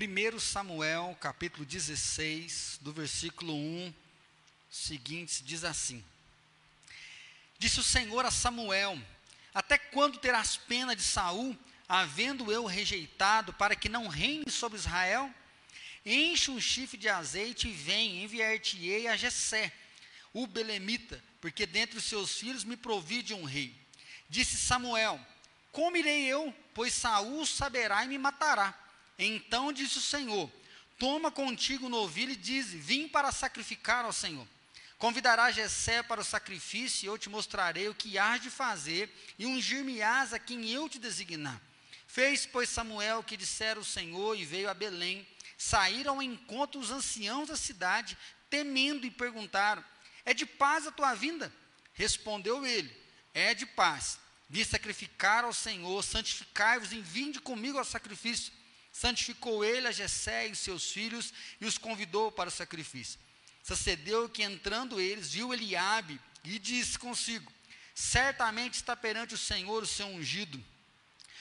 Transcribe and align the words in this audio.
1 0.00 0.38
Samuel, 0.38 1.18
capítulo 1.20 1.66
16, 1.66 2.78
do 2.80 2.92
versículo 2.92 3.52
1 3.52 3.92
seguinte, 4.70 5.42
diz 5.42 5.64
assim: 5.64 6.04
Disse 7.58 7.80
o 7.80 7.82
Senhor 7.82 8.24
a 8.24 8.30
Samuel: 8.30 8.96
Até 9.52 9.76
quando 9.76 10.20
terás 10.20 10.56
pena 10.56 10.94
de 10.94 11.02
Saul, 11.02 11.58
havendo 11.88 12.52
eu 12.52 12.64
rejeitado, 12.64 13.52
para 13.52 13.74
que 13.74 13.88
não 13.88 14.06
reine 14.06 14.48
sobre 14.52 14.78
Israel? 14.78 15.34
Enche 16.06 16.52
um 16.52 16.60
chifre 16.60 16.96
de 16.96 17.08
azeite 17.08 17.66
e 17.66 17.72
vem, 17.72 18.22
enviar-te-ei 18.22 19.08
a 19.08 19.16
Jessé, 19.16 19.72
o 20.32 20.46
belemita, 20.46 21.20
porque 21.40 21.66
dentre 21.66 21.98
os 21.98 22.04
seus 22.04 22.38
filhos 22.38 22.62
me 22.62 22.76
provi 22.76 23.20
de 23.20 23.34
um 23.34 23.42
rei. 23.42 23.74
Disse 24.30 24.58
Samuel: 24.58 25.20
Como 25.72 25.96
irei 25.96 26.24
eu, 26.26 26.54
pois 26.72 26.94
Saul 26.94 27.44
saberá 27.44 28.04
e 28.04 28.08
me 28.08 28.16
matará. 28.16 28.87
Então 29.18 29.72
disse 29.72 29.98
o 29.98 30.02
Senhor: 30.02 30.50
Toma 30.98 31.30
contigo 31.30 31.86
o 31.86 31.90
novilho 31.90 32.32
e 32.32 32.36
dize: 32.36 32.76
Vim 32.76 33.08
para 33.08 33.32
sacrificar 33.32 34.04
ao 34.04 34.12
Senhor. 34.12 34.46
Convidará 34.98 35.50
Jessé 35.52 36.02
para 36.02 36.20
o 36.20 36.24
sacrifício, 36.24 37.04
e 37.04 37.08
eu 37.08 37.16
te 37.16 37.28
mostrarei 37.28 37.88
o 37.88 37.94
que 37.94 38.18
hás 38.18 38.42
de 38.42 38.50
fazer, 38.50 39.08
e 39.38 39.46
ungir-me-ás 39.46 40.32
a 40.32 40.40
quem 40.40 40.68
eu 40.70 40.88
te 40.88 40.98
designar. 40.98 41.60
Fez, 42.06 42.46
pois, 42.46 42.68
Samuel 42.68 43.20
o 43.20 43.22
que 43.24 43.36
dissera 43.36 43.78
o 43.78 43.84
Senhor, 43.84 44.36
e 44.36 44.44
veio 44.44 44.68
a 44.68 44.74
Belém. 44.74 45.26
Saíram 45.56 46.14
ao 46.14 46.22
encontro 46.22 46.80
os 46.80 46.90
anciãos 46.90 47.48
da 47.48 47.56
cidade, 47.56 48.18
temendo, 48.50 49.06
e 49.06 49.10
perguntaram: 49.10 49.84
É 50.24 50.34
de 50.34 50.44
paz 50.44 50.86
a 50.86 50.90
tua 50.90 51.14
vinda? 51.14 51.52
Respondeu 51.92 52.66
ele: 52.66 52.90
É 53.32 53.54
de 53.54 53.66
paz. 53.66 54.18
Vim 54.50 54.64
sacrificar 54.64 55.44
ao 55.44 55.52
Senhor, 55.52 56.02
santificai-vos 56.02 56.92
e 56.92 57.00
vinde 57.00 57.38
comigo 57.40 57.78
ao 57.78 57.84
sacrifício. 57.84 58.52
Santificou 58.98 59.64
ele 59.64 59.86
a 59.86 59.92
Jessé 59.92 60.48
e 60.48 60.56
seus 60.56 60.90
filhos 60.90 61.32
e 61.60 61.66
os 61.66 61.78
convidou 61.78 62.32
para 62.32 62.48
o 62.48 62.52
sacrifício. 62.52 63.16
Sucedeu 63.62 64.28
que 64.28 64.42
entrando 64.42 65.00
eles, 65.00 65.30
viu 65.30 65.54
Eliabe 65.54 66.20
e 66.42 66.58
disse 66.58 66.98
consigo: 66.98 67.52
Certamente 67.94 68.74
está 68.74 68.96
perante 68.96 69.34
o 69.34 69.38
Senhor 69.38 69.84
o 69.84 69.86
seu 69.86 70.08
ungido. 70.08 70.60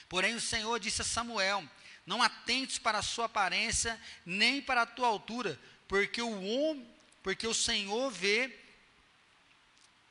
Porém 0.08 0.36
o 0.36 0.40
Senhor 0.40 0.80
disse 0.80 1.02
a 1.02 1.06
Samuel: 1.06 1.68
Não 2.06 2.22
atentes 2.22 2.78
para 2.78 3.00
a 3.00 3.02
sua 3.02 3.26
aparência, 3.26 4.00
nem 4.24 4.62
para 4.62 4.84
a 4.84 4.86
tua 4.86 5.08
altura, 5.08 5.60
porque 5.88 6.22
o 6.22 6.44
homem, 6.44 6.88
porque 7.24 7.48
o 7.48 7.56
Senhor 7.56 8.12
vê, 8.12 8.56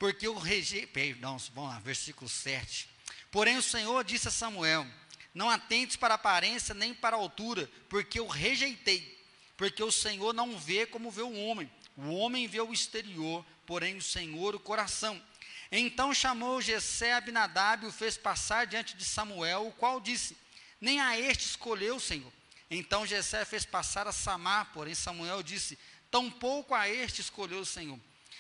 porque 0.01 0.27
o 0.27 0.37
rege, 0.37 0.85
perdão, 0.89 1.39
vamos 1.55 1.75
lá, 1.75 1.79
versículo 1.79 2.29
7. 2.29 2.89
Porém 3.31 3.57
o 3.57 3.63
Senhor 3.63 4.03
disse 4.03 4.27
a 4.27 4.33
Samuel: 4.33 4.85
Não 5.37 5.49
atentes 5.49 5.95
para 5.95 6.15
a 6.15 6.17
aparência, 6.17 6.75
nem 6.75 6.93
para 6.93 7.15
a 7.15 7.21
altura, 7.21 7.71
porque 7.89 8.19
eu 8.19 8.27
rejeitei, 8.27 9.17
porque 9.57 9.83
o 9.85 9.93
Senhor 9.93 10.35
não 10.35 10.59
vê 10.59 10.85
como 10.85 11.13
vê 11.13 11.23
o 11.23 11.33
homem 11.33 11.71
o 11.97 12.11
homem 12.11 12.47
vê 12.47 12.61
o 12.61 12.73
exterior, 12.73 13.45
porém 13.65 13.97
o 13.97 14.03
Senhor 14.03 14.55
o 14.55 14.61
coração. 14.61 15.21
Então 15.73 16.13
chamou 16.13 16.61
Jessé 16.61 17.15
Abinadab 17.15 17.85
e 17.85 17.89
o 17.89 17.93
fez 17.93 18.17
passar 18.17 18.67
diante 18.67 18.95
de 18.95 19.05
Samuel, 19.05 19.69
o 19.69 19.73
qual 19.73 20.01
disse: 20.01 20.37
Nem 20.81 21.01
a 21.01 21.19
este 21.19 21.47
escolheu 21.47 21.97
o 21.97 22.01
Senhor. 22.01 22.31
Então 22.71 23.07
Jessé 23.07 23.45
fez 23.45 23.65
passar 23.65 24.07
a 24.07 24.13
Samar, 24.13 24.73
porém 24.75 24.95
Samuel 24.95 25.43
disse: 25.43 25.79
Tampouco 26.11 26.75
a 26.75 26.89
este 26.89 27.23
escolheu 27.23 27.61
o 27.61 27.67
Senhor. 27.67 27.99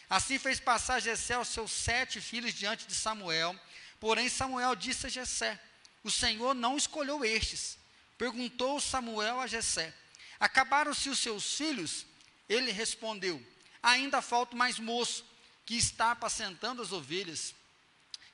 Assim 0.08 0.38
fez 0.38 0.60
passar 0.60 1.00
Jessé 1.00 1.36
os 1.38 1.48
seus 1.48 1.72
sete 1.72 2.20
filhos 2.20 2.54
diante 2.54 2.86
de 2.86 2.94
Samuel, 2.94 3.58
porém 3.98 4.28
Samuel 4.28 4.76
disse 4.76 5.06
a 5.06 5.08
Jessé: 5.08 5.58
O 6.06 6.10
Senhor 6.10 6.54
não 6.54 6.76
escolheu 6.76 7.24
estes. 7.24 7.76
Perguntou 8.16 8.80
Samuel 8.80 9.40
a 9.40 9.48
Jessé: 9.48 9.92
Acabaram-se 10.38 11.08
os 11.08 11.18
seus 11.18 11.56
filhos? 11.56 12.06
Ele 12.48 12.70
respondeu: 12.70 13.44
Ainda 13.82 14.22
falta 14.22 14.54
mais 14.54 14.78
moço, 14.78 15.24
que 15.64 15.74
está 15.74 16.12
apacentando 16.12 16.80
as 16.80 16.92
ovelhas. 16.92 17.56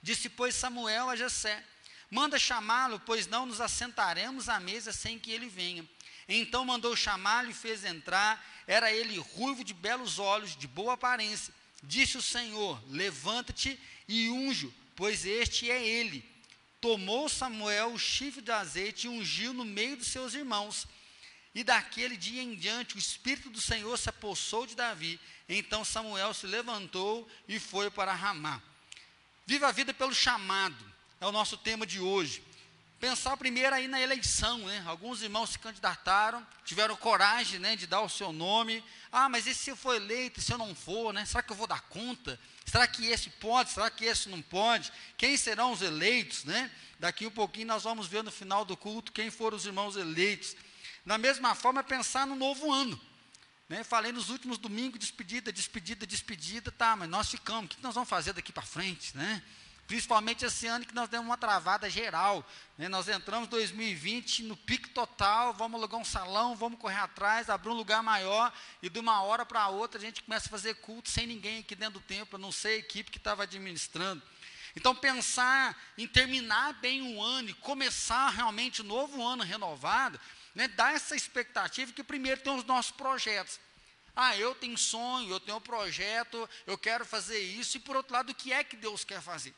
Disse, 0.03 0.29
pois, 0.29 0.55
Samuel 0.55 1.09
a 1.09 1.17
Jessé: 1.17 1.65
Manda 2.11 2.39
chamá-lo, 2.39 3.01
pois 3.07 3.27
não 3.27 3.47
nos 3.47 3.59
assentaremos 3.59 4.51
à 4.51 4.61
mesa 4.61 4.93
sem 4.93 5.19
que 5.19 5.33
ele 5.33 5.49
venha. 5.49 5.89
Então 6.29 6.67
mandou 6.67 6.95
chamá-lo 6.95 7.49
e 7.49 7.55
fez 7.55 7.87
entrar. 7.87 8.63
Era 8.67 8.93
ele 8.93 9.19
ruivo 9.19 9.65
de 9.65 9.73
belos 9.73 10.19
olhos, 10.19 10.55
de 10.55 10.69
boa 10.69 10.93
aparência. 10.93 11.55
Disse 11.83 12.19
o 12.19 12.23
Senhor: 12.23 12.79
Levanta-te 12.91 13.81
e 14.07 14.29
unjo, 14.29 14.71
pois 14.95 15.25
este 15.25 15.71
é 15.71 15.83
ele. 15.83 16.32
Tomou 16.83 17.29
Samuel 17.29 17.93
o 17.93 17.99
chifre 17.99 18.43
de 18.43 18.51
azeite 18.51 19.07
e 19.07 19.09
ungiu 19.09 19.55
no 19.55 19.65
meio 19.65 19.97
dos 19.97 20.09
seus 20.09 20.35
irmãos. 20.35 20.89
E 21.55 21.63
daquele 21.63 22.17
dia 22.17 22.43
em 22.43 22.57
diante 22.57 22.97
o 22.97 22.99
Espírito 22.99 23.49
do 23.51 23.61
Senhor 23.61 23.97
se 23.97 24.09
apossou 24.09 24.67
de 24.67 24.75
Davi. 24.75 25.21
Então 25.49 25.85
Samuel 25.85 26.35
se 26.35 26.45
levantou 26.45 27.29
e 27.47 27.61
foi 27.61 27.89
para 27.89 28.13
Ramá. 28.13 28.61
Viva 29.47 29.69
a 29.69 29.73
vida 29.73 29.95
pelo 29.95 30.13
chamado, 30.13 30.85
é 31.21 31.27
o 31.27 31.31
nosso 31.31 31.57
tema 31.57 31.87
de 31.87 32.01
hoje. 32.01 32.43
Pensar 32.99 33.37
primeiro 33.37 33.77
aí 33.77 33.87
na 33.87 34.01
eleição, 34.01 34.59
né? 34.59 34.83
Alguns 34.85 35.23
irmãos 35.23 35.51
se 35.51 35.61
candidataram, 35.61 36.45
tiveram 36.65 36.97
coragem, 36.97 37.61
né, 37.61 37.77
de 37.77 37.87
dar 37.87 38.01
o 38.01 38.09
seu 38.09 38.33
nome. 38.33 38.83
Ah, 39.13 39.29
mas 39.29 39.47
e 39.47 39.55
se 39.55 39.71
eu 39.71 39.77
for 39.77 39.95
eleito, 39.95 40.41
se 40.41 40.53
eu 40.53 40.59
não 40.59 40.75
for, 40.75 41.13
né? 41.13 41.25
Será 41.25 41.45
que 41.45 41.53
eu 41.53 41.57
vou 41.57 41.69
dar 41.69 41.81
conta? 41.83 42.39
Será 42.65 42.87
que 42.87 43.07
esse 43.07 43.31
pode? 43.31 43.71
Será 43.71 43.91
que 43.91 44.05
esse 44.05 44.29
não 44.29 44.41
pode? 44.41 44.93
Quem 45.17 45.37
serão 45.37 45.73
os 45.73 45.83
eleitos, 45.83 46.45
né? 46.45 46.71
Daqui 46.99 47.27
um 47.27 47.31
pouquinho 47.31 47.67
nós 47.67 47.83
vamos 47.83 48.07
ver 48.07 48.23
no 48.23 48.31
final 48.31 48.65
do 48.65 48.77
culto 48.77 49.13
quem 49.13 49.31
foram 49.31 49.57
os 49.57 49.67
irmãos 49.67 49.97
eleitos. 49.97 50.57
Da 51.05 51.19
mesma 51.19 51.55
forma, 51.55 51.83
pensar 51.83 52.27
no 52.27 52.37
novo 52.37 52.73
ano. 52.73 53.01
Né? 53.69 53.83
Falei 53.83 54.13
nos 54.13 54.29
últimos 54.29 54.59
domingos, 54.59 55.01
despedida, 55.01 55.53
despedida, 55.53 56.07
despedida, 56.07 56.71
tá, 56.71 56.95
mas 56.95 57.09
nós 57.09 57.31
ficamos, 57.31 57.65
o 57.65 57.69
que 57.69 57.83
nós 57.83 57.95
vamos 57.95 58.09
fazer 58.09 58.33
daqui 58.33 58.53
para 58.53 58.63
frente, 58.63 59.17
né? 59.17 59.43
Principalmente 59.93 60.43
esse 60.43 60.67
ano 60.67 60.87
que 60.87 60.95
nós 60.95 61.07
demos 61.11 61.27
uma 61.27 61.37
travada 61.37 61.91
geral. 61.91 62.43
Né? 62.79 62.89
Nós 62.89 63.09
entramos 63.09 63.47
em 63.47 63.51
2020 63.51 64.43
no 64.45 64.57
pico 64.57 64.89
total, 64.89 65.53
vamos 65.53 65.79
alugar 65.79 66.01
um 66.01 66.05
salão, 66.05 66.57
vamos 66.57 66.79
correr 66.79 66.97
atrás, 66.97 67.51
abrir 67.51 67.69
um 67.69 67.75
lugar 67.75 68.03
maior, 68.03 68.51
e 68.83 68.89
de 68.89 68.99
uma 68.99 69.21
hora 69.23 69.45
para 69.45 69.69
outra 69.69 69.99
a 69.99 70.01
gente 70.01 70.23
começa 70.23 70.47
a 70.47 70.51
fazer 70.51 70.77
culto 70.77 71.11
sem 71.11 71.27
ninguém 71.27 71.59
aqui 71.59 71.75
dentro 71.75 72.01
do 72.01 72.07
templo, 72.07 72.37
a 72.37 72.39
não 72.39 72.51
sei 72.51 72.77
a 72.77 72.79
equipe 72.79 73.11
que 73.11 73.19
estava 73.19 73.43
administrando. 73.43 74.23
Então, 74.75 74.95
pensar 74.95 75.79
em 75.99 76.09
terminar 76.09 76.73
bem 76.81 77.03
um 77.03 77.23
ano 77.23 77.51
e 77.51 77.55
começar 77.55 78.31
realmente 78.31 78.81
um 78.81 78.87
novo 78.87 79.23
ano 79.23 79.45
renovado, 79.45 80.19
né, 80.55 80.69
dá 80.69 80.93
essa 80.93 81.15
expectativa 81.15 81.93
que 81.93 82.03
primeiro 82.03 82.41
tem 82.41 82.57
os 82.57 82.65
nossos 82.65 82.93
projetos. 82.93 83.61
Ah, 84.17 84.35
eu 84.39 84.55
tenho 84.55 84.79
sonho, 84.79 85.29
eu 85.31 85.39
tenho 85.39 85.59
um 85.59 85.61
projeto, 85.61 86.49
eu 86.67 86.79
quero 86.79 87.05
fazer 87.05 87.41
isso, 87.41 87.77
e 87.77 87.81
por 87.81 87.95
outro 87.95 88.15
lado, 88.15 88.31
o 88.31 88.35
que 88.35 88.55
é 88.55 88.65
que 88.65 88.75
Deus 88.75 89.05
quer 89.05 89.21
fazer? 89.21 89.55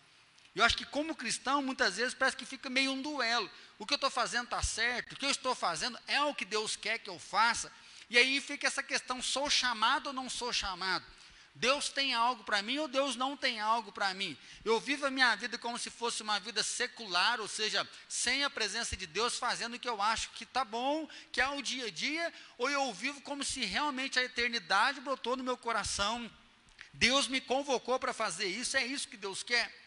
Eu 0.54 0.64
acho 0.64 0.76
que 0.76 0.86
como 0.86 1.16
cristão, 1.16 1.60
muitas 1.60 1.96
vezes 1.96 2.14
parece 2.14 2.36
que 2.36 2.46
fica 2.46 2.70
meio 2.70 2.92
um 2.92 3.02
duelo. 3.02 3.50
O 3.78 3.84
que 3.84 3.94
eu 3.94 3.96
estou 3.96 4.10
fazendo 4.10 4.44
está 4.44 4.62
certo, 4.62 5.12
o 5.12 5.16
que 5.16 5.26
eu 5.26 5.30
estou 5.30 5.54
fazendo 5.54 5.98
é 6.06 6.22
o 6.22 6.34
que 6.34 6.44
Deus 6.44 6.76
quer 6.76 6.98
que 6.98 7.10
eu 7.10 7.18
faça. 7.18 7.72
E 8.08 8.16
aí 8.16 8.40
fica 8.40 8.66
essa 8.66 8.82
questão: 8.82 9.20
sou 9.20 9.50
chamado 9.50 10.08
ou 10.08 10.12
não 10.12 10.30
sou 10.30 10.52
chamado? 10.52 11.04
Deus 11.56 11.88
tem 11.88 12.14
algo 12.14 12.42
para 12.42 12.60
mim 12.62 12.78
ou 12.78 12.88
Deus 12.88 13.14
não 13.14 13.36
tem 13.36 13.60
algo 13.60 13.92
para 13.92 14.12
mim? 14.12 14.36
Eu 14.64 14.80
vivo 14.80 15.06
a 15.06 15.10
minha 15.10 15.34
vida 15.36 15.56
como 15.56 15.78
se 15.78 15.88
fosse 15.88 16.20
uma 16.20 16.40
vida 16.40 16.64
secular, 16.64 17.40
ou 17.40 17.46
seja, 17.46 17.88
sem 18.08 18.42
a 18.42 18.50
presença 18.50 18.96
de 18.96 19.06
Deus, 19.06 19.38
fazendo 19.38 19.74
o 19.74 19.78
que 19.78 19.88
eu 19.88 20.02
acho 20.02 20.30
que 20.30 20.42
está 20.42 20.64
bom, 20.64 21.08
que 21.30 21.40
é 21.40 21.48
o 21.48 21.62
dia 21.62 21.86
a 21.86 21.90
dia, 21.90 22.32
ou 22.58 22.68
eu 22.68 22.92
vivo 22.92 23.20
como 23.20 23.44
se 23.44 23.64
realmente 23.64 24.18
a 24.18 24.24
eternidade 24.24 25.00
brotou 25.00 25.36
no 25.36 25.44
meu 25.44 25.56
coração. 25.56 26.28
Deus 26.92 27.28
me 27.28 27.40
convocou 27.40 28.00
para 28.00 28.12
fazer 28.12 28.46
isso, 28.46 28.76
é 28.76 28.84
isso 28.84 29.06
que 29.06 29.16
Deus 29.16 29.44
quer. 29.44 29.83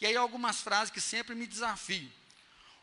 E 0.00 0.06
aí 0.06 0.16
algumas 0.16 0.60
frases 0.60 0.92
que 0.92 1.00
sempre 1.00 1.34
me 1.34 1.46
desafiam. 1.46 2.10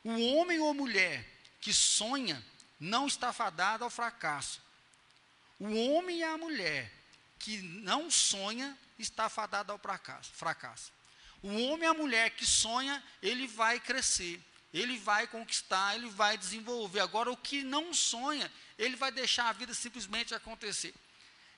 O 0.04 0.36
homem 0.36 0.60
ou 0.60 0.74
mulher 0.74 1.26
que 1.62 1.74
sonha 1.74 2.44
não 2.80 3.08
está 3.08 3.32
fadado 3.32 3.84
ao 3.84 3.90
fracasso. 3.90 4.62
O 5.60 5.92
homem 5.92 6.20
e 6.20 6.24
a 6.24 6.38
mulher 6.38 6.92
que 7.40 7.58
não 7.62 8.10
sonha 8.10 8.78
está 8.98 9.30
fadado 9.30 9.72
ao 9.72 9.80
fracasso. 9.80 10.92
O 11.42 11.48
homem 11.48 11.84
e 11.84 11.92
a 11.92 11.94
mulher 11.94 12.32
que 12.32 12.46
sonha, 12.46 13.04
ele 13.22 13.48
vai 13.48 13.80
crescer, 13.80 14.42
ele 14.74 14.98
vai 14.98 15.28
conquistar, 15.28 15.96
ele 15.96 16.10
vai 16.10 16.38
desenvolver. 16.38 17.02
Agora, 17.02 17.32
o 17.32 17.38
que 17.38 17.64
não 17.64 17.94
sonha, 17.94 18.52
ele 18.78 18.96
vai 18.96 19.12
deixar 19.12 19.50
a 19.50 19.54
vida 19.54 19.74
simplesmente 19.74 20.34
acontecer. 20.34 20.94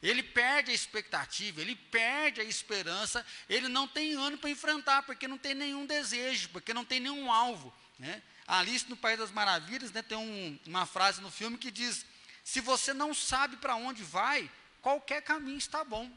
Ele 0.05 0.21
perde 0.21 0.69
a 0.69 0.73
expectativa, 0.73 1.61
ele 1.61 1.75
perde 1.75 2.39
a 2.39 2.43
esperança, 2.43 3.25
ele 3.49 3.67
não 3.67 3.87
tem 3.87 4.13
ânimo 4.13 4.37
para 4.37 4.51
enfrentar, 4.51 5.01
porque 5.01 5.27
não 5.27 5.37
tem 5.37 5.55
nenhum 5.55 5.83
desejo, 5.83 6.49
porque 6.49 6.75
não 6.75 6.85
tem 6.85 6.99
nenhum 6.99 7.31
alvo. 7.31 7.73
Né? 7.97 8.21
Alice 8.45 8.87
no 8.87 8.95
País 8.95 9.17
das 9.17 9.31
Maravilhas 9.31 9.91
né, 9.91 10.03
tem 10.03 10.15
um, 10.15 10.59
uma 10.67 10.85
frase 10.85 11.21
no 11.21 11.31
filme 11.31 11.57
que 11.57 11.71
diz: 11.71 12.05
Se 12.43 12.61
você 12.61 12.93
não 12.93 13.15
sabe 13.15 13.57
para 13.57 13.75
onde 13.75 14.03
vai, 14.03 14.49
qualquer 14.79 15.23
caminho 15.23 15.57
está 15.57 15.83
bom. 15.83 16.11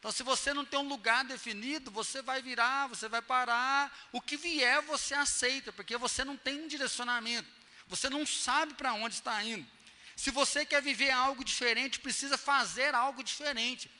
Então, 0.00 0.10
se 0.10 0.24
você 0.24 0.52
não 0.52 0.64
tem 0.64 0.78
um 0.78 0.88
lugar 0.88 1.24
definido, 1.24 1.92
você 1.92 2.20
vai 2.20 2.42
virar, 2.42 2.88
você 2.88 3.08
vai 3.08 3.22
parar, 3.22 3.96
o 4.10 4.20
que 4.20 4.36
vier 4.36 4.82
você 4.82 5.14
aceita, 5.14 5.72
porque 5.72 5.96
você 5.96 6.24
não 6.24 6.36
tem 6.36 6.62
um 6.62 6.68
direcionamento, 6.68 7.48
você 7.86 8.10
não 8.10 8.26
sabe 8.26 8.74
para 8.74 8.94
onde 8.94 9.14
está 9.14 9.42
indo. 9.44 9.75
Se 10.16 10.30
você 10.30 10.64
quer 10.64 10.80
viver 10.80 11.10
algo 11.10 11.44
diferente, 11.44 12.00
precisa 12.00 12.38
fazer 12.38 12.94
algo 12.94 13.22
diferente. 13.22 13.90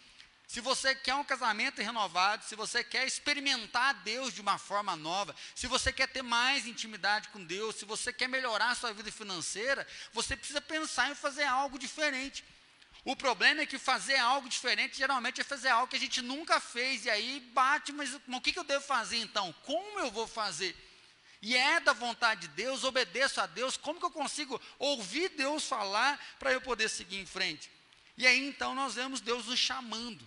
Se 0.48 0.60
você 0.60 0.94
quer 0.94 1.14
um 1.14 1.24
casamento 1.24 1.82
renovado, 1.82 2.44
se 2.44 2.54
você 2.54 2.82
quer 2.82 3.06
experimentar 3.06 3.94
Deus 4.02 4.32
de 4.32 4.40
uma 4.40 4.58
forma 4.58 4.96
nova, 4.96 5.34
se 5.54 5.66
você 5.66 5.92
quer 5.92 6.08
ter 6.08 6.22
mais 6.22 6.66
intimidade 6.66 7.28
com 7.28 7.44
Deus, 7.44 7.76
se 7.76 7.84
você 7.84 8.12
quer 8.12 8.28
melhorar 8.28 8.70
a 8.70 8.74
sua 8.74 8.92
vida 8.94 9.12
financeira, 9.12 9.86
você 10.12 10.36
precisa 10.36 10.60
pensar 10.60 11.10
em 11.10 11.14
fazer 11.14 11.44
algo 11.44 11.78
diferente. 11.78 12.44
O 13.04 13.14
problema 13.14 13.60
é 13.60 13.66
que 13.66 13.78
fazer 13.78 14.16
algo 14.16 14.48
diferente 14.48 14.96
geralmente 14.96 15.40
é 15.40 15.44
fazer 15.44 15.68
algo 15.68 15.88
que 15.88 15.96
a 15.96 16.00
gente 16.00 16.22
nunca 16.22 16.60
fez, 16.60 17.04
e 17.04 17.10
aí 17.10 17.40
bate, 17.52 17.92
mas 17.92 18.14
o 18.14 18.40
que, 18.40 18.52
que 18.52 18.58
eu 18.58 18.64
devo 18.64 18.84
fazer 18.84 19.18
então? 19.18 19.52
Como 19.64 19.98
eu 19.98 20.10
vou 20.10 20.26
fazer? 20.26 20.74
E 21.42 21.56
é 21.56 21.80
da 21.80 21.92
vontade 21.92 22.42
de 22.42 22.48
Deus, 22.48 22.84
obedeço 22.84 23.40
a 23.40 23.46
Deus, 23.46 23.76
como 23.76 24.00
que 24.00 24.06
eu 24.06 24.10
consigo 24.10 24.60
ouvir 24.78 25.28
Deus 25.30 25.66
falar 25.66 26.18
para 26.38 26.52
eu 26.52 26.60
poder 26.60 26.88
seguir 26.88 27.18
em 27.18 27.26
frente? 27.26 27.70
E 28.16 28.26
aí 28.26 28.48
então 28.48 28.74
nós 28.74 28.94
vemos 28.94 29.20
Deus 29.20 29.46
nos 29.46 29.58
chamando. 29.58 30.26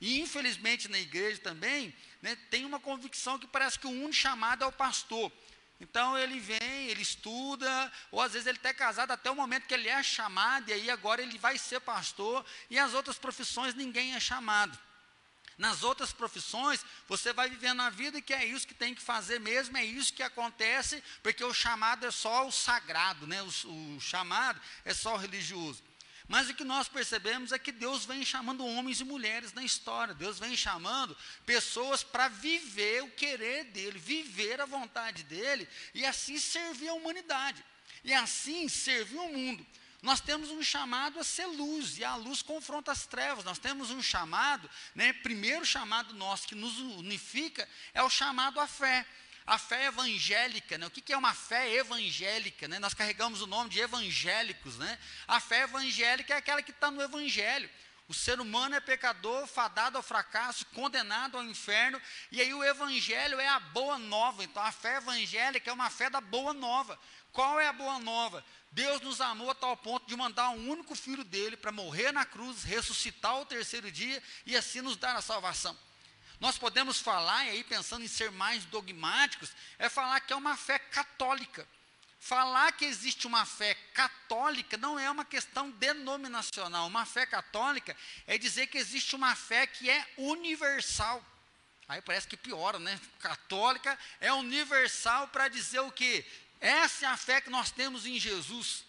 E 0.00 0.20
infelizmente 0.20 0.88
na 0.88 0.98
igreja 0.98 1.40
também 1.40 1.94
né, 2.20 2.36
tem 2.50 2.64
uma 2.64 2.78
convicção 2.78 3.38
que 3.38 3.46
parece 3.46 3.78
que 3.78 3.86
o 3.86 3.90
único 3.90 4.12
chamado 4.12 4.64
é 4.64 4.66
o 4.66 4.72
pastor. 4.72 5.32
Então 5.80 6.16
ele 6.18 6.40
vem, 6.40 6.88
ele 6.88 7.02
estuda, 7.02 7.92
ou 8.10 8.20
às 8.20 8.32
vezes 8.32 8.46
ele 8.46 8.56
está 8.56 8.72
casado 8.72 9.10
até 9.10 9.30
o 9.30 9.36
momento 9.36 9.66
que 9.66 9.74
ele 9.74 9.88
é 9.88 10.02
chamado, 10.02 10.70
e 10.70 10.72
aí 10.72 10.90
agora 10.90 11.22
ele 11.22 11.38
vai 11.38 11.58
ser 11.58 11.80
pastor, 11.80 12.44
e 12.70 12.78
as 12.78 12.94
outras 12.94 13.18
profissões 13.18 13.74
ninguém 13.74 14.14
é 14.14 14.20
chamado. 14.20 14.78
Nas 15.58 15.82
outras 15.82 16.12
profissões, 16.12 16.84
você 17.08 17.32
vai 17.32 17.48
vivendo 17.48 17.80
a 17.80 17.88
vida 17.88 18.20
que 18.20 18.34
é 18.34 18.44
isso 18.44 18.66
que 18.66 18.74
tem 18.74 18.94
que 18.94 19.00
fazer 19.00 19.40
mesmo, 19.40 19.76
é 19.76 19.84
isso 19.84 20.12
que 20.12 20.22
acontece, 20.22 21.02
porque 21.22 21.42
o 21.42 21.54
chamado 21.54 22.04
é 22.04 22.10
só 22.10 22.46
o 22.46 22.52
sagrado, 22.52 23.26
né? 23.26 23.42
o, 23.42 23.46
o 23.96 24.00
chamado 24.00 24.60
é 24.84 24.92
só 24.92 25.14
o 25.14 25.18
religioso. 25.18 25.82
Mas 26.28 26.50
o 26.50 26.54
que 26.54 26.64
nós 26.64 26.88
percebemos 26.88 27.52
é 27.52 27.58
que 27.58 27.70
Deus 27.70 28.04
vem 28.04 28.24
chamando 28.24 28.66
homens 28.66 29.00
e 29.00 29.04
mulheres 29.04 29.52
na 29.52 29.62
história, 29.62 30.12
Deus 30.12 30.38
vem 30.38 30.56
chamando 30.56 31.16
pessoas 31.46 32.02
para 32.02 32.28
viver 32.28 33.04
o 33.04 33.10
querer 33.12 33.64
dele, 33.64 33.98
viver 33.98 34.60
a 34.60 34.66
vontade 34.66 35.22
dele 35.22 35.68
e 35.94 36.04
assim 36.04 36.38
servir 36.38 36.88
a 36.88 36.94
humanidade, 36.94 37.64
e 38.04 38.12
assim 38.12 38.68
servir 38.68 39.18
o 39.18 39.32
mundo. 39.32 39.64
Nós 40.02 40.20
temos 40.20 40.50
um 40.50 40.62
chamado 40.62 41.18
a 41.18 41.24
ser 41.24 41.46
luz, 41.46 41.98
e 41.98 42.04
a 42.04 42.14
luz 42.14 42.42
confronta 42.42 42.92
as 42.92 43.06
trevas. 43.06 43.44
Nós 43.44 43.58
temos 43.58 43.90
um 43.90 44.02
chamado, 44.02 44.70
né, 44.94 45.12
primeiro 45.12 45.64
chamado 45.64 46.14
nosso 46.14 46.46
que 46.46 46.54
nos 46.54 46.78
unifica 46.78 47.68
é 47.92 48.02
o 48.02 48.10
chamado 48.10 48.60
à 48.60 48.66
fé 48.66 49.06
a 49.46 49.58
fé 49.58 49.86
evangélica, 49.86 50.76
né? 50.76 50.86
o 50.86 50.90
que, 50.90 51.00
que 51.00 51.12
é 51.12 51.16
uma 51.16 51.32
fé 51.32 51.72
evangélica? 51.74 52.66
Né? 52.66 52.80
Nós 52.80 52.94
carregamos 52.94 53.40
o 53.40 53.46
nome 53.46 53.70
de 53.70 53.78
evangélicos. 53.78 54.76
Né? 54.76 54.98
A 55.28 55.38
fé 55.38 55.62
evangélica 55.62 56.34
é 56.34 56.36
aquela 56.36 56.60
que 56.60 56.72
está 56.72 56.90
no 56.90 57.00
Evangelho. 57.00 57.70
O 58.08 58.14
ser 58.14 58.40
humano 58.40 58.74
é 58.74 58.80
pecador, 58.80 59.46
fadado 59.48 59.96
ao 59.96 60.02
fracasso, 60.02 60.64
condenado 60.66 61.36
ao 61.36 61.42
inferno, 61.42 62.00
e 62.30 62.40
aí 62.40 62.54
o 62.54 62.62
Evangelho 62.62 63.40
é 63.40 63.48
a 63.48 63.58
boa 63.58 63.98
nova. 63.98 64.44
Então 64.44 64.62
a 64.62 64.70
fé 64.70 64.96
evangélica 64.96 65.70
é 65.70 65.72
uma 65.72 65.90
fé 65.90 66.08
da 66.08 66.20
boa 66.20 66.52
nova. 66.52 66.98
Qual 67.36 67.60
é 67.60 67.68
a 67.68 67.72
boa 67.74 67.98
nova? 67.98 68.42
Deus 68.72 68.98
nos 69.02 69.20
amou 69.20 69.50
a 69.50 69.54
tal 69.54 69.76
ponto 69.76 70.06
de 70.06 70.16
mandar 70.16 70.48
um 70.48 70.70
único 70.70 70.94
filho 70.94 71.22
dele 71.22 71.54
para 71.54 71.70
morrer 71.70 72.10
na 72.10 72.24
cruz, 72.24 72.62
ressuscitar 72.62 73.32
ao 73.32 73.44
terceiro 73.44 73.92
dia 73.92 74.22
e 74.46 74.56
assim 74.56 74.80
nos 74.80 74.96
dar 74.96 75.14
a 75.14 75.20
salvação. 75.20 75.76
Nós 76.40 76.56
podemos 76.56 76.98
falar, 76.98 77.44
e 77.44 77.50
aí 77.50 77.62
pensando 77.62 78.02
em 78.02 78.08
ser 78.08 78.30
mais 78.30 78.64
dogmáticos, 78.64 79.52
é 79.78 79.86
falar 79.90 80.18
que 80.20 80.32
é 80.32 80.36
uma 80.36 80.56
fé 80.56 80.78
católica. 80.78 81.68
Falar 82.18 82.72
que 82.72 82.86
existe 82.86 83.26
uma 83.26 83.44
fé 83.44 83.74
católica 83.92 84.78
não 84.78 84.98
é 84.98 85.10
uma 85.10 85.26
questão 85.26 85.70
denominacional. 85.72 86.86
Uma 86.86 87.04
fé 87.04 87.26
católica 87.26 87.94
é 88.26 88.38
dizer 88.38 88.68
que 88.68 88.78
existe 88.78 89.14
uma 89.14 89.36
fé 89.36 89.66
que 89.66 89.90
é 89.90 90.06
universal. 90.16 91.22
Aí 91.86 92.00
parece 92.00 92.26
que 92.26 92.36
piora, 92.36 92.78
né? 92.78 92.98
Católica 93.20 93.96
é 94.20 94.32
universal 94.32 95.28
para 95.28 95.48
dizer 95.48 95.80
o 95.80 95.92
que? 95.92 96.24
Essa 96.66 97.06
é 97.06 97.08
a 97.08 97.16
fé 97.16 97.40
que 97.40 97.48
nós 97.48 97.70
temos 97.70 98.06
em 98.06 98.18
Jesus. 98.18 98.84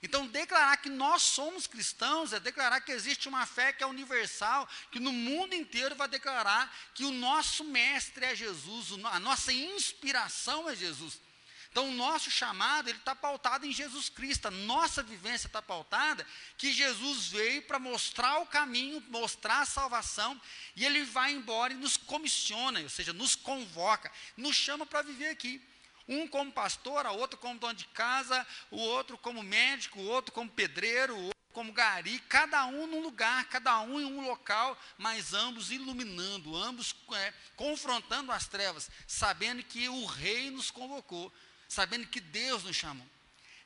Então, 0.00 0.28
declarar 0.28 0.76
que 0.76 0.88
nós 0.88 1.22
somos 1.22 1.66
cristãos 1.66 2.32
é 2.32 2.38
declarar 2.38 2.80
que 2.80 2.92
existe 2.92 3.28
uma 3.28 3.44
fé 3.44 3.72
que 3.72 3.82
é 3.82 3.86
universal, 3.86 4.68
que 4.92 5.00
no 5.00 5.10
mundo 5.10 5.52
inteiro 5.52 5.96
vai 5.96 6.06
declarar 6.06 6.72
que 6.94 7.04
o 7.04 7.10
nosso 7.10 7.64
mestre 7.64 8.24
é 8.24 8.36
Jesus, 8.36 8.92
a 9.06 9.18
nossa 9.18 9.52
inspiração 9.52 10.70
é 10.70 10.76
Jesus. 10.76 11.20
Então, 11.68 11.88
o 11.88 11.94
nosso 11.94 12.30
chamado, 12.30 12.88
ele 12.88 12.98
está 12.98 13.14
pautado 13.14 13.66
em 13.66 13.72
Jesus 13.72 14.08
Cristo, 14.08 14.46
a 14.46 14.50
nossa 14.52 15.02
vivência 15.02 15.48
está 15.48 15.60
pautada 15.60 16.24
que 16.56 16.72
Jesus 16.72 17.26
veio 17.26 17.62
para 17.62 17.80
mostrar 17.80 18.38
o 18.38 18.46
caminho, 18.46 19.02
mostrar 19.08 19.62
a 19.62 19.66
salvação, 19.66 20.40
e 20.76 20.86
ele 20.86 21.02
vai 21.04 21.32
embora 21.32 21.72
e 21.72 21.76
nos 21.76 21.96
comissiona, 21.96 22.80
ou 22.80 22.88
seja, 22.88 23.12
nos 23.12 23.34
convoca, 23.34 24.12
nos 24.36 24.54
chama 24.54 24.86
para 24.86 25.02
viver 25.02 25.30
aqui. 25.30 25.60
Um 26.08 26.28
como 26.28 26.52
pastor, 26.52 27.04
a 27.04 27.12
outro 27.12 27.38
como 27.38 27.58
dono 27.58 27.74
de 27.74 27.86
casa, 27.86 28.46
o 28.70 28.76
outro 28.76 29.18
como 29.18 29.42
médico, 29.42 30.00
o 30.00 30.06
outro 30.06 30.32
como 30.32 30.50
pedreiro, 30.50 31.14
o 31.16 31.22
outro 31.24 31.36
como 31.52 31.72
gari, 31.72 32.18
cada 32.28 32.66
um 32.66 32.86
num 32.86 33.00
lugar, 33.00 33.46
cada 33.46 33.80
um 33.80 33.98
em 33.98 34.04
um 34.04 34.26
local, 34.26 34.78
mas 34.98 35.32
ambos 35.32 35.70
iluminando, 35.70 36.54
ambos 36.54 36.94
é, 37.14 37.32
confrontando 37.56 38.30
as 38.30 38.46
trevas, 38.46 38.90
sabendo 39.06 39.62
que 39.62 39.88
o 39.88 40.04
rei 40.04 40.50
nos 40.50 40.70
convocou, 40.70 41.32
sabendo 41.66 42.06
que 42.06 42.20
Deus 42.20 42.62
nos 42.62 42.76
chamou. 42.76 43.08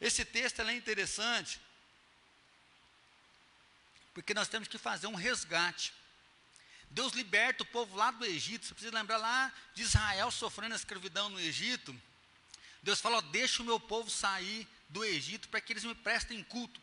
Esse 0.00 0.24
texto 0.24 0.62
é 0.62 0.72
interessante, 0.72 1.60
porque 4.14 4.32
nós 4.32 4.46
temos 4.46 4.68
que 4.68 4.78
fazer 4.78 5.08
um 5.08 5.16
resgate. 5.16 5.92
Deus 6.88 7.12
liberta 7.12 7.64
o 7.64 7.66
povo 7.66 7.96
lá 7.96 8.12
do 8.12 8.24
Egito, 8.24 8.66
você 8.66 8.74
precisa 8.74 8.96
lembrar 8.96 9.16
lá 9.16 9.52
de 9.74 9.82
Israel 9.82 10.30
sofrendo 10.30 10.74
a 10.74 10.76
escravidão 10.76 11.28
no 11.28 11.40
Egito. 11.40 11.92
Deus 12.82 13.00
fala: 13.00 13.20
deixa 13.22 13.62
o 13.62 13.66
meu 13.66 13.78
povo 13.78 14.10
sair 14.10 14.66
do 14.88 15.04
Egito 15.04 15.48
para 15.48 15.60
que 15.60 15.72
eles 15.72 15.84
me 15.84 15.94
prestem 15.94 16.42
culto. 16.42 16.80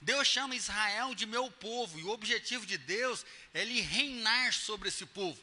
Deus 0.00 0.28
chama 0.28 0.54
Israel 0.54 1.14
de 1.14 1.26
meu 1.26 1.50
povo, 1.50 1.98
e 1.98 2.04
o 2.04 2.10
objetivo 2.10 2.64
de 2.64 2.78
Deus 2.78 3.26
é 3.52 3.62
ele 3.62 3.80
reinar 3.80 4.52
sobre 4.52 4.88
esse 4.88 5.04
povo. 5.04 5.40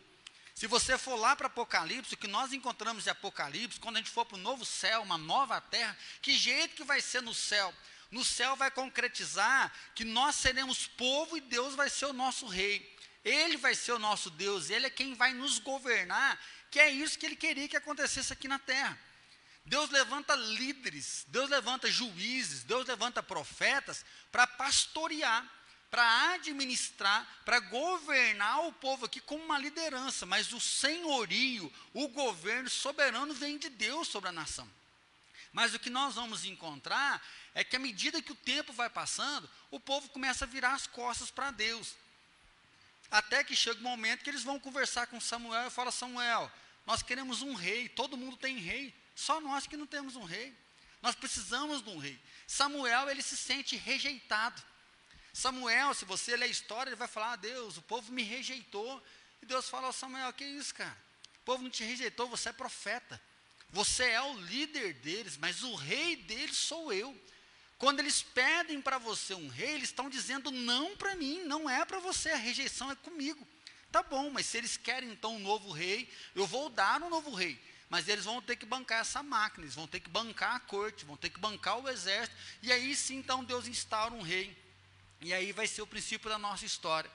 Se 0.54 0.68
você 0.68 0.98
for 0.98 1.18
lá 1.18 1.36
para 1.36 1.48
Apocalipse, 1.48 2.14
o 2.14 2.18
que 2.18 2.28
nós 2.28 2.54
encontramos 2.54 3.04
de 3.04 3.10
Apocalipse, 3.10 3.80
quando 3.80 3.98
a 3.98 4.00
gente 4.00 4.10
for 4.10 4.26
para 4.26 4.38
o 4.38 4.42
novo 4.42 4.64
céu, 4.64 5.02
uma 5.02 5.18
nova 5.18 5.60
terra, 5.60 5.98
que 6.22 6.38
jeito 6.38 6.76
que 6.76 6.84
vai 6.86 7.02
ser 7.02 7.22
no 7.22 7.34
céu? 7.34 7.74
No 8.10 8.24
céu 8.24 8.56
vai 8.56 8.72
concretizar 8.72 9.74
que 9.94 10.06
nós 10.06 10.38
seremos 10.38 10.88
povo 10.88 11.36
e 11.36 11.42
Deus 11.42 11.76
vai 11.76 11.90
ser 11.90 12.06
o 12.06 12.14
nosso 12.14 12.48
rei. 12.48 12.96
Ele 13.26 13.58
vai 13.58 13.76
ser 13.76 13.92
o 13.92 14.00
nosso 14.00 14.30
Deus, 14.30 14.70
ele 14.70 14.86
é 14.86 14.90
quem 14.90 15.14
vai 15.14 15.34
nos 15.34 15.60
governar, 15.60 16.40
que 16.72 16.80
é 16.80 16.90
isso 16.90 17.20
que 17.20 17.26
ele 17.26 17.36
queria 17.36 17.68
que 17.68 17.76
acontecesse 17.76 18.32
aqui 18.32 18.48
na 18.48 18.60
terra. 18.60 18.98
Deus 19.66 19.90
levanta 19.90 20.36
líderes, 20.36 21.26
Deus 21.28 21.50
levanta 21.50 21.90
juízes, 21.90 22.64
Deus 22.64 22.88
levanta 22.88 23.24
profetas 23.24 24.06
para 24.32 24.46
pastorear, 24.46 25.44
para 25.90 26.34
administrar, 26.34 27.28
para 27.44 27.60
governar 27.60 28.68
o 28.68 28.74
povo 28.74 29.06
aqui 29.06 29.20
como 29.20 29.44
uma 29.44 29.58
liderança, 29.58 30.26
mas 30.26 30.54
o 30.54 30.60
senhorio, 30.60 31.72
o 31.94 32.08
governo 32.08 32.70
soberano 32.70 33.34
vem 33.34 33.58
de 33.58 33.70
Deus 33.70 34.08
sobre 34.08 34.30
a 34.30 34.32
nação. 34.32 34.70
Mas 35.52 35.74
o 35.74 35.80
que 35.80 35.90
nós 35.90 36.14
vamos 36.14 36.46
encontrar 36.46 37.26
é 37.56 37.64
que 37.64 37.76
à 37.76 37.80
medida 37.80 38.22
que 38.22 38.34
o 38.34 38.36
tempo 38.36 38.72
vai 38.72 38.90
passando, 38.90 39.50
o 39.72 39.80
povo 39.80 40.10
começa 40.10 40.46
a 40.46 40.48
virar 40.48 40.74
as 40.74 40.86
costas 40.86 41.32
para 41.32 41.50
Deus. 41.50 41.96
Até 43.10 43.44
que 43.44 43.56
chega 43.56 43.80
o 43.80 43.82
um 43.82 43.90
momento 43.90 44.24
que 44.24 44.30
eles 44.30 44.44
vão 44.44 44.60
conversar 44.60 45.08
com 45.08 45.20
Samuel 45.20 45.68
e 45.68 45.72
fala: 45.72 45.92
Samuel, 45.92 46.52
nós 46.86 47.02
queremos 47.02 47.42
um 47.42 47.54
rei, 47.54 47.88
todo 47.88 48.18
mundo 48.18 48.38
tem 48.38 48.58
rei. 48.58 48.94
Só 49.16 49.40
nós 49.40 49.66
que 49.66 49.78
não 49.78 49.88
temos 49.88 50.18
um 50.18 50.24
rei. 50.24 50.54
Nós 51.02 51.16
precisamos 51.16 51.82
de 51.82 51.90
um 51.90 51.98
rei. 51.98 52.20
Samuel, 52.46 53.10
ele 53.10 53.22
se 53.22 53.38
sente 53.38 53.78
rejeitado. 53.78 54.62
Samuel, 55.32 55.94
se 55.94 56.04
você 56.04 56.36
ler 56.36 56.46
a 56.46 56.50
história, 56.50 56.90
ele 56.90 56.96
vai 56.98 57.08
falar: 57.08 57.34
ah, 57.34 57.36
Deus, 57.38 57.78
o 57.78 57.82
povo 57.82 58.12
me 58.12 58.24
rejeitou. 58.24 59.02
E 59.42 59.46
Deus 59.46 59.70
fala: 59.70 59.88
oh, 59.88 59.94
Samuel, 59.94 60.34
que 60.34 60.44
isso, 60.44 60.76
cara? 60.76 60.98
O 61.38 61.46
povo 61.46 61.64
não 61.64 61.70
te 61.70 61.84
rejeitou, 61.84 62.28
você 62.28 62.50
é 62.50 62.54
profeta. 62.54 63.22
Você 63.70 64.04
é 64.04 64.22
o 64.22 64.38
líder 64.42 64.94
deles, 64.96 65.38
mas 65.38 65.64
o 65.64 65.76
rei 65.76 66.16
deles 66.16 66.58
sou 66.58 66.94
eu. 66.94 67.18
Quando 67.78 68.00
eles 68.00 68.22
pedem 68.22 68.82
para 68.82 68.98
você 68.98 69.34
um 69.34 69.48
rei, 69.48 69.72
eles 69.72 69.90
estão 69.90 70.10
dizendo 70.10 70.50
não 70.50 70.96
para 70.96 71.16
mim, 71.16 71.44
não 71.44 71.70
é 71.70 71.84
para 71.84 72.00
você, 72.00 72.30
a 72.30 72.38
rejeição 72.38 72.90
é 72.90 72.96
comigo. 72.96 73.46
Tá 73.92 74.02
bom, 74.02 74.30
mas 74.30 74.46
se 74.46 74.58
eles 74.58 74.78
querem 74.78 75.12
então 75.12 75.36
um 75.36 75.40
novo 75.40 75.72
rei, 75.72 76.10
eu 76.34 76.48
vou 76.48 76.70
dar 76.70 77.02
um 77.02 77.10
novo 77.10 77.34
rei 77.34 77.60
mas 77.96 78.10
eles 78.10 78.26
vão 78.26 78.42
ter 78.42 78.58
que 78.58 78.66
bancar 78.66 79.00
essa 79.00 79.24
máquina, 79.24 79.64
eles 79.64 79.74
vão 79.74 79.88
ter 79.88 80.02
que 80.02 80.10
bancar 80.10 80.54
a 80.54 80.60
corte, 80.60 81.06
vão 81.06 81.16
ter 81.16 81.30
que 81.30 81.40
bancar 81.40 81.80
o 81.80 81.88
exército, 81.88 82.36
e 82.62 82.70
aí 82.70 82.94
sim 82.94 83.16
então 83.16 83.42
Deus 83.42 83.68
instaura 83.68 84.14
um 84.14 84.22
rei. 84.22 84.54
E 85.22 85.34
aí 85.34 85.54
vai 85.54 85.66
ser 85.66 85.82
o 85.82 85.88
princípio 85.88 86.30
da 86.30 86.38
nossa 86.38 86.66
história. 86.66 87.10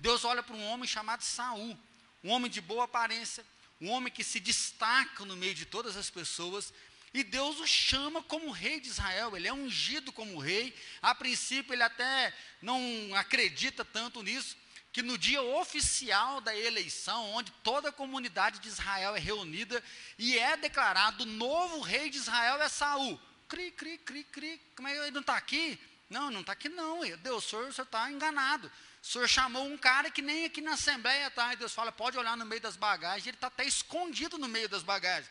Deus 0.00 0.24
olha 0.24 0.42
para 0.42 0.56
um 0.56 0.66
homem 0.68 0.88
chamado 0.88 1.22
Saul, 1.22 1.78
um 2.24 2.30
homem 2.30 2.50
de 2.50 2.62
boa 2.62 2.84
aparência, 2.84 3.44
um 3.78 3.90
homem 3.90 4.10
que 4.10 4.24
se 4.24 4.40
destaca 4.40 5.22
no 5.26 5.36
meio 5.36 5.54
de 5.54 5.66
todas 5.66 5.98
as 5.98 6.08
pessoas, 6.08 6.72
E 7.16 7.24
Deus 7.24 7.58
o 7.60 7.66
chama 7.66 8.22
como 8.22 8.50
rei 8.50 8.78
de 8.78 8.88
Israel, 8.88 9.34
ele 9.34 9.48
é 9.48 9.52
ungido 9.52 10.12
como 10.12 10.38
rei. 10.38 10.74
A 11.00 11.14
princípio, 11.14 11.72
ele 11.72 11.82
até 11.82 12.30
não 12.60 12.78
acredita 13.14 13.86
tanto 13.86 14.22
nisso, 14.22 14.54
que 14.96 15.02
no 15.02 15.18
dia 15.18 15.42
oficial 15.42 16.40
da 16.40 16.56
eleição, 16.56 17.30
onde 17.34 17.52
toda 17.62 17.90
a 17.90 17.92
comunidade 17.92 18.60
de 18.60 18.68
Israel 18.68 19.14
é 19.14 19.18
reunida 19.18 19.84
e 20.16 20.38
é 20.38 20.56
declarado 20.56 21.24
o 21.24 21.26
novo 21.26 21.80
rei 21.80 22.08
de 22.08 22.16
Israel 22.16 22.62
é 22.62 22.68
Saul. 22.70 23.20
Cri, 23.46 23.70
cri, 23.72 23.98
cri, 23.98 24.24
cri. 24.24 24.58
Como 24.74 24.88
é 24.88 24.92
que 24.94 24.98
ele 25.00 25.10
não 25.10 25.20
está 25.20 25.36
aqui? 25.36 25.78
Não, 26.08 26.30
não 26.30 26.40
está 26.40 26.52
aqui 26.52 26.70
não. 26.70 27.00
Deus, 27.18 27.44
o 27.44 27.46
senhor 27.46 27.68
está 27.68 28.10
enganado. 28.10 28.72
O 29.02 29.06
senhor 29.06 29.28
chamou 29.28 29.66
um 29.66 29.76
cara 29.76 30.10
que 30.10 30.22
nem 30.22 30.46
aqui 30.46 30.62
na 30.62 30.72
Assembleia 30.72 31.26
está. 31.26 31.52
E 31.52 31.56
Deus 31.56 31.74
fala, 31.74 31.92
pode 31.92 32.16
olhar 32.16 32.34
no 32.34 32.46
meio 32.46 32.62
das 32.62 32.74
bagagens. 32.74 33.26
Ele 33.26 33.36
está 33.36 33.48
até 33.48 33.66
escondido 33.66 34.38
no 34.38 34.48
meio 34.48 34.66
das 34.70 34.82
bagagens. 34.82 35.30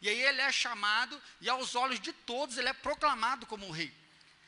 E 0.00 0.08
aí 0.08 0.22
ele 0.22 0.40
é 0.40 0.52
chamado, 0.52 1.20
e 1.40 1.50
aos 1.50 1.74
olhos 1.74 1.98
de 1.98 2.12
todos 2.12 2.56
ele 2.56 2.68
é 2.68 2.72
proclamado 2.72 3.46
como 3.46 3.68
rei. 3.68 3.92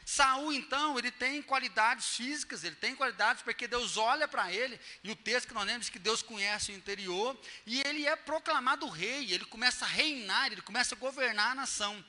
Saul, 0.04 0.52
então, 0.52 0.98
ele 0.98 1.10
tem 1.10 1.40
qualidades 1.40 2.16
físicas, 2.16 2.62
ele 2.62 2.76
tem 2.76 2.94
qualidades 2.94 3.42
porque 3.42 3.66
Deus 3.66 3.96
olha 3.96 4.28
para 4.28 4.52
ele, 4.52 4.78
e 5.02 5.10
o 5.10 5.16
texto 5.16 5.48
que 5.48 5.54
nós 5.54 5.66
lemos 5.66 5.88
que 5.88 5.98
Deus 5.98 6.22
conhece 6.22 6.72
o 6.72 6.74
interior, 6.74 7.38
e 7.64 7.80
ele 7.80 8.06
é 8.06 8.14
proclamado 8.14 8.88
rei, 8.88 9.32
ele 9.32 9.44
começa 9.46 9.84
a 9.84 9.88
reinar, 9.88 10.52
ele 10.52 10.60
começa 10.60 10.94
a 10.94 10.98
governar 10.98 11.52
a 11.52 11.54
nação. 11.54 12.04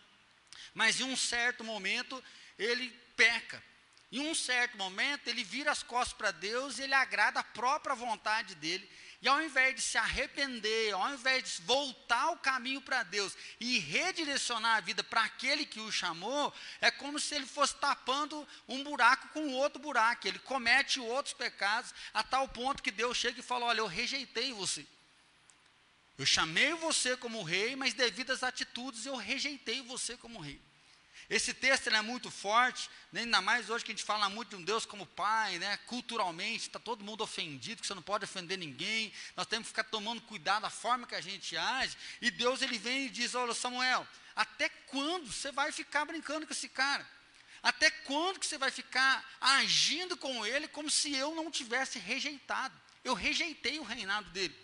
Mas 0.74 1.00
em 1.00 1.04
um 1.04 1.16
certo 1.16 1.64
momento, 1.64 2.22
ele 2.60 2.90
peca. 3.16 3.64
Em 4.12 4.20
um 4.20 4.36
certo 4.36 4.78
momento, 4.78 5.28
ele 5.28 5.44
vira 5.44 5.72
as 5.72 5.84
costas 5.84 6.18
para 6.18 6.32
Deus 6.32 6.78
e 6.78 6.84
ele 6.84 6.94
agrada 6.94 7.40
a 7.40 7.44
própria 7.44 7.96
vontade 7.96 8.56
dele. 8.56 8.90
E 9.26 9.28
ao 9.28 9.42
invés 9.42 9.74
de 9.74 9.82
se 9.82 9.98
arrepender, 9.98 10.94
ao 10.94 11.12
invés 11.12 11.56
de 11.56 11.62
voltar 11.64 12.30
o 12.30 12.38
caminho 12.38 12.80
para 12.80 13.02
Deus 13.02 13.36
e 13.60 13.80
redirecionar 13.80 14.78
a 14.78 14.82
vida 14.82 15.04
para 15.04 15.24
aquele 15.24 15.66
que 15.66 15.80
o 15.80 15.92
chamou, 15.92 16.54
é 16.80 16.92
como 16.92 17.20
se 17.20 17.34
ele 17.34 17.48
fosse 17.48 17.74
tapando 17.78 18.48
um 18.68 18.84
buraco 18.84 19.28
com 19.30 19.52
outro 19.54 19.82
buraco. 19.82 20.28
Ele 20.28 20.38
comete 20.38 21.00
outros 21.00 21.34
pecados, 21.34 21.92
a 22.14 22.22
tal 22.22 22.48
ponto 22.48 22.84
que 22.84 22.92
Deus 22.92 23.18
chega 23.18 23.40
e 23.40 23.44
fala: 23.44 23.66
Olha, 23.66 23.80
eu 23.80 23.88
rejeitei 23.88 24.54
você. 24.54 24.86
Eu 26.20 26.26
chamei 26.28 26.76
você 26.76 27.18
como 27.18 27.42
rei, 27.42 27.76
mas 27.76 27.96
devido 27.96 28.30
às 28.30 28.44
atitudes 28.44 29.08
eu 29.08 29.16
rejeitei 29.16 29.82
você 29.82 30.16
como 30.16 30.40
rei. 30.40 30.62
Esse 31.30 31.54
texto 31.54 31.90
é 31.90 32.02
muito 32.02 32.30
forte, 32.30 32.90
né? 33.12 33.22
ainda 33.22 33.42
mais 33.42 33.70
hoje 33.70 33.84
que 33.84 33.92
a 33.92 33.96
gente 33.96 34.06
fala 34.06 34.30
muito 34.30 34.50
de 34.50 34.56
um 34.58 34.64
Deus 34.64 34.86
como 34.86 35.06
Pai, 35.06 35.58
né? 35.58 35.78
culturalmente, 35.88 36.68
está 36.68 36.80
todo 36.80 37.04
mundo 37.04 37.24
ofendido, 37.24 37.82
que 37.82 37.88
você 37.88 37.96
não 37.96 38.02
pode 38.02 38.26
ofender 38.26 38.58
ninguém, 38.58 39.12
nós 39.36 39.48
temos 39.48 39.66
que 39.66 39.70
ficar 39.70 39.86
tomando 39.86 40.22
cuidado 40.22 40.64
da 40.64 40.70
forma 40.70 41.08
que 41.08 41.16
a 41.16 41.22
gente 41.22 41.58
age, 41.58 41.98
e 42.22 42.30
Deus 42.30 42.62
ele 42.62 42.78
vem 42.78 43.06
e 43.06 43.10
diz, 43.10 43.34
olha 43.34 43.54
Samuel, 43.54 44.08
até 44.36 44.70
quando 44.70 45.32
você 45.32 45.52
vai 45.52 45.72
ficar 45.72 46.06
brincando 46.06 46.46
com 46.46 46.54
esse 46.54 46.70
cara? 46.70 47.08
Até 47.64 47.90
quando 47.90 48.40
que 48.40 48.46
você 48.46 48.60
vai 48.60 48.70
ficar 48.70 49.28
agindo 49.42 50.16
com 50.16 50.46
ele 50.46 50.68
como 50.68 50.88
se 50.88 51.16
eu 51.16 51.34
não 51.34 51.50
tivesse 51.50 51.98
rejeitado? 51.98 52.80
Eu 53.04 53.16
rejeitei 53.16 53.80
o 53.80 53.84
reinado 53.84 54.30
dele. 54.30 54.56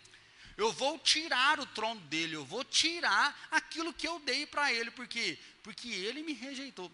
Eu 0.62 0.72
vou 0.72 1.00
tirar 1.00 1.60
o 1.60 1.66
trono 1.66 2.00
dele, 2.02 2.36
eu 2.36 2.46
vou 2.46 2.64
tirar 2.64 3.48
aquilo 3.50 3.92
que 3.92 4.08
eu 4.08 4.20
dei 4.20 4.46
para 4.46 4.72
ele, 4.72 4.92
porque 4.92 5.40
porque 5.64 5.90
ele 5.90 6.22
me 6.22 6.34
rejeitou, 6.34 6.92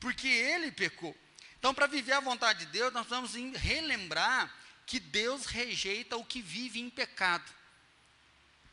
porque 0.00 0.26
ele 0.26 0.72
pecou. 0.72 1.16
Então, 1.56 1.72
para 1.72 1.86
viver 1.86 2.12
a 2.12 2.20
vontade 2.20 2.66
de 2.66 2.72
Deus, 2.72 2.92
nós 2.92 3.06
precisamos 3.06 3.56
relembrar 3.56 4.52
que 4.84 4.98
Deus 4.98 5.46
rejeita 5.46 6.16
o 6.16 6.24
que 6.24 6.42
vive 6.42 6.80
em 6.80 6.90
pecado. 6.90 7.48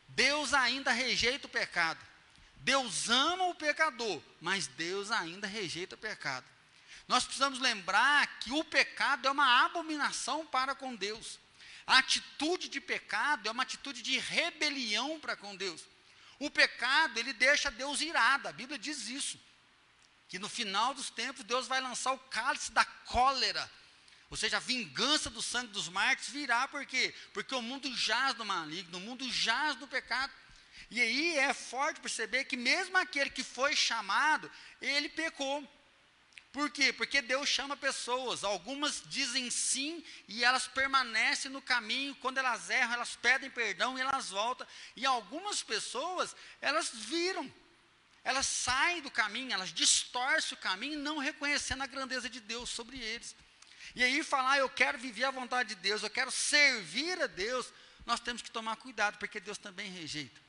Deus 0.07 0.55
ainda 0.55 0.91
rejeita 0.91 1.45
o 1.45 1.49
pecado. 1.49 1.99
Deus 2.55 3.09
ama 3.09 3.45
o 3.45 3.55
pecador, 3.55 4.19
mas 4.39 4.65
Deus 4.65 5.11
ainda 5.11 5.45
rejeita 5.45 5.93
o 5.93 5.99
pecado. 5.99 6.47
Nós 7.07 7.25
precisamos 7.25 7.59
lembrar 7.59 8.39
que 8.39 8.51
o 8.51 8.63
pecado 8.63 9.27
é 9.27 9.31
uma 9.31 9.65
abominação 9.65 10.47
para 10.47 10.73
com 10.73 10.95
Deus. 10.95 11.39
A 11.85 11.97
atitude 11.97 12.69
de 12.69 12.79
pecado 12.79 13.47
é 13.47 13.51
uma 13.51 13.63
atitude 13.63 14.01
de 14.01 14.17
rebelião 14.17 15.19
para 15.19 15.35
com 15.35 15.55
Deus. 15.55 15.81
O 16.39 16.49
pecado, 16.49 17.19
ele 17.19 17.33
deixa 17.33 17.69
Deus 17.69 18.01
irado, 18.01 18.47
a 18.47 18.51
Bíblia 18.51 18.77
diz 18.77 19.07
isso. 19.07 19.39
Que 20.27 20.39
no 20.39 20.49
final 20.49 20.93
dos 20.93 21.09
tempos, 21.09 21.43
Deus 21.43 21.67
vai 21.67 21.81
lançar 21.81 22.13
o 22.13 22.19
cálice 22.19 22.71
da 22.71 22.85
cólera. 22.85 23.69
Ou 24.29 24.37
seja, 24.37 24.57
a 24.57 24.61
vingança 24.61 25.29
do 25.29 25.41
sangue 25.41 25.73
dos 25.73 25.89
mártires 25.89 26.31
virá, 26.31 26.67
por 26.67 26.85
quê? 26.85 27.13
Porque 27.33 27.53
o 27.53 27.61
mundo 27.61 27.93
jaz 27.95 28.35
no 28.37 28.45
maligno, 28.45 28.97
o 28.97 29.01
mundo 29.01 29.29
jaz 29.29 29.75
no 29.75 29.87
pecado. 29.87 30.31
E 30.89 31.01
aí 31.01 31.37
é 31.37 31.53
forte 31.53 31.99
perceber 31.99 32.45
que 32.45 32.55
mesmo 32.55 32.97
aquele 32.97 33.29
que 33.29 33.43
foi 33.43 33.75
chamado, 33.75 34.49
ele 34.81 35.09
pecou. 35.09 35.69
Por 36.51 36.69
quê? 36.69 36.91
Porque 36.91 37.21
Deus 37.21 37.47
chama 37.47 37.77
pessoas, 37.77 38.43
algumas 38.43 39.01
dizem 39.05 39.49
sim 39.49 40.03
e 40.27 40.43
elas 40.43 40.67
permanecem 40.67 41.49
no 41.49 41.61
caminho, 41.61 42.13
quando 42.15 42.39
elas 42.39 42.69
erram, 42.69 42.93
elas 42.93 43.15
pedem 43.15 43.49
perdão 43.49 43.97
e 43.97 44.01
elas 44.01 44.29
voltam. 44.29 44.67
E 44.95 45.05
algumas 45.05 45.63
pessoas, 45.63 46.35
elas 46.59 46.89
viram, 46.89 47.51
elas 48.21 48.45
saem 48.45 49.01
do 49.01 49.09
caminho, 49.09 49.53
elas 49.53 49.73
distorcem 49.73 50.57
o 50.57 50.61
caminho, 50.61 50.99
não 50.99 51.19
reconhecendo 51.19 51.83
a 51.83 51.87
grandeza 51.87 52.29
de 52.29 52.41
Deus 52.41 52.69
sobre 52.69 52.99
eles. 52.99 53.33
E 53.95 54.03
aí 54.03 54.21
falar, 54.21 54.57
eu 54.57 54.69
quero 54.69 54.97
viver 54.97 55.23
a 55.23 55.31
vontade 55.31 55.69
de 55.69 55.75
Deus, 55.75 56.03
eu 56.03 56.09
quero 56.09 56.31
servir 56.31 57.21
a 57.21 57.27
Deus, 57.27 57.71
nós 58.05 58.19
temos 58.19 58.41
que 58.41 58.51
tomar 58.51 58.75
cuidado, 58.75 59.17
porque 59.17 59.39
Deus 59.39 59.57
também 59.57 59.89
rejeita. 59.89 60.39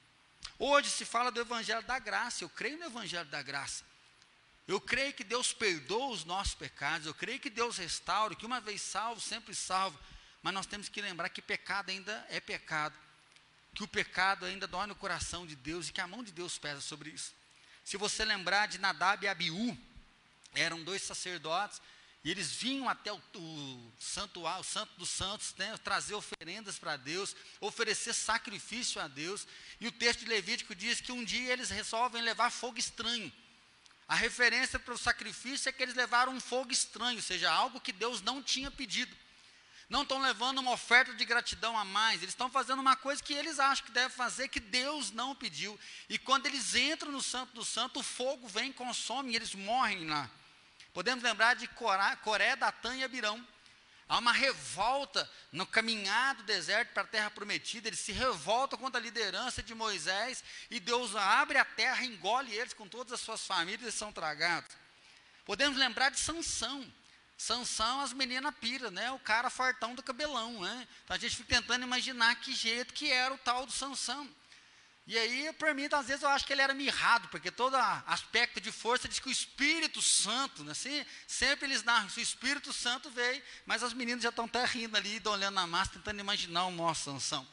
Hoje 0.58 0.90
se 0.90 1.04
fala 1.04 1.30
do 1.30 1.40
Evangelho 1.40 1.82
da 1.82 2.00
Graça, 2.00 2.42
eu 2.42 2.48
creio 2.48 2.76
no 2.76 2.86
Evangelho 2.86 3.28
da 3.28 3.40
Graça. 3.40 3.91
Eu 4.72 4.80
creio 4.80 5.12
que 5.12 5.22
Deus 5.22 5.52
perdoa 5.52 6.14
os 6.14 6.24
nossos 6.24 6.54
pecados, 6.54 7.06
eu 7.06 7.12
creio 7.12 7.38
que 7.38 7.50
Deus 7.50 7.76
restaura, 7.76 8.34
que 8.34 8.46
uma 8.46 8.58
vez 8.58 8.80
salvo, 8.80 9.20
sempre 9.20 9.54
salvo, 9.54 9.98
mas 10.42 10.54
nós 10.54 10.64
temos 10.64 10.88
que 10.88 11.02
lembrar 11.02 11.28
que 11.28 11.42
pecado 11.42 11.90
ainda 11.90 12.26
é 12.30 12.40
pecado, 12.40 12.98
que 13.74 13.84
o 13.84 13.86
pecado 13.86 14.46
ainda 14.46 14.66
dói 14.66 14.86
no 14.86 14.94
coração 14.94 15.46
de 15.46 15.54
Deus 15.54 15.88
e 15.88 15.92
que 15.92 16.00
a 16.00 16.06
mão 16.06 16.24
de 16.24 16.32
Deus 16.32 16.56
pesa 16.56 16.80
sobre 16.80 17.10
isso. 17.10 17.34
Se 17.84 17.98
você 17.98 18.24
lembrar 18.24 18.66
de 18.66 18.78
Nadab 18.78 19.22
e 19.22 19.28
Abiú, 19.28 19.76
eram 20.54 20.82
dois 20.82 21.02
sacerdotes, 21.02 21.82
e 22.24 22.30
eles 22.30 22.50
vinham 22.50 22.88
até 22.88 23.12
o, 23.12 23.20
o 23.34 23.92
santuário, 24.00 24.62
o 24.62 24.64
santo 24.64 24.94
dos 24.96 25.10
santos, 25.10 25.54
né, 25.58 25.76
trazer 25.84 26.14
oferendas 26.14 26.78
para 26.78 26.96
Deus, 26.96 27.36
oferecer 27.60 28.14
sacrifício 28.14 29.02
a 29.02 29.06
Deus. 29.06 29.46
E 29.78 29.86
o 29.86 29.92
texto 29.92 30.20
de 30.20 30.30
Levítico 30.30 30.74
diz 30.74 30.98
que 30.98 31.12
um 31.12 31.22
dia 31.22 31.52
eles 31.52 31.68
resolvem 31.68 32.22
levar 32.22 32.48
fogo 32.48 32.78
estranho. 32.78 33.30
A 34.12 34.14
referência 34.14 34.78
para 34.78 34.92
o 34.92 34.98
sacrifício 34.98 35.70
é 35.70 35.72
que 35.72 35.82
eles 35.82 35.94
levaram 35.94 36.34
um 36.34 36.38
fogo 36.38 36.70
estranho, 36.70 37.16
ou 37.16 37.22
seja, 37.22 37.50
algo 37.50 37.80
que 37.80 37.92
Deus 37.92 38.20
não 38.20 38.42
tinha 38.42 38.70
pedido. 38.70 39.16
Não 39.88 40.02
estão 40.02 40.20
levando 40.20 40.58
uma 40.58 40.72
oferta 40.72 41.14
de 41.14 41.24
gratidão 41.24 41.78
a 41.78 41.82
mais, 41.82 42.20
eles 42.20 42.34
estão 42.34 42.50
fazendo 42.50 42.80
uma 42.80 42.94
coisa 42.94 43.22
que 43.22 43.32
eles 43.32 43.58
acham 43.58 43.86
que 43.86 43.90
devem 43.90 44.14
fazer, 44.14 44.48
que 44.48 44.60
Deus 44.60 45.10
não 45.12 45.34
pediu. 45.34 45.80
E 46.10 46.18
quando 46.18 46.44
eles 46.44 46.74
entram 46.74 47.10
no 47.10 47.22
Santo 47.22 47.54
do 47.54 47.64
Santo, 47.64 48.00
o 48.00 48.02
fogo 48.02 48.46
vem, 48.46 48.70
consome 48.70 49.32
e 49.32 49.36
eles 49.36 49.54
morrem 49.54 50.06
lá. 50.06 50.30
Podemos 50.92 51.24
lembrar 51.24 51.54
de 51.54 51.66
Coré, 51.68 52.54
Datã 52.54 52.94
e 52.94 53.02
Abirão. 53.02 53.42
Há 54.12 54.18
uma 54.18 54.32
revolta 54.32 55.26
no 55.50 55.64
caminhar 55.64 56.34
do 56.34 56.42
deserto 56.42 56.92
para 56.92 57.02
a 57.02 57.06
terra 57.06 57.30
prometida. 57.30 57.88
Eles 57.88 58.00
se 58.00 58.12
revoltam 58.12 58.78
contra 58.78 59.00
a 59.00 59.02
liderança 59.02 59.62
de 59.62 59.74
Moisés 59.74 60.44
e 60.70 60.78
Deus 60.78 61.16
abre 61.16 61.56
a 61.56 61.64
terra, 61.64 62.04
engole 62.04 62.54
eles 62.54 62.74
com 62.74 62.86
todas 62.86 63.14
as 63.14 63.20
suas 63.20 63.46
famílias 63.46 63.94
e 63.94 63.96
são 63.96 64.12
tragados. 64.12 64.70
Podemos 65.46 65.78
lembrar 65.78 66.10
de 66.10 66.20
Sansão. 66.20 66.92
Sansão, 67.38 68.02
as 68.02 68.12
meninas 68.12 68.54
pira, 68.60 68.90
né? 68.90 69.10
O 69.12 69.18
cara 69.18 69.48
fartão 69.48 69.94
do 69.94 70.02
cabelão, 70.02 70.60
né? 70.60 70.86
Então 71.04 71.16
a 71.16 71.18
gente 71.18 71.34
fica 71.34 71.48
tentando 71.48 71.82
imaginar 71.82 72.34
que 72.34 72.52
jeito 72.52 72.92
que 72.92 73.10
era 73.10 73.32
o 73.32 73.38
tal 73.38 73.64
do 73.64 73.72
Sansão. 73.72 74.28
E 75.04 75.18
aí, 75.18 75.52
por 75.54 75.74
mim, 75.74 75.88
às 75.90 76.06
vezes 76.06 76.22
eu 76.22 76.28
acho 76.28 76.46
que 76.46 76.52
ele 76.52 76.62
era 76.62 76.72
mirrado, 76.72 77.26
porque 77.28 77.50
todo 77.50 77.76
aspecto 78.06 78.60
de 78.60 78.70
força 78.70 79.08
diz 79.08 79.18
que 79.18 79.28
o 79.28 79.32
Espírito 79.32 80.00
Santo, 80.00 80.62
né, 80.62 80.72
assim, 80.72 81.04
sempre 81.26 81.66
eles 81.66 81.82
narram 81.82 82.08
que 82.08 82.20
o 82.20 82.22
Espírito 82.22 82.72
Santo 82.72 83.10
veio, 83.10 83.42
mas 83.66 83.82
as 83.82 83.92
meninas 83.92 84.22
já 84.22 84.28
estão 84.28 84.44
até 84.44 84.64
rindo 84.64 84.96
ali, 84.96 85.20
olhando 85.26 85.54
na 85.54 85.66
massa, 85.66 85.92
tentando 85.92 86.20
imaginar 86.20 86.66
o 86.66 86.70
nosso 86.70 87.04
Sansão. 87.04 87.46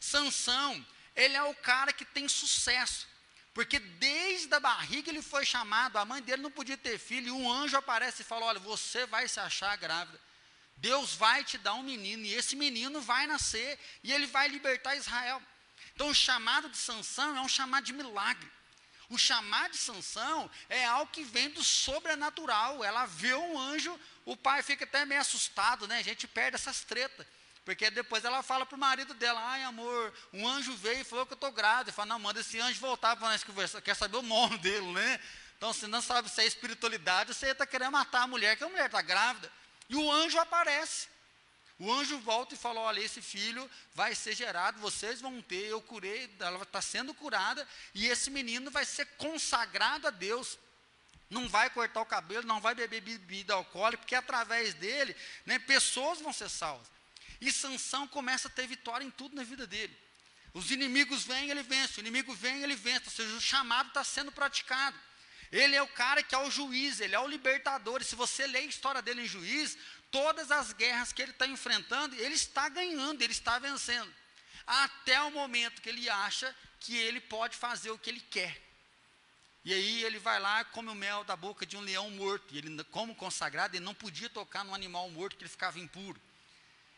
Sansão, 0.00 0.86
ele 1.14 1.36
é 1.36 1.42
o 1.42 1.54
cara 1.54 1.92
que 1.92 2.04
tem 2.04 2.26
sucesso, 2.26 3.06
porque 3.52 3.78
desde 3.78 4.54
a 4.54 4.60
barriga 4.60 5.10
ele 5.10 5.20
foi 5.20 5.44
chamado, 5.44 5.98
a 5.98 6.04
mãe 6.06 6.22
dele 6.22 6.40
não 6.40 6.50
podia 6.50 6.78
ter 6.78 6.98
filho, 6.98 7.28
e 7.28 7.30
um 7.30 7.52
anjo 7.52 7.76
aparece 7.76 8.22
e 8.22 8.24
fala: 8.24 8.46
Olha, 8.46 8.58
você 8.58 9.04
vai 9.06 9.28
se 9.28 9.38
achar 9.38 9.76
grávida. 9.76 10.18
Deus 10.76 11.14
vai 11.14 11.44
te 11.44 11.58
dar 11.58 11.74
um 11.74 11.82
menino, 11.82 12.24
e 12.24 12.32
esse 12.32 12.56
menino 12.56 13.02
vai 13.02 13.26
nascer, 13.26 13.78
e 14.02 14.12
ele 14.12 14.26
vai 14.26 14.48
libertar 14.48 14.96
Israel. 14.96 15.42
Então, 16.00 16.08
o 16.08 16.14
chamado 16.14 16.66
de 16.70 16.78
Sansão 16.78 17.36
é 17.36 17.42
um 17.42 17.48
chamado 17.48 17.84
de 17.84 17.92
milagre. 17.92 18.50
O 19.10 19.18
chamado 19.18 19.72
de 19.72 19.76
Sansão 19.76 20.50
é 20.70 20.82
algo 20.86 21.12
que 21.12 21.22
vem 21.22 21.50
do 21.50 21.62
sobrenatural. 21.62 22.82
Ela 22.82 23.04
vê 23.04 23.34
um 23.34 23.58
anjo, 23.58 24.00
o 24.24 24.34
pai 24.34 24.62
fica 24.62 24.86
até 24.86 25.04
meio 25.04 25.20
assustado, 25.20 25.86
né? 25.86 25.98
A 25.98 26.02
gente 26.02 26.26
perde 26.26 26.54
essas 26.54 26.80
tretas. 26.80 27.26
Porque 27.66 27.90
depois 27.90 28.24
ela 28.24 28.42
fala 28.42 28.64
para 28.64 28.76
o 28.76 28.80
marido 28.80 29.12
dela: 29.12 29.42
ai 29.46 29.62
amor, 29.64 30.14
um 30.32 30.48
anjo 30.48 30.74
veio 30.74 31.02
e 31.02 31.04
falou 31.04 31.26
que 31.26 31.34
eu 31.34 31.34
estou 31.34 31.52
grávida. 31.52 31.90
Ele 31.90 31.94
fala: 31.94 32.08
não, 32.08 32.18
manda 32.18 32.40
esse 32.40 32.58
anjo 32.58 32.80
voltar 32.80 33.14
para 33.16 33.28
nós 33.28 33.44
conversar, 33.44 33.82
quer 33.82 33.94
saber 33.94 34.16
o 34.16 34.22
nome 34.22 34.56
dele, 34.64 34.90
né? 34.92 35.20
Então, 35.58 35.70
se 35.74 35.86
não 35.86 36.00
sabe 36.00 36.30
se 36.30 36.40
é 36.40 36.46
espiritualidade, 36.46 37.34
você 37.34 37.48
está 37.48 37.66
querendo 37.66 37.92
matar 37.92 38.22
a 38.22 38.26
mulher, 38.26 38.56
que 38.56 38.64
a 38.64 38.68
mulher 38.70 38.86
está 38.86 39.02
grávida. 39.02 39.52
E 39.86 39.96
o 39.96 40.10
anjo 40.10 40.38
aparece. 40.38 41.08
O 41.80 41.90
anjo 41.90 42.18
volta 42.18 42.54
e 42.54 42.58
fala: 42.58 42.78
Olha, 42.78 43.00
esse 43.00 43.22
filho 43.22 43.68
vai 43.94 44.14
ser 44.14 44.36
gerado, 44.36 44.78
vocês 44.80 45.18
vão 45.18 45.40
ter, 45.40 45.64
eu 45.64 45.80
curei, 45.80 46.30
ela 46.38 46.62
está 46.62 46.82
sendo 46.82 47.14
curada, 47.14 47.66
e 47.94 48.06
esse 48.06 48.30
menino 48.30 48.70
vai 48.70 48.84
ser 48.84 49.06
consagrado 49.16 50.06
a 50.06 50.10
Deus. 50.10 50.58
Não 51.30 51.48
vai 51.48 51.70
cortar 51.70 52.02
o 52.02 52.06
cabelo, 52.06 52.46
não 52.46 52.60
vai 52.60 52.74
beber 52.74 53.00
bebida 53.00 53.54
alcoólica, 53.54 54.02
porque 54.02 54.14
através 54.14 54.74
dele, 54.74 55.16
né, 55.46 55.58
pessoas 55.58 56.20
vão 56.20 56.34
ser 56.34 56.50
salvas. 56.50 56.86
E 57.40 57.50
Sansão 57.50 58.06
começa 58.06 58.48
a 58.48 58.50
ter 58.50 58.66
vitória 58.66 59.04
em 59.04 59.10
tudo 59.10 59.34
na 59.34 59.42
vida 59.42 59.66
dele. 59.66 59.96
Os 60.52 60.70
inimigos 60.70 61.24
vêm, 61.24 61.48
ele 61.48 61.62
vence, 61.62 61.98
o 61.98 62.02
inimigo 62.02 62.34
vem, 62.34 62.62
ele 62.62 62.74
vence, 62.74 63.04
ou 63.06 63.12
seja, 63.12 63.34
o 63.34 63.40
chamado 63.40 63.88
está 63.88 64.04
sendo 64.04 64.30
praticado. 64.30 64.98
Ele 65.50 65.74
é 65.74 65.82
o 65.82 65.88
cara 65.88 66.22
que 66.22 66.34
é 66.34 66.38
o 66.38 66.50
juiz, 66.50 67.00
ele 67.00 67.14
é 67.14 67.18
o 67.18 67.26
libertador. 67.26 68.02
E 68.02 68.04
se 68.04 68.14
você 68.14 68.46
ler 68.46 68.58
a 68.58 68.62
história 68.62 69.02
dele 69.02 69.22
em 69.22 69.26
juiz, 69.26 69.76
todas 70.10 70.50
as 70.50 70.72
guerras 70.72 71.12
que 71.12 71.22
ele 71.22 71.32
está 71.32 71.46
enfrentando, 71.46 72.14
ele 72.16 72.34
está 72.34 72.68
ganhando, 72.68 73.22
ele 73.22 73.32
está 73.32 73.58
vencendo. 73.58 74.12
Até 74.66 75.20
o 75.22 75.30
momento 75.30 75.80
que 75.80 75.88
ele 75.88 76.08
acha 76.08 76.54
que 76.78 76.96
ele 76.96 77.20
pode 77.20 77.56
fazer 77.56 77.90
o 77.90 77.98
que 77.98 78.10
ele 78.10 78.20
quer. 78.20 78.60
E 79.64 79.74
aí 79.74 80.04
ele 80.04 80.18
vai 80.18 80.40
lá, 80.40 80.64
come 80.64 80.88
o 80.88 80.94
mel 80.94 81.22
da 81.24 81.36
boca 81.36 81.66
de 81.66 81.76
um 81.76 81.80
leão 81.80 82.10
morto. 82.10 82.54
E 82.54 82.58
ele, 82.58 82.82
como 82.84 83.14
consagrado, 83.14 83.76
ele 83.76 83.84
não 83.84 83.94
podia 83.94 84.30
tocar 84.30 84.64
no 84.64 84.74
animal 84.74 85.08
morto, 85.10 85.36
que 85.36 85.42
ele 85.42 85.50
ficava 85.50 85.78
impuro. 85.78 86.20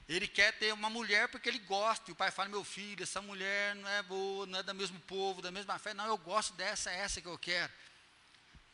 Ele 0.08 0.28
quer 0.28 0.52
ter 0.58 0.72
uma 0.72 0.90
mulher 0.90 1.28
porque 1.28 1.48
ele 1.48 1.58
gosta. 1.58 2.10
E 2.10 2.12
o 2.12 2.16
pai 2.16 2.30
fala: 2.30 2.48
Meu 2.48 2.62
filho, 2.62 3.02
essa 3.02 3.20
mulher 3.20 3.74
não 3.74 3.88
é 3.88 4.02
boa, 4.02 4.46
não 4.46 4.58
é 4.58 4.62
do 4.62 4.74
mesmo 4.74 5.00
povo, 5.00 5.42
da 5.42 5.50
mesma 5.50 5.78
fé. 5.78 5.92
Não, 5.92 6.06
eu 6.06 6.16
gosto 6.16 6.52
dessa, 6.54 6.90
é 6.90 6.98
essa 6.98 7.20
que 7.20 7.26
eu 7.26 7.38
quero 7.38 7.72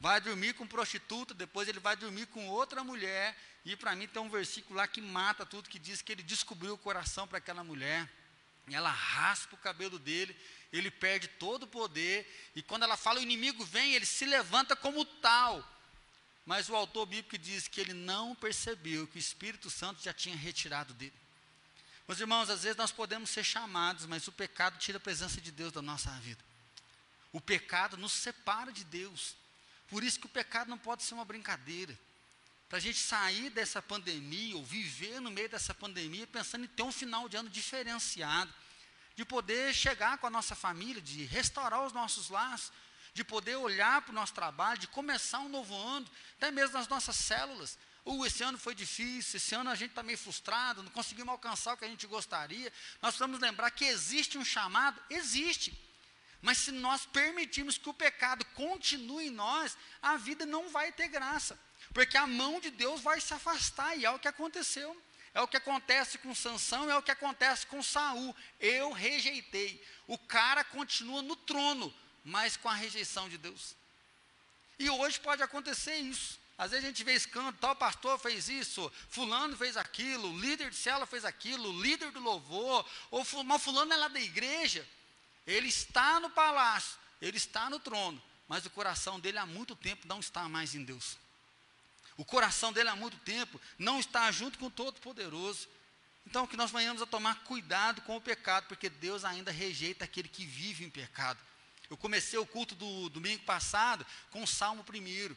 vai 0.01 0.21
dormir 0.21 0.55
com 0.55 0.67
prostituta, 0.67 1.35
depois 1.35 1.69
ele 1.69 1.81
vai 1.81 1.97
dormir 1.97 2.27
com 2.27 2.49
outra 2.49 2.85
mulher, 2.85 3.37
e 3.65 3.77
para 3.77 3.97
mim 3.97 4.07
tem 4.07 4.23
um 4.23 4.31
versículo 4.31 4.77
lá 4.77 4.87
que 4.87 5.01
mata 5.01 5.45
tudo, 5.45 5.69
que 5.69 5.79
diz 5.79 6.01
que 6.01 6.13
ele 6.13 6.23
descobriu 6.23 6.75
o 6.75 6.79
coração 6.79 7.27
para 7.27 7.39
aquela 7.39 7.65
mulher, 7.65 8.09
e 8.69 8.75
ela 8.75 8.91
raspa 8.91 9.55
o 9.55 9.59
cabelo 9.59 9.99
dele, 9.99 10.37
ele 10.73 10.91
perde 10.91 11.27
todo 11.27 11.65
o 11.65 11.69
poder, 11.69 12.31
e 12.55 12.63
quando 12.63 12.85
ela 12.85 12.97
fala 12.97 13.19
o 13.19 13.23
inimigo 13.23 13.65
vem, 13.65 13.95
ele 13.95 14.07
se 14.07 14.25
levanta 14.25 14.77
como 14.77 15.05
tal, 15.05 15.67
mas 16.47 16.69
o 16.69 16.77
autor 16.77 17.07
bíblico 17.07 17.37
diz 17.37 17.67
que 17.69 17.81
ele 17.81 17.93
não 17.93 18.35
percebeu 18.35 19.07
que 19.07 19.17
o 19.17 19.19
Espírito 19.19 19.69
Santo 19.69 20.03
já 20.03 20.15
tinha 20.15 20.37
retirado 20.37 20.95
dele. 20.95 21.13
Meus 22.07 22.21
irmãos, 22.21 22.49
às 22.49 22.63
vezes 22.63 22.79
nós 22.79 22.91
podemos 22.91 23.29
ser 23.29 23.45
chamados, 23.45 24.07
mas 24.07 24.27
o 24.27 24.33
pecado 24.33 24.79
tira 24.79 24.97
a 24.97 25.01
presença 25.01 25.43
de 25.43 25.53
Deus 25.53 25.73
da 25.73 25.83
nossa 25.83 26.11
vida. 26.21 26.43
O 27.31 27.39
pecado 27.39 27.99
nos 27.99 28.13
separa 28.13 28.73
de 28.73 28.83
Deus. 28.85 29.37
Por 29.89 30.05
isso 30.05 30.21
que 30.21 30.27
o 30.27 30.31
pecado 30.31 30.69
não 30.69 30.79
pode 30.79 31.03
ser 31.03 31.15
uma 31.15 31.25
brincadeira. 31.25 31.99
Para 32.69 32.79
a 32.79 32.81
gente 32.81 32.99
sair 32.99 33.49
dessa 33.51 33.81
pandemia, 33.81 34.57
ou 34.57 34.65
viver 34.65 35.21
no 35.21 35.31
meio 35.31 35.49
dessa 35.49 35.73
pandemia, 35.73 36.27
pensando 36.27 36.65
em 36.65 36.69
ter 36.69 36.83
um 36.83 36.93
final 36.93 37.29
de 37.29 37.37
ano 37.37 37.49
diferenciado, 37.49 38.53
de 39.17 39.25
poder 39.25 39.75
chegar 39.75 40.19
com 40.19 40.27
a 40.27 40.31
nossa 40.31 40.55
família, 40.55 41.01
de 41.01 41.25
restaurar 41.25 41.85
os 41.85 41.93
nossos 41.93 42.29
laços, 42.29 42.71
de 43.15 43.25
poder 43.25 43.57
olhar 43.57 44.03
para 44.03 44.13
o 44.13 44.15
nosso 44.15 44.35
trabalho, 44.35 44.79
de 44.79 44.87
começar 44.87 45.41
um 45.41 45.49
novo 45.49 45.75
ano, 45.75 46.07
até 46.37 46.51
mesmo 46.51 46.77
nas 46.77 46.87
nossas 46.87 47.17
células. 47.17 47.79
Uh, 48.05 48.25
esse 48.25 48.43
ano 48.43 48.57
foi 48.57 48.75
difícil, 48.75 49.39
esse 49.39 49.55
ano 49.55 49.71
a 49.71 49.75
gente 49.75 49.91
está 49.91 50.03
meio 50.03 50.17
frustrado, 50.17 50.83
não 50.83 50.91
conseguimos 50.91 51.31
alcançar 51.31 51.75
o 51.75 51.77
que 51.77 51.85
a 51.85 51.89
gente 51.89 52.07
gostaria. 52.07 52.73
Nós 53.03 53.15
precisamos 53.15 53.41
lembrar 53.41 53.71
que 53.71 53.87
existe 53.87 54.39
um 54.39 54.45
chamado, 54.45 55.03
existe. 55.11 55.88
Mas 56.41 56.59
se 56.59 56.73
nós 56.73 57.05
permitirmos 57.07 57.77
que 57.77 57.89
o 57.89 57.95
pecado 57.95 58.45
continue 58.55 59.27
em 59.27 59.31
nós, 59.31 59.77
a 60.01 60.17
vida 60.17 60.47
não 60.47 60.69
vai 60.69 60.93
ter 60.93 61.09
graça. 61.09 61.59
Porque 61.93 62.17
a 62.17 62.27
mão 62.27 62.61
de 62.61 62.71
Deus 62.71 63.01
vai 63.01 63.21
se 63.21 63.35
afastar, 63.35 63.97
e 63.97 64.05
é 64.05 64.11
o 64.11 64.19
que 64.19 64.29
aconteceu. 64.29 64.97
É 65.35 65.41
o 65.41 65.49
que 65.49 65.57
acontece 65.57 66.19
com 66.19 66.35
Sansão, 66.35 66.91
é 66.91 66.97
o 66.97 67.03
que 67.03 67.11
acontece 67.11 67.67
com 67.67 67.83
Saul. 67.83 68.35
Eu 68.59 68.93
rejeitei. 68.93 69.85
O 70.07 70.17
cara 70.17 70.65
continua 70.65 71.23
no 71.23 71.37
trono, 71.37 71.93
mas 72.25 72.57
com 72.57 72.69
a 72.69 72.75
rejeição 72.75 73.29
de 73.29 73.39
Deus. 73.39 73.77
E 74.79 74.89
hoje 74.89 75.21
pode 75.21 75.43
acontecer 75.43 75.97
isso. 75.97 76.39
Às 76.57 76.73
vezes 76.73 76.85
a 76.85 76.89
gente 76.89 77.05
vê 77.05 77.15
escândalo, 77.15 77.57
tal 77.61 77.77
pastor 77.77 78.19
fez 78.19 78.49
isso, 78.49 78.91
fulano 79.09 79.57
fez 79.57 79.77
aquilo, 79.77 80.37
líder 80.41 80.71
de 80.71 80.77
cela 80.77 81.07
fez 81.07 81.25
aquilo, 81.25 81.81
líder 81.81 82.11
do 82.11 82.19
louvor, 82.19 82.85
ou 83.13 83.25
fulano 83.25 83.93
é 83.93 83.97
lá 83.97 84.09
da 84.09 84.21
igreja. 84.21 84.85
Ele 85.49 85.69
está 85.69 86.21
no 86.21 86.29
palácio, 86.29 86.99
ele 87.23 87.39
está 87.39 87.71
no 87.71 87.81
trono, 87.81 88.23
mas 88.47 88.67
o 88.67 88.71
coração 88.71 89.19
dele 89.19 89.39
há 89.39 89.47
muito 89.47 89.75
tempo 89.75 90.07
não 90.07 90.21
está 90.21 90.47
mais 90.47 90.75
em 90.75 90.85
Deus. 90.85 91.17
O 92.19 92.25
coração 92.25 92.71
dele 92.71 92.91
há 92.91 92.95
muito 92.95 93.17
tempo 93.21 93.59
não 93.79 93.99
está 93.99 94.31
junto 94.31 94.59
com 94.59 94.67
o 94.67 94.71
Todo-Poderoso. 94.71 95.67
Então, 96.27 96.47
que 96.47 96.57
nós 96.57 96.71
venhamos 96.71 97.01
a 97.01 97.07
tomar 97.07 97.45
cuidado 97.45 98.03
com 98.03 98.15
o 98.15 98.21
pecado, 98.21 98.67
porque 98.67 98.91
Deus 98.91 99.25
ainda 99.25 99.51
rejeita 99.51 100.05
aquele 100.05 100.29
que 100.29 100.45
vive 100.45 100.85
em 100.85 100.91
pecado. 100.91 101.41
Eu 101.89 101.97
comecei 101.97 102.39
o 102.39 102.45
culto 102.45 102.75
do 102.75 103.09
domingo 103.09 103.43
passado 103.45 104.05
com 104.31 104.43
o 104.43 104.47
Salmo 104.47 104.85
primeiro. 104.85 105.35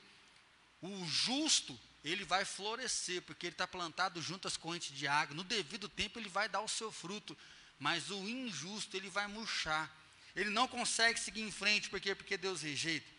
O 0.82 1.06
justo, 1.06 1.80
ele 2.04 2.26
vai 2.26 2.43
florescer, 2.43 3.21
porque 3.21 3.45
ele 3.45 3.54
está 3.54 3.65
plantado 3.65 4.21
junto 4.21 4.45
às 4.45 4.58
correntes 4.58 4.93
de 4.93 5.08
água. 5.08 5.34
No 5.34 5.45
devido 5.45 5.88
tempo, 5.88 6.19
ele 6.19 6.28
vai 6.28 6.50
dar 6.50 6.60
o 6.60 6.67
seu 6.67 6.91
fruto. 6.91 7.38
Mas 7.80 8.10
o 8.10 8.28
injusto, 8.28 8.97
ele 8.97 9.10
vai 9.10 9.28
murchar. 9.28 9.89
Ele 10.35 10.49
não 10.49 10.67
consegue 10.67 11.19
seguir 11.19 11.41
em 11.41 11.51
frente, 11.51 11.89
por 11.89 11.99
quê? 11.99 12.15
Porque 12.15 12.37
Deus 12.37 12.61
rejeita. 12.61 13.09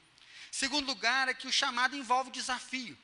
Segundo 0.51 0.87
lugar, 0.87 1.29
é 1.29 1.35
que 1.35 1.47
o 1.47 1.53
chamado 1.53 1.97
envolve 1.97 2.31
desafio. 2.31 2.97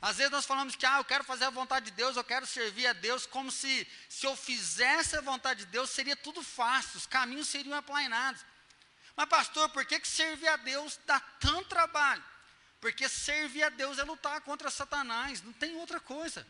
Às 0.00 0.18
vezes 0.18 0.30
nós 0.30 0.44
falamos 0.44 0.76
que, 0.76 0.84
ah, 0.84 0.98
eu 0.98 1.04
quero 1.04 1.24
fazer 1.24 1.44
a 1.44 1.50
vontade 1.50 1.86
de 1.86 1.92
Deus, 1.92 2.16
eu 2.16 2.24
quero 2.24 2.46
servir 2.46 2.86
a 2.86 2.92
Deus, 2.92 3.26
como 3.26 3.50
se, 3.50 3.88
se 4.08 4.26
eu 4.26 4.36
fizesse 4.36 5.16
a 5.16 5.20
vontade 5.20 5.64
de 5.64 5.66
Deus, 5.66 5.90
seria 5.90 6.14
tudo 6.14 6.42
fácil, 6.42 6.98
os 6.98 7.06
caminhos 7.06 7.48
seriam 7.48 7.76
aplainados. 7.76 8.44
Mas, 9.16 9.28
pastor, 9.28 9.68
por 9.70 9.84
que, 9.86 9.98
que 9.98 10.06
servir 10.06 10.48
a 10.48 10.56
Deus 10.56 11.00
dá 11.06 11.18
tanto 11.18 11.68
trabalho? 11.68 12.22
Porque 12.80 13.08
servir 13.08 13.62
a 13.62 13.70
Deus 13.70 13.98
é 13.98 14.04
lutar 14.04 14.40
contra 14.42 14.70
Satanás, 14.70 15.42
não 15.42 15.52
tem 15.54 15.74
outra 15.76 15.98
coisa. 15.98 16.46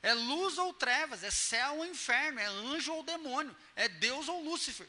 É 0.00 0.14
luz 0.14 0.56
ou 0.58 0.72
trevas, 0.72 1.24
é 1.24 1.30
céu 1.30 1.78
ou 1.78 1.86
inferno, 1.86 2.38
é 2.38 2.46
anjo 2.46 2.92
ou 2.92 3.02
demônio, 3.02 3.54
é 3.74 3.88
Deus 3.88 4.28
ou 4.28 4.42
Lúcifer. 4.44 4.88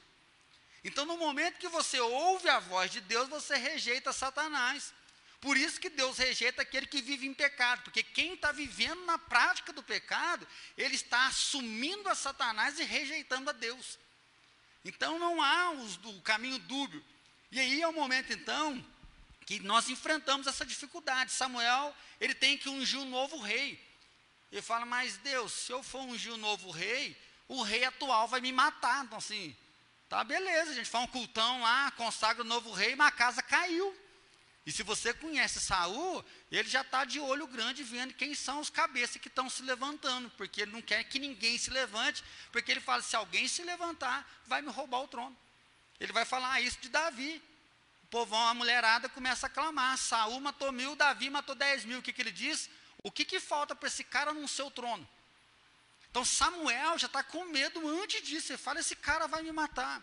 Então, 0.86 1.04
no 1.04 1.18
momento 1.18 1.58
que 1.58 1.68
você 1.68 2.00
ouve 2.00 2.48
a 2.48 2.60
voz 2.60 2.92
de 2.92 3.02
Deus, 3.02 3.28
você 3.28 3.58
rejeita 3.58 4.14
Satanás. 4.14 4.94
Por 5.42 5.58
isso 5.58 5.80
que 5.80 5.90
Deus 5.90 6.20
rejeita 6.20 6.62
aquele 6.62 6.86
que 6.86 7.02
vive 7.02 7.26
em 7.26 7.34
pecado, 7.34 7.82
porque 7.82 8.04
quem 8.04 8.36
está 8.36 8.52
vivendo 8.52 9.04
na 9.04 9.18
prática 9.18 9.74
do 9.74 9.82
pecado, 9.82 10.48
ele 10.78 10.94
está 10.94 11.26
assumindo 11.26 12.08
a 12.08 12.14
Satanás 12.14 12.78
e 12.78 12.84
rejeitando 12.84 13.50
a 13.50 13.54
Deus. 13.54 13.98
Então 14.84 15.18
não 15.18 15.42
há 15.42 15.72
o 15.72 16.22
caminho 16.22 16.60
dúbio. 16.60 17.04
E 17.52 17.60
aí 17.60 17.82
é 17.82 17.88
o 17.88 17.94
momento 17.94 18.32
então 18.32 18.84
que 19.44 19.60
nós 19.62 19.90
enfrentamos 19.90 20.46
essa 20.46 20.66
dificuldade. 20.66 21.32
Samuel, 21.32 21.96
ele 22.22 22.36
tem 22.36 22.60
que 22.60 22.70
ungir 22.70 23.00
um 23.00 23.10
novo 23.10 23.40
rei. 23.40 23.84
Ele 24.52 24.62
fala, 24.62 24.86
mas 24.86 25.18
Deus, 25.18 25.52
se 25.52 25.72
eu 25.72 25.82
for 25.82 26.02
ungir 26.02 26.32
um 26.32 26.38
novo 26.38 26.70
rei, 26.70 27.20
o 27.48 27.64
rei 27.64 27.84
atual 27.84 28.28
vai 28.28 28.40
me 28.40 28.52
matar. 28.52 29.04
Então 29.04 29.18
assim, 29.18 29.56
Tá, 30.16 30.24
beleza, 30.24 30.72
a 30.72 30.74
gente 30.74 30.90
faz 30.90 31.04
um 31.04 31.08
cultão 31.08 31.60
lá, 31.60 31.92
consagra 31.92 32.42
o 32.42 32.48
novo 32.48 32.72
rei, 32.72 32.96
mas 32.96 33.10
a 33.10 33.12
casa 33.12 33.42
caiu. 33.42 33.94
E 34.66 34.72
se 34.72 34.82
você 34.82 35.14
conhece 35.14 35.60
Saul, 35.60 36.24
ele 36.50 36.70
já 36.70 36.80
está 36.80 37.04
de 37.04 37.20
olho 37.20 37.46
grande 37.46 37.84
vendo 37.84 38.14
quem 38.14 38.34
são 38.34 38.62
os 38.62 38.70
cabeças 38.70 39.18
que 39.18 39.28
estão 39.28 39.50
se 39.50 39.62
levantando, 39.62 40.30
porque 40.38 40.62
ele 40.62 40.72
não 40.72 40.82
quer 40.82 41.04
que 41.04 41.20
ninguém 41.20 41.58
se 41.58 41.70
levante, 41.70 42.24
porque 42.50 42.72
ele 42.72 42.80
fala: 42.80 43.02
se 43.02 43.14
alguém 43.14 43.46
se 43.46 43.62
levantar, 43.64 44.26
vai 44.48 44.62
me 44.62 44.72
roubar 44.72 45.02
o 45.02 45.08
trono. 45.10 45.36
Ele 46.00 46.14
vai 46.14 46.24
falar 46.24 46.62
isso 46.62 46.80
de 46.80 46.88
Davi. 46.88 47.44
O 48.04 48.08
povão, 48.08 48.48
a 48.48 48.54
mulherada 48.54 49.10
começa 49.10 49.48
a 49.48 49.50
clamar: 49.50 49.98
Saul 49.98 50.40
matou 50.40 50.72
mil, 50.72 50.96
Davi 50.96 51.30
matou 51.30 51.56
dez 51.56 51.84
mil. 51.84 52.00
O 52.00 52.02
que, 52.02 52.14
que 52.14 52.22
ele 52.22 52.32
diz? 52.32 52.70
O 53.04 53.12
que, 53.12 53.26
que 53.26 53.42
falta 53.42 53.76
para 53.76 53.90
esse 53.90 54.06
cara 54.06 54.34
no 54.34 54.48
seu 54.48 54.72
trono? 54.72 55.06
Então 56.16 56.24
Samuel 56.24 56.98
já 56.98 57.08
está 57.08 57.22
com 57.22 57.44
medo 57.44 57.86
antes 58.02 58.24
disso. 58.24 58.54
Ele 58.54 58.58
fala: 58.58 58.80
esse 58.80 58.96
cara 58.96 59.28
vai 59.28 59.44
me 59.44 59.52
matar. 59.52 60.02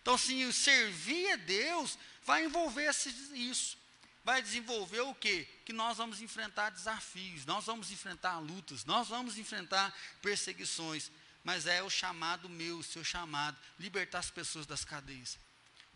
Então, 0.00 0.14
assim, 0.14 0.52
servir 0.52 1.32
a 1.32 1.34
Deus 1.34 1.98
vai 2.22 2.44
envolver 2.44 2.88
isso. 3.34 3.76
Vai 4.22 4.40
desenvolver 4.40 5.00
o 5.00 5.12
quê? 5.12 5.48
Que 5.64 5.72
nós 5.72 5.96
vamos 5.96 6.20
enfrentar 6.20 6.70
desafios, 6.70 7.44
nós 7.46 7.66
vamos 7.66 7.90
enfrentar 7.90 8.38
lutas, 8.38 8.84
nós 8.84 9.08
vamos 9.08 9.38
enfrentar 9.38 9.92
perseguições. 10.22 11.10
Mas 11.42 11.66
é 11.66 11.82
o 11.82 11.90
chamado 11.90 12.48
meu, 12.48 12.78
o 12.78 12.84
seu 12.84 13.02
chamado, 13.02 13.58
libertar 13.76 14.20
as 14.20 14.30
pessoas 14.30 14.66
das 14.66 14.84
cadeias. 14.84 15.36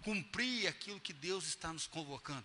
Cumprir 0.03 0.67
aquilo 0.67 0.99
que 0.99 1.13
Deus 1.13 1.47
está 1.47 1.73
nos 1.73 1.87
convocando. 1.87 2.45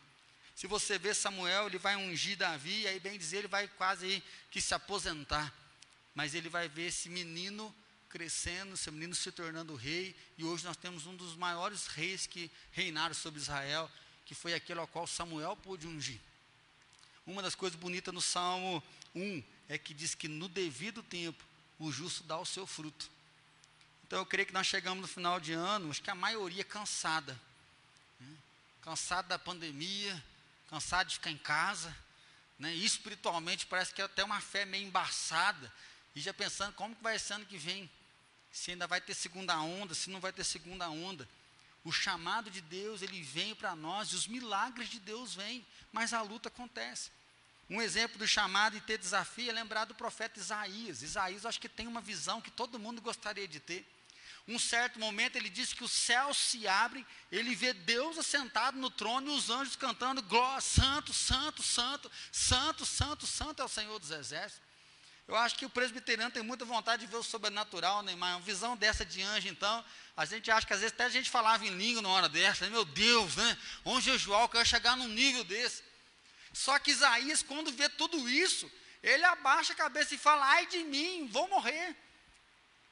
Se 0.55 0.67
você 0.67 0.99
vê 0.99 1.15
Samuel, 1.15 1.65
ele 1.65 1.79
vai 1.79 1.95
ungir 1.95 2.37
Davi, 2.37 2.85
aí 2.85 2.99
bem 2.99 3.17
dizer, 3.17 3.37
ele 3.37 3.47
vai 3.47 3.67
quase 3.67 4.23
que 4.51 4.61
se 4.61 4.75
aposentar 4.75 5.51
mas 6.19 6.35
ele 6.35 6.49
vai 6.49 6.67
ver 6.67 6.87
esse 6.87 7.07
menino 7.07 7.73
crescendo, 8.09 8.75
seu 8.75 8.91
menino 8.91 9.15
se 9.15 9.31
tornando 9.31 9.73
rei, 9.73 10.13
e 10.37 10.43
hoje 10.43 10.65
nós 10.65 10.75
temos 10.75 11.05
um 11.05 11.15
dos 11.15 11.33
maiores 11.37 11.87
reis 11.87 12.27
que 12.27 12.51
reinaram 12.73 13.13
sobre 13.15 13.39
Israel, 13.39 13.89
que 14.25 14.35
foi 14.35 14.53
aquele 14.53 14.81
ao 14.81 14.87
qual 14.87 15.07
Samuel 15.07 15.55
pôde 15.55 15.87
ungir. 15.87 16.19
Uma 17.25 17.41
das 17.41 17.55
coisas 17.55 17.79
bonitas 17.79 18.13
no 18.13 18.19
Salmo 18.19 18.83
1 19.15 19.41
é 19.69 19.77
que 19.77 19.93
diz 19.93 20.13
que 20.13 20.27
no 20.27 20.49
devido 20.49 21.01
tempo 21.01 21.41
o 21.79 21.89
justo 21.89 22.21
dá 22.25 22.37
o 22.37 22.45
seu 22.45 22.67
fruto. 22.67 23.09
Então 24.05 24.19
eu 24.19 24.25
creio 24.25 24.45
que 24.45 24.53
nós 24.53 24.67
chegamos 24.67 25.01
no 25.01 25.07
final 25.07 25.39
de 25.39 25.53
ano, 25.53 25.89
acho 25.89 26.01
que 26.01 26.11
a 26.11 26.15
maioria 26.15 26.65
cansada. 26.65 27.31
Né? 28.19 28.35
Cansada 28.81 29.29
da 29.29 29.39
pandemia, 29.39 30.21
cansada 30.69 31.05
de 31.05 31.15
ficar 31.15 31.31
em 31.31 31.37
casa. 31.37 31.95
Né? 32.59 32.75
E 32.75 32.83
espiritualmente 32.83 33.65
parece 33.65 33.93
que 33.93 34.01
é 34.01 34.03
até 34.03 34.21
uma 34.21 34.41
fé 34.41 34.65
meio 34.65 34.85
embaçada. 34.85 35.71
E 36.15 36.21
já 36.21 36.33
pensando 36.33 36.73
como 36.73 36.95
que 36.95 37.03
vai 37.03 37.17
ser 37.19 37.33
ano 37.33 37.45
que 37.45 37.57
vem. 37.57 37.89
Se 38.51 38.71
ainda 38.71 38.87
vai 38.87 38.99
ter 38.99 39.13
segunda 39.13 39.59
onda, 39.59 39.93
se 39.93 40.09
não 40.09 40.19
vai 40.19 40.33
ter 40.33 40.43
segunda 40.43 40.89
onda. 40.89 41.27
O 41.83 41.91
chamado 41.91 42.49
de 42.49 42.61
Deus, 42.61 43.01
ele 43.01 43.21
vem 43.21 43.55
para 43.55 43.75
nós, 43.75 44.09
e 44.09 44.15
os 44.15 44.27
milagres 44.27 44.89
de 44.89 44.99
Deus 44.99 45.35
vêm, 45.35 45.65
mas 45.91 46.13
a 46.13 46.21
luta 46.21 46.49
acontece. 46.49 47.11
Um 47.69 47.81
exemplo 47.81 48.17
do 48.17 48.27
chamado 48.27 48.75
e 48.75 48.81
ter 48.81 48.97
desafio 48.97 49.49
é 49.49 49.53
lembrar 49.53 49.85
do 49.85 49.93
profeta 49.93 50.39
Isaías. 50.39 51.03
Isaías, 51.03 51.45
acho 51.45 51.59
que 51.59 51.69
tem 51.69 51.87
uma 51.87 52.01
visão 52.01 52.41
que 52.41 52.49
todo 52.49 52.79
mundo 52.79 53.01
gostaria 53.01 53.47
de 53.47 53.59
ter. 53.59 53.87
Um 54.47 54.57
certo 54.57 54.99
momento 54.99 55.35
ele 55.35 55.49
diz 55.49 55.73
que 55.73 55.83
o 55.83 55.87
céu 55.87 56.33
se 56.33 56.67
abre, 56.67 57.05
ele 57.31 57.53
vê 57.53 57.71
Deus 57.71 58.17
assentado 58.17 58.79
no 58.79 58.89
trono 58.89 59.31
e 59.31 59.37
os 59.37 59.51
anjos 59.51 59.75
cantando: 59.75 60.23
Glória, 60.23 60.59
Santo, 60.59 61.13
Santo, 61.13 61.61
Santo, 61.61 62.11
Santo, 62.31 62.83
Santo, 62.83 63.27
Santo 63.27 63.61
é 63.61 63.65
o 63.65 63.69
Senhor 63.69 63.99
dos 63.99 64.09
Exércitos. 64.09 64.67
Eu 65.29 65.35
acho 65.35 65.57
que 65.57 65.65
o 65.65 65.69
presbiteriano 65.69 66.31
tem 66.31 66.41
muita 66.41 66.65
vontade 66.65 67.05
de 67.05 67.11
ver 67.11 67.17
o 67.17 67.21
sobrenatural, 67.21 68.01
Neymar. 68.01 68.37
Uma 68.37 68.41
visão 68.41 68.75
dessa 68.75 69.05
de 69.05 69.21
anjo, 69.21 69.47
então, 69.47 69.85
a 70.17 70.25
gente 70.25 70.49
acha 70.49 70.65
que 70.65 70.73
às 70.73 70.79
vezes 70.79 70.91
até 70.91 71.03
a 71.03 71.09
gente 71.09 71.29
falava 71.29 71.63
em 71.67 71.69
língua 71.69 72.01
na 72.01 72.09
hora 72.09 72.27
dessa, 72.27 72.65
né? 72.65 72.71
meu 72.71 72.83
Deus, 72.83 73.35
né? 73.35 73.57
Onde 73.85 74.05
jejuar, 74.05 74.41
eu 74.41 74.49
quero 74.49 74.65
chegar 74.65 74.97
num 74.97 75.07
nível 75.07 75.43
desse. 75.43 75.83
Só 76.51 76.79
que 76.79 76.89
Isaías, 76.89 77.43
quando 77.43 77.71
vê 77.71 77.87
tudo 77.89 78.27
isso, 78.27 78.71
ele 79.03 79.23
abaixa 79.23 79.73
a 79.73 79.75
cabeça 79.75 80.15
e 80.15 80.17
fala: 80.17 80.43
ai 80.47 80.65
de 80.65 80.83
mim, 80.85 81.29
vou 81.31 81.47
morrer. 81.47 81.95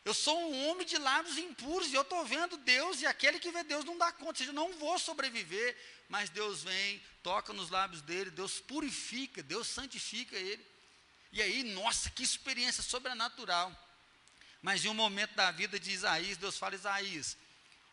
Eu 0.05 0.13
sou 0.13 0.39
um 0.39 0.67
homem 0.67 0.85
de 0.85 0.99
lábios 0.99 1.39
impuros 1.39 1.87
e 1.87 1.95
eu 1.95 2.03
estou 2.03 2.23
vendo 2.23 2.55
Deus, 2.57 3.01
e 3.01 3.07
aquele 3.07 3.39
que 3.39 3.49
vê 3.49 3.63
Deus 3.63 3.83
não 3.83 3.97
dá 3.97 4.11
conta, 4.11 4.29
ou 4.29 4.35
seja, 4.35 4.51
eu 4.51 4.53
não 4.53 4.73
vou 4.73 4.99
sobreviver. 4.99 5.75
Mas 6.07 6.29
Deus 6.29 6.61
vem, 6.61 7.01
toca 7.23 7.51
nos 7.51 7.71
lábios 7.71 8.03
dele, 8.03 8.29
Deus 8.29 8.59
purifica, 8.59 9.41
Deus 9.41 9.65
santifica 9.65 10.35
ele. 10.35 10.76
E 11.37 11.41
aí, 11.43 11.61
nossa, 11.61 12.09
que 12.09 12.23
experiência 12.23 12.81
sobrenatural. 12.81 13.71
Mas 14.59 14.83
em 14.83 14.89
um 14.89 14.93
momento 14.95 15.35
da 15.35 15.51
vida 15.51 15.79
de 15.79 15.91
Isaías, 15.91 16.35
Deus 16.35 16.57
fala: 16.57 16.73
Isaías, 16.73 17.37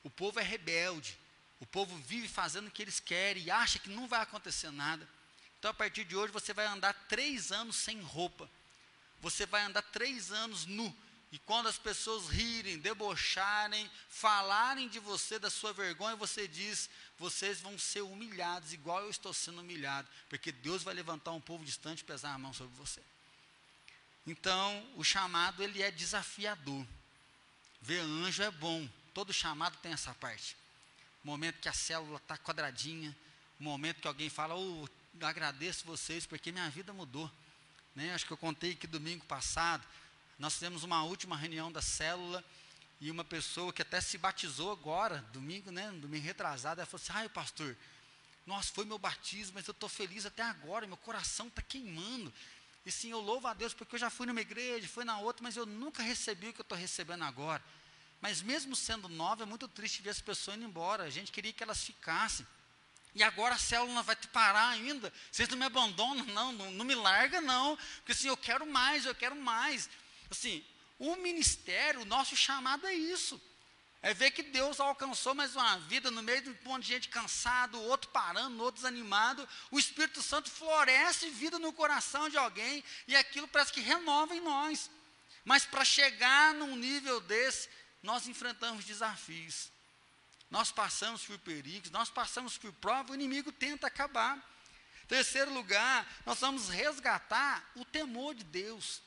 o 0.03 0.09
povo 0.09 0.41
é 0.41 0.43
rebelde, 0.43 1.19
o 1.61 1.67
povo 1.67 1.95
vive 1.99 2.27
fazendo 2.27 2.69
o 2.69 2.71
que 2.71 2.81
eles 2.81 3.01
querem 3.01 3.43
e 3.43 3.51
acha 3.51 3.79
que 3.79 3.91
não 3.91 4.09
vai 4.09 4.23
acontecer 4.23 4.71
nada. 4.71 5.07
Então, 5.59 5.71
a 5.71 5.75
partir 5.75 6.05
de 6.05 6.17
hoje, 6.17 6.33
você 6.33 6.55
vai 6.55 6.65
andar 6.65 6.95
três 7.07 7.53
anos 7.53 7.77
sem 7.77 8.01
roupa, 8.01 8.51
você 9.21 9.45
vai 9.45 9.63
andar 9.63 9.83
três 9.83 10.33
anos 10.33 10.65
nu. 10.65 10.97
E 11.31 11.39
quando 11.41 11.69
as 11.69 11.77
pessoas 11.77 12.29
rirem, 12.29 12.79
debocharem, 12.79 13.91
falarem 14.09 14.89
de 14.89 14.99
você, 14.99 15.39
da 15.39 15.51
sua 15.51 15.75
vergonha, 15.75 16.17
você 16.17 16.49
diz: 16.49 16.89
vocês 17.19 17.61
vão 17.61 17.79
ser 17.79 18.01
humilhados, 18.01 18.73
igual 18.73 19.03
eu 19.03 19.11
estou 19.11 19.35
sendo 19.35 19.61
humilhado, 19.61 20.09
porque 20.31 20.51
Deus 20.51 20.83
vai 20.83 20.95
levantar 20.95 21.33
um 21.33 21.43
povo 21.43 21.63
distante 21.63 22.01
e 22.01 22.05
pesar 22.05 22.33
a 22.33 22.39
mão 22.39 22.55
sobre 22.55 22.75
você. 22.75 23.03
Então, 24.27 24.87
o 24.97 25.05
chamado 25.05 25.63
ele 25.63 25.83
é 25.83 25.91
desafiador. 25.91 26.87
Ver 27.81 28.01
anjo 28.01 28.43
é 28.43 28.51
bom. 28.51 28.89
Todo 29.13 29.33
chamado 29.33 29.77
tem 29.79 29.93
essa 29.93 30.15
parte. 30.15 30.57
Momento 31.23 31.61
que 31.61 31.69
a 31.69 31.73
célula 31.73 32.17
está 32.17 32.37
quadradinha, 32.37 33.15
momento 33.59 34.01
que 34.01 34.09
alguém 34.09 34.29
fala, 34.29 34.55
oh, 34.55 34.89
agradeço 35.21 35.85
vocês 35.85 36.27
porque 36.27 36.53
minha 36.53 36.69
vida 36.71 36.93
mudou. 36.93 37.31
Né? 37.95 38.13
Acho 38.13 38.27
que 38.27 38.33
eu 38.33 38.37
contei 38.37 38.75
que 38.75 38.87
domingo 38.87 39.25
passado, 39.27 39.87
nós 40.39 40.55
fizemos 40.55 40.83
uma 40.83 41.05
última 41.05 41.37
reunião 41.37 41.71
da 41.71 41.81
célula 41.81 42.45
e 43.01 43.11
uma 43.11 43.25
pessoa 43.25 43.73
que 43.73 43.83
até 43.83 44.01
se 44.01 44.19
batizou 44.19 44.73
agora, 44.73 45.19
domingo, 45.33 45.71
né? 45.71 45.91
Domingo 45.93 46.25
retrasado, 46.25 46.81
ela 46.81 46.87
falou 46.87 47.03
assim: 47.03 47.13
ai, 47.15 47.29
pastor, 47.29 47.77
nossa, 48.47 48.73
foi 48.73 48.85
meu 48.85 48.99
batismo, 48.99 49.55
mas 49.55 49.67
eu 49.67 49.73
estou 49.73 49.89
feliz 49.89 50.27
até 50.27 50.43
agora, 50.43 50.87
meu 50.87 50.97
coração 50.97 51.49
está 51.49 51.63
queimando. 51.63 52.33
E 52.85 52.93
sim, 52.93 53.11
eu 53.11 53.21
louvo 53.21 53.47
a 53.47 53.55
Deus 53.55 53.73
porque 53.73 53.95
eu 53.95 53.99
já 53.99 54.11
fui 54.11 54.27
numa 54.27 54.41
igreja, 54.41 54.87
fui 54.89 55.05
na 55.05 55.19
outra, 55.19 55.43
mas 55.43 55.57
eu 55.57 55.65
nunca 55.65 56.03
recebi 56.03 56.49
o 56.49 56.53
que 56.53 56.61
eu 56.61 56.65
estou 56.65 56.77
recebendo 56.77 57.25
agora. 57.25 57.63
Mas 58.21 58.43
mesmo 58.43 58.77
sendo 58.77 59.09
nova, 59.09 59.43
é 59.43 59.47
muito 59.47 59.69
triste 59.69 60.03
ver 60.03 60.11
as 60.11 60.21
pessoas 60.21 60.57
indo 60.57 60.67
embora. 60.67 61.05
A 61.05 61.11
gente 61.11 61.33
queria 61.33 61.53
que 61.53 61.63
elas 61.63 61.83
ficassem. 61.83 62.47
E 63.15 63.23
agora 63.23 63.55
a 63.55 63.59
célula 63.59 64.03
vai 64.03 64.17
te 64.17 64.27
parar 64.29 64.69
ainda. 64.71 65.13
Vocês 65.31 65.49
não 65.49 65.57
me 65.57 65.65
abandonam, 65.65 66.25
não, 66.27 66.53
não, 66.53 66.71
não 66.73 66.85
me 66.85 66.95
larga, 66.95 67.41
não. 67.41 67.77
Porque 67.97 68.13
assim, 68.13 68.29
eu 68.29 68.37
quero 68.37 68.67
mais, 68.67 69.07
eu 69.07 69.15
quero 69.15 69.37
mais. 69.37 69.89
Assim, 70.31 70.65
o 70.99 71.17
ministério, 71.17 72.01
o 72.01 72.05
nosso 72.05 72.37
chamado 72.37 72.87
é 72.87 72.95
isso. 72.95 73.41
É 74.05 74.13
ver 74.13 74.33
que 74.33 74.43
Deus 74.43 74.81
alcançou 74.81 75.35
mais 75.35 75.57
uma 75.57 75.79
vida 75.79 76.11
no 76.11 76.23
meio 76.23 76.43
de 76.43 76.51
um 76.51 76.57
monte 76.65 76.83
de 76.83 76.89
gente 76.89 77.09
cansado, 77.09 77.81
outro 77.81 78.11
parando, 78.11 78.63
outro 78.63 78.83
desanimado. 78.83 79.49
O 79.71 79.79
Espírito 79.79 80.21
Santo 80.21 80.51
floresce 80.51 81.31
vida 81.31 81.59
no 81.59 81.73
coração 81.73 82.29
de 82.29 82.37
alguém 82.37 82.85
e 83.09 83.17
aquilo 83.17 83.49
parece 83.49 83.73
que 83.73 83.81
renova 83.81 84.37
em 84.37 84.43
nós. 84.43 84.91
Mas 85.43 85.65
para 85.65 85.87
chegar 85.87 86.53
num 86.53 86.77
nível 86.77 87.19
desse, 87.19 87.67
nós 88.03 88.29
enfrentamos 88.29 88.85
desafios. 88.85 89.71
Nós 90.51 90.71
passamos 90.71 91.25
por 91.25 91.39
perigos, 91.39 91.91
nós 91.91 92.11
passamos 92.11 92.59
por 92.59 92.75
prova, 92.75 93.13
o 93.13 93.15
inimigo 93.15 93.51
tenta 93.51 93.87
acabar. 93.87 94.39
Terceiro 95.09 95.51
lugar, 95.51 96.07
nós 96.27 96.41
vamos 96.41 96.69
resgatar 96.69 97.73
o 97.75 97.87
temor 97.87 98.35
de 98.35 98.45
Deus. 98.45 99.01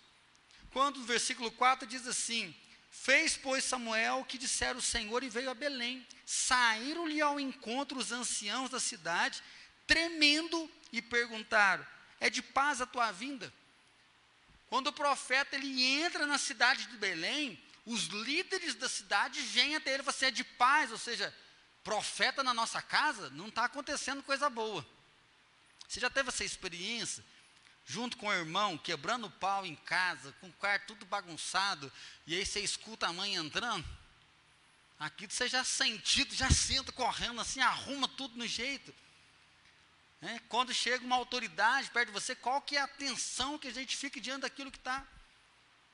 Quando 0.71 0.97
o 0.97 1.03
versículo 1.03 1.51
4 1.51 1.87
diz 1.87 2.07
assim: 2.07 2.55
Fez, 3.01 3.37
pois, 3.37 3.63
Samuel 3.63 4.19
o 4.19 4.25
que 4.25 4.37
dissera 4.37 4.77
o 4.77 4.81
Senhor 4.81 5.23
e 5.23 5.29
veio 5.29 5.49
a 5.49 5.53
Belém. 5.53 6.05
Saíram-lhe 6.25 7.21
ao 7.21 7.39
encontro 7.39 7.97
os 7.97 8.11
anciãos 8.11 8.69
da 8.69 8.79
cidade, 8.79 9.41
tremendo, 9.85 10.69
e 10.91 11.01
perguntaram: 11.01 11.85
É 12.19 12.29
de 12.29 12.41
paz 12.41 12.81
a 12.81 12.85
tua 12.85 13.11
vinda? 13.11 13.53
Quando 14.67 14.87
o 14.87 14.93
profeta 14.93 15.55
ele 15.55 15.81
entra 15.81 16.25
na 16.25 16.37
cidade 16.37 16.87
de 16.87 16.97
Belém, 16.97 17.61
os 17.85 18.05
líderes 18.07 18.75
da 18.75 18.89
cidade 18.89 19.39
vêm 19.41 19.75
até 19.75 19.91
ele 19.93 20.01
e 20.01 20.03
falam 20.03 20.15
assim: 20.15 20.25
É 20.25 20.31
de 20.31 20.43
paz, 20.43 20.91
ou 20.91 20.97
seja, 20.97 21.33
profeta 21.83 22.43
na 22.43 22.53
nossa 22.53 22.81
casa, 22.81 23.29
não 23.29 23.47
está 23.47 23.65
acontecendo 23.65 24.23
coisa 24.23 24.49
boa. 24.49 24.85
Você 25.87 25.99
já 25.99 26.09
teve 26.09 26.29
essa 26.29 26.43
experiência? 26.43 27.23
Junto 27.87 28.17
com 28.17 28.27
o 28.27 28.33
irmão, 28.33 28.77
quebrando 28.77 29.27
o 29.27 29.31
pau 29.31 29.65
em 29.65 29.75
casa, 29.75 30.33
com 30.41 30.47
o 30.47 30.53
quarto 30.53 30.87
tudo 30.87 31.05
bagunçado, 31.05 31.91
e 32.27 32.35
aí 32.35 32.45
você 32.45 32.59
escuta 32.59 33.07
a 33.07 33.13
mãe 33.13 33.35
entrando, 33.35 33.87
aqui 34.99 35.25
você 35.25 35.47
já 35.47 35.63
sentido, 35.63 36.35
já 36.35 36.51
senta 36.51 36.91
correndo 36.91 37.39
assim, 37.39 37.61
arruma 37.61 38.09
tudo 38.09 38.37
no 38.37 38.45
jeito. 38.45 38.93
É, 40.21 40.37
quando 40.49 40.73
chega 40.73 41.05
uma 41.05 41.15
autoridade 41.15 41.89
perto 41.91 42.07
de 42.07 42.13
você, 42.13 42.35
qual 42.35 42.61
que 42.61 42.75
é 42.75 42.81
a 42.81 42.83
atenção 42.83 43.57
que 43.57 43.69
a 43.69 43.73
gente 43.73 43.95
fica 43.95 44.19
diante 44.19 44.41
daquilo 44.41 44.71
que 44.71 44.79
está? 44.79 45.07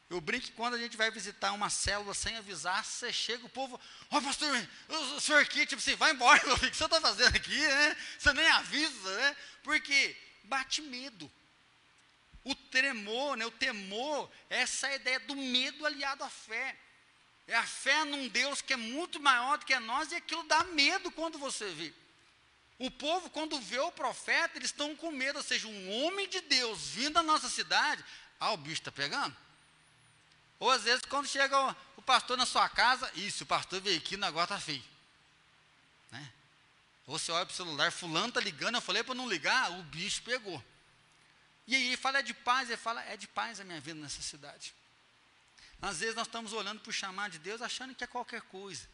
Eu 0.09 0.19
brinco 0.19 0.47
que 0.47 0.51
quando 0.53 0.73
a 0.73 0.79
gente 0.79 0.97
vai 0.97 1.11
visitar 1.11 1.51
uma 1.51 1.69
célula 1.69 2.15
sem 2.15 2.35
avisar, 2.37 2.83
você 2.83 3.13
chega, 3.13 3.45
o 3.45 3.49
povo, 3.49 3.79
ó 4.09 4.17
oh, 4.17 4.21
pastor, 4.21 4.67
o 4.89 5.19
senhor 5.19 5.41
aqui, 5.41 5.65
tipo 5.67 5.79
assim, 5.79 5.95
vai 5.95 6.11
embora, 6.11 6.41
o 6.55 6.59
que 6.59 6.75
você 6.75 6.85
está 6.85 6.99
fazendo 6.99 7.35
aqui, 7.35 7.59
né? 7.59 7.97
Você 8.17 8.33
nem 8.33 8.47
avisa, 8.47 9.15
né? 9.15 9.35
Porque 9.61 10.17
bate 10.45 10.81
medo. 10.81 11.31
O 12.43 12.53
tremor, 12.53 13.37
né, 13.37 13.45
o 13.45 13.51
temor, 13.51 14.29
é 14.49 14.61
essa 14.61 14.93
ideia 14.93 15.19
do 15.21 15.35
medo 15.35 15.85
aliado 15.85 16.23
à 16.23 16.29
fé. 16.29 16.77
É 17.47 17.55
a 17.55 17.63
fé 17.63 18.03
num 18.05 18.27
Deus 18.27 18.61
que 18.61 18.73
é 18.73 18.77
muito 18.77 19.19
maior 19.19 19.57
do 19.57 19.65
que 19.65 19.77
nós 19.79 20.11
e 20.11 20.15
aquilo 20.15 20.43
dá 20.43 20.63
medo 20.65 21.11
quando 21.11 21.37
você 21.37 21.69
vê. 21.71 21.93
O 22.79 22.89
povo, 22.89 23.29
quando 23.29 23.59
vê 23.61 23.79
o 23.79 23.91
profeta, 23.91 24.57
eles 24.57 24.69
estão 24.69 24.95
com 24.95 25.11
medo, 25.11 25.37
ou 25.37 25.43
seja, 25.43 25.67
um 25.67 26.03
homem 26.03 26.27
de 26.27 26.41
Deus 26.41 26.87
vindo 26.87 27.13
da 27.13 27.23
nossa 27.23 27.47
cidade, 27.49 28.03
ah, 28.39 28.51
o 28.51 28.57
bicho 28.57 28.81
está 28.81 28.91
pegando. 28.91 29.35
Ou 30.59 30.69
às 30.71 30.83
vezes, 30.83 31.05
quando 31.05 31.27
chega 31.27 31.57
o, 31.59 31.75
o, 31.97 32.01
pastor 32.01 32.37
na 32.37 32.45
sua 32.45 32.67
casa, 32.67 33.09
isso, 33.15 33.43
o 33.43 33.47
pastor 33.47 33.79
veio 33.81 33.97
aqui, 33.97 34.15
o 34.15 34.19
negócio 34.19 34.43
está 34.43 34.59
feio. 34.59 34.83
Né? 36.11 36.31
Ou 37.05 37.17
você 37.17 37.31
olha 37.31 37.45
para 37.45 37.53
o 37.53 37.55
celular, 37.55 37.91
fulano 37.91 38.29
está 38.29 38.39
ligando, 38.39 38.75
eu 38.75 38.81
falei 38.81 39.03
para 39.03 39.15
não 39.15 39.27
ligar, 39.27 39.71
o 39.71 39.83
bicho 39.83 40.21
pegou. 40.23 40.63
E 41.65 41.75
aí 41.75 41.87
ele 41.87 41.97
fala, 41.97 42.19
é 42.19 42.21
de 42.21 42.33
paz, 42.33 42.69
ele 42.69 42.77
fala, 42.77 43.01
é 43.03 43.15
de 43.15 43.27
paz 43.27 43.59
a 43.59 43.63
minha 43.63 43.79
vida 43.79 43.99
nessa 43.99 44.21
cidade. 44.21 44.73
Às 45.81 45.99
vezes 45.99 46.15
nós 46.15 46.27
estamos 46.27 46.53
olhando 46.53 46.79
para 46.79 46.89
o 46.89 46.93
chamado 46.93 47.31
de 47.33 47.39
Deus 47.39 47.61
achando 47.61 47.93
que 47.93 48.03
é 48.03 48.07
qualquer 48.07 48.41
coisa. 48.43 48.87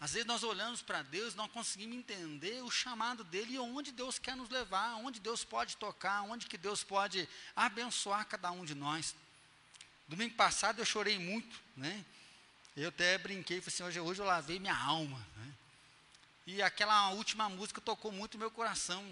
Às 0.00 0.12
vezes 0.12 0.26
nós 0.26 0.42
olhamos 0.42 0.80
para 0.80 1.02
Deus, 1.02 1.34
não 1.34 1.46
conseguimos 1.46 1.96
entender 1.96 2.62
o 2.62 2.70
chamado 2.70 3.22
dele 3.22 3.54
e 3.54 3.58
onde 3.58 3.92
Deus 3.92 4.18
quer 4.18 4.34
nos 4.34 4.48
levar, 4.48 4.94
onde 4.94 5.20
Deus 5.20 5.44
pode 5.44 5.76
tocar, 5.76 6.22
onde 6.22 6.46
que 6.46 6.56
Deus 6.56 6.82
pode 6.82 7.28
abençoar 7.54 8.24
cada 8.26 8.50
um 8.50 8.64
de 8.64 8.74
nós. 8.74 9.14
Domingo 10.08 10.34
passado 10.34 10.80
eu 10.80 10.86
chorei 10.86 11.18
muito, 11.18 11.60
né? 11.76 12.04
Eu 12.74 12.88
até 12.88 13.18
brinquei, 13.18 13.60
falei 13.60 13.74
assim, 13.74 13.82
hoje, 13.82 14.00
hoje 14.00 14.22
eu 14.22 14.26
lavei 14.26 14.58
minha 14.58 14.76
alma, 14.76 15.18
né? 15.36 15.52
E 16.46 16.62
aquela 16.62 17.10
última 17.10 17.48
música 17.48 17.80
tocou 17.80 18.10
muito 18.10 18.36
o 18.36 18.38
meu 18.38 18.50
coração, 18.50 19.04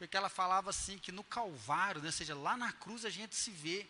porque 0.00 0.16
ela 0.16 0.30
falava 0.30 0.70
assim 0.70 0.96
que 0.96 1.12
no 1.12 1.22
Calvário, 1.22 2.00
né, 2.00 2.06
ou 2.06 2.12
seja, 2.12 2.34
lá 2.34 2.56
na 2.56 2.72
cruz 2.72 3.04
a 3.04 3.10
gente 3.10 3.36
se 3.36 3.50
vê. 3.50 3.86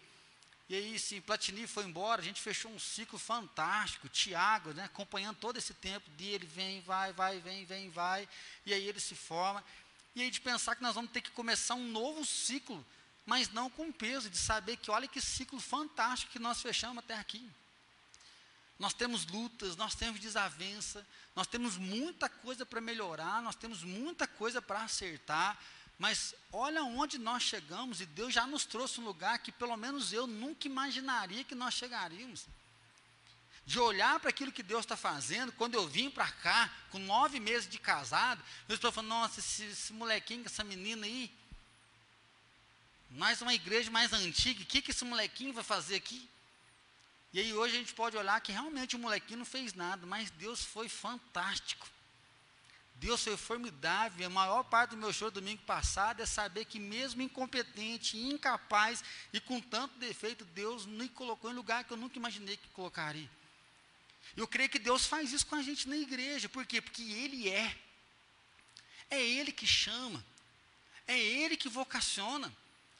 E 0.68 0.74
aí, 0.74 0.98
sim, 0.98 1.20
Platini 1.20 1.68
foi 1.68 1.84
embora, 1.84 2.20
a 2.20 2.24
gente 2.24 2.40
fechou 2.40 2.68
um 2.72 2.80
ciclo 2.80 3.16
fantástico, 3.16 4.08
Tiago, 4.08 4.72
né, 4.72 4.86
acompanhando 4.86 5.36
todo 5.36 5.56
esse 5.56 5.72
tempo 5.72 6.10
dele, 6.10 6.48
vem, 6.48 6.80
vai, 6.80 7.12
vai, 7.12 7.38
vem, 7.38 7.64
vem, 7.64 7.90
vai, 7.90 8.28
e 8.66 8.74
aí 8.74 8.88
ele 8.88 8.98
se 8.98 9.14
forma. 9.14 9.62
E 10.16 10.20
aí 10.20 10.32
de 10.32 10.40
pensar 10.40 10.74
que 10.74 10.82
nós 10.82 10.96
vamos 10.96 11.12
ter 11.12 11.20
que 11.20 11.30
começar 11.30 11.76
um 11.76 11.86
novo 11.86 12.24
ciclo, 12.24 12.84
mas 13.24 13.48
não 13.50 13.70
com 13.70 13.92
peso, 13.92 14.28
de 14.28 14.36
saber 14.36 14.78
que 14.78 14.90
olha 14.90 15.06
que 15.06 15.20
ciclo 15.20 15.60
fantástico 15.60 16.32
que 16.32 16.40
nós 16.40 16.60
fechamos 16.60 17.04
até 17.04 17.14
aqui. 17.14 17.48
Nós 18.80 18.92
temos 18.92 19.24
lutas, 19.26 19.76
nós 19.76 19.94
temos 19.94 20.18
desavença, 20.18 21.06
nós 21.36 21.46
temos 21.46 21.76
muita 21.76 22.28
coisa 22.28 22.66
para 22.66 22.80
melhorar, 22.80 23.40
nós 23.42 23.54
temos 23.54 23.84
muita 23.84 24.26
coisa 24.26 24.60
para 24.60 24.82
acertar, 24.82 25.56
mas 26.00 26.34
olha 26.50 26.82
onde 26.82 27.18
nós 27.18 27.42
chegamos 27.42 28.00
e 28.00 28.06
Deus 28.06 28.32
já 28.32 28.46
nos 28.46 28.64
trouxe 28.64 28.98
um 28.98 29.04
lugar 29.04 29.38
que 29.40 29.52
pelo 29.52 29.76
menos 29.76 30.14
eu 30.14 30.26
nunca 30.26 30.66
imaginaria 30.66 31.44
que 31.44 31.54
nós 31.54 31.74
chegaríamos. 31.74 32.46
De 33.66 33.78
olhar 33.78 34.18
para 34.18 34.30
aquilo 34.30 34.50
que 34.50 34.62
Deus 34.62 34.80
está 34.80 34.96
fazendo, 34.96 35.52
quando 35.52 35.74
eu 35.74 35.86
vim 35.86 36.08
para 36.08 36.26
cá, 36.32 36.72
com 36.88 36.98
nove 36.98 37.38
meses 37.38 37.68
de 37.68 37.78
casado, 37.78 38.42
eu 38.66 38.76
estou 38.76 38.90
falando, 38.90 39.10
nossa, 39.10 39.40
esse, 39.40 39.64
esse 39.64 39.92
molequinho, 39.92 40.46
essa 40.46 40.64
menina 40.64 41.04
aí, 41.04 41.30
mais 43.10 43.42
uma 43.42 43.52
igreja 43.52 43.90
mais 43.90 44.10
antiga, 44.14 44.62
o 44.62 44.66
que, 44.66 44.80
que 44.80 44.92
esse 44.92 45.04
molequinho 45.04 45.52
vai 45.52 45.62
fazer 45.62 45.96
aqui? 45.96 46.26
E 47.30 47.40
aí 47.40 47.52
hoje 47.52 47.76
a 47.76 47.78
gente 47.78 47.92
pode 47.92 48.16
olhar 48.16 48.40
que 48.40 48.52
realmente 48.52 48.96
o 48.96 48.98
molequinho 48.98 49.40
não 49.40 49.44
fez 49.44 49.74
nada, 49.74 50.06
mas 50.06 50.30
Deus 50.30 50.64
foi 50.64 50.88
fantástico. 50.88 51.86
Deus 53.00 53.24
foi 53.24 53.34
formidável. 53.34 54.26
A 54.26 54.30
maior 54.30 54.62
parte 54.62 54.90
do 54.90 54.98
meu 54.98 55.10
show 55.10 55.30
domingo 55.30 55.62
passado 55.62 56.20
é 56.20 56.26
saber 56.26 56.66
que 56.66 56.78
mesmo 56.78 57.22
incompetente, 57.22 58.18
incapaz 58.18 59.02
e 59.32 59.40
com 59.40 59.58
tanto 59.58 59.98
defeito, 59.98 60.44
Deus 60.44 60.84
me 60.84 61.08
colocou 61.08 61.50
em 61.50 61.54
lugar 61.54 61.82
que 61.82 61.92
eu 61.92 61.96
nunca 61.96 62.18
imaginei 62.18 62.58
que 62.58 62.68
colocaria. 62.68 63.28
Eu 64.36 64.46
creio 64.46 64.68
que 64.68 64.78
Deus 64.78 65.06
faz 65.06 65.32
isso 65.32 65.46
com 65.46 65.54
a 65.56 65.62
gente 65.62 65.88
na 65.88 65.96
igreja. 65.96 66.46
Por 66.46 66.66
quê? 66.66 66.82
Porque 66.82 67.02
Ele 67.02 67.48
é. 67.48 67.74
É 69.08 69.18
Ele 69.18 69.50
que 69.50 69.66
chama. 69.66 70.22
É 71.06 71.18
Ele 71.18 71.56
que 71.56 71.70
vocaciona. 71.70 72.54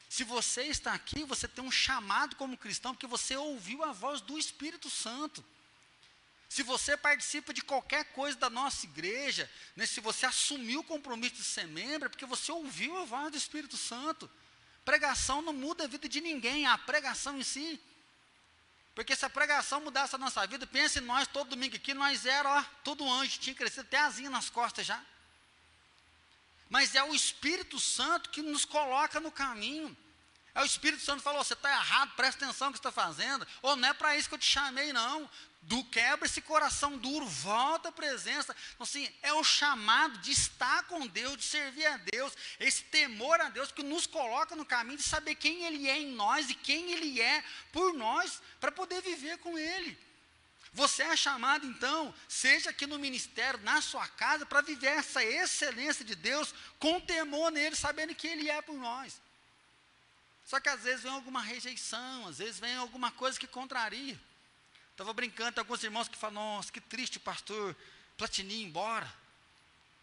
Se 0.09 0.25
você 0.25 0.63
está 0.63 0.95
aqui, 0.95 1.25
você 1.25 1.47
tem 1.47 1.63
um 1.63 1.71
chamado 1.71 2.37
como 2.37 2.57
cristão, 2.57 2.95
porque 2.95 3.07
você 3.07 3.37
ouviu 3.37 3.85
a 3.85 3.93
voz 3.93 4.23
do 4.23 4.39
Espírito 4.39 4.89
Santo. 4.89 5.45
Se 6.51 6.63
você 6.63 6.99
participa 6.99 7.55
de 7.55 7.63
qualquer 7.63 8.05
coisa 8.13 8.37
da 8.37 8.51
nossa 8.51 8.85
igreja, 8.85 9.51
né, 9.75 9.87
se 9.87 10.01
você 10.01 10.27
assumiu 10.27 10.81
o 10.81 10.85
compromisso 10.85 11.37
de 11.37 11.45
ser 11.45 11.67
membro, 11.67 12.07
é 12.07 12.09
porque 12.11 12.27
você 12.27 12.53
ouviu 12.53 12.99
a 12.99 13.07
voz 13.07 13.31
do 13.31 13.39
Espírito 13.39 13.79
Santo. 13.79 14.31
Pregação 14.85 15.41
não 15.41 15.55
muda 15.55 15.85
a 15.85 15.87
vida 15.87 16.07
de 16.07 16.21
ninguém, 16.21 16.67
a 16.67 16.77
pregação 16.77 17.39
em 17.39 17.43
si. 17.43 17.81
Porque 18.95 19.17
se 19.17 19.25
a 19.25 19.31
pregação 19.31 19.81
mudasse 19.81 20.15
a 20.15 20.19
nossa 20.19 20.47
vida, 20.47 20.67
pense 20.67 20.99
em 20.99 21.03
nós 21.03 21.27
todo 21.27 21.51
domingo 21.51 21.77
aqui, 21.77 21.95
nós 21.95 22.27
era, 22.27 22.59
ó, 22.59 22.63
todo 22.85 23.09
anjo, 23.09 23.39
tinha 23.39 23.55
crescido 23.55 23.83
até 23.83 23.99
asinha 23.99 24.29
nas 24.29 24.51
costas 24.51 24.85
já 24.85 25.01
mas 26.71 26.95
é 26.95 27.03
o 27.03 27.13
Espírito 27.13 27.81
Santo 27.81 28.31
que 28.31 28.41
nos 28.41 28.65
coloca 28.65 29.19
no 29.19 29.33
caminho. 29.33 29.95
É 30.55 30.63
o 30.63 30.65
Espírito 30.65 31.03
Santo 31.03 31.19
que 31.19 31.25
falou: 31.25 31.43
você 31.43 31.55
está 31.55 31.69
errado, 31.69 32.15
presta 32.15 32.45
atenção 32.45 32.69
no 32.69 32.73
que 32.73 32.79
você 32.79 32.89
está 32.89 32.93
fazendo. 32.93 33.45
Ou 33.61 33.75
não 33.75 33.89
é 33.89 33.93
para 33.93 34.17
isso 34.17 34.29
que 34.29 34.37
eu 34.37 34.39
te 34.39 34.47
chamei, 34.47 34.93
não. 34.93 35.29
Do 35.63 35.85
quebra 35.85 36.27
esse 36.27 36.41
coração 36.41 36.97
duro, 36.97 37.27
volta 37.27 37.91
à 37.91 37.93
presença. 37.93 38.57
Então, 38.75 38.85
assim, 38.85 39.09
é 39.23 39.33
o 39.33 39.45
chamado 39.45 40.19
de 40.19 40.33
estar 40.33 40.85
com 40.85 41.07
Deus, 41.07 41.37
de 41.37 41.45
servir 41.45 41.87
a 41.87 41.97
Deus, 41.99 42.33
esse 42.59 42.85
temor 42.85 43.41
a 43.41 43.51
Deus 43.51 43.71
que 43.71 43.83
nos 43.83 44.07
coloca 44.07 44.57
no 44.57 44.65
caminho 44.65 44.97
de 44.97 45.05
saber 45.05 45.35
quem 45.35 45.65
Ele 45.65 45.89
é 45.89 45.99
em 45.99 46.13
nós 46.13 46.49
e 46.49 46.55
quem 46.55 46.93
Ele 46.93 47.21
é 47.21 47.45
por 47.73 47.93
nós, 47.93 48.41
para 48.59 48.73
poder 48.73 49.03
viver 49.03 49.39
com 49.39 49.59
Ele. 49.59 49.99
Você 50.73 51.03
é 51.03 51.17
chamado, 51.17 51.67
então, 51.67 52.15
seja 52.29 52.71
aqui 52.71 52.87
no 52.87 52.99
ministério, 52.99 53.61
na 53.61 53.83
sua 53.83 54.07
casa, 54.07 54.47
para 54.47 54.61
viver 54.61 54.87
essa 54.87 55.23
excelência 55.23 56.05
de 56.05 56.15
Deus 56.15 56.55
com 56.79 57.01
temor 57.01 57.51
nele, 57.51 57.75
sabendo 57.75 58.15
que 58.15 58.29
Ele 58.29 58.49
é 58.49 58.63
por 58.63 58.77
nós. 58.77 59.21
Só 60.47 60.59
que 60.59 60.69
às 60.69 60.83
vezes 60.83 61.03
vem 61.03 61.13
alguma 61.13 61.43
rejeição, 61.43 62.27
às 62.27 62.39
vezes 62.39 62.59
vem 62.59 62.77
alguma 62.77 63.11
coisa 63.11 63.39
que 63.39 63.47
contraria. 63.47 64.19
Estava 65.01 65.15
brincando, 65.15 65.53
tem 65.53 65.63
alguns 65.63 65.83
irmãos 65.83 66.09
que 66.09 66.17
falam, 66.17 66.35
nossa, 66.57 66.71
que 66.71 66.81
triste 66.81 67.17
o 67.17 67.21
pastor 67.21 67.75
Platini 68.19 68.57
ir 68.57 68.65
embora. 68.65 69.11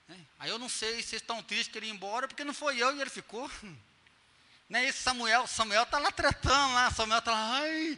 Né? 0.07 0.19
Aí 0.39 0.49
eu 0.49 0.57
não 0.57 0.67
sei 0.67 1.03
se 1.03 1.15
estão 1.15 1.43
tristes 1.43 1.67
que 1.67 1.77
ele 1.77 1.85
ir 1.85 1.91
embora, 1.91 2.27
porque 2.27 2.43
não 2.43 2.53
foi 2.53 2.77
eu 2.77 2.95
e 2.95 3.01
ele 3.01 3.09
ficou. 3.09 3.49
Né? 4.69 4.85
Esse 4.85 5.01
Samuel, 5.01 5.47
Samuel 5.47 5.83
está 5.83 5.97
lá 5.97 6.11
tratando 6.11 6.73
lá, 6.73 6.91
Samuel 6.91 7.19
está 7.19 7.31
lá, 7.31 7.59
ai, 7.59 7.97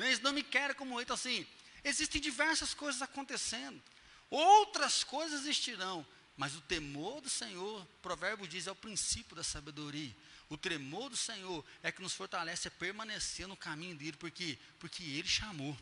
eles 0.00 0.20
não 0.20 0.34
me 0.34 0.42
querem 0.42 0.76
como 0.76 0.96
eu. 0.96 1.00
Então 1.00 1.14
assim, 1.14 1.46
Existem 1.84 2.20
diversas 2.20 2.74
coisas 2.74 3.00
acontecendo. 3.02 3.80
Outras 4.28 5.02
coisas 5.02 5.40
existirão, 5.40 6.06
mas 6.36 6.54
o 6.54 6.60
temor 6.60 7.20
do 7.20 7.28
Senhor, 7.28 7.84
provérbio 8.02 8.46
diz, 8.46 8.66
é 8.66 8.70
o 8.70 8.76
princípio 8.76 9.34
da 9.34 9.42
sabedoria. 9.42 10.14
O 10.48 10.56
tremor 10.56 11.10
do 11.10 11.16
Senhor 11.16 11.64
é 11.82 11.90
que 11.90 12.02
nos 12.02 12.12
fortalece 12.12 12.68
a 12.68 12.72
permanecer 12.72 13.46
no 13.46 13.56
caminho 13.56 13.96
dele, 13.96 14.16
porque 14.16 14.58
porque 14.78 15.02
ele 15.02 15.28
chamou. 15.28 15.76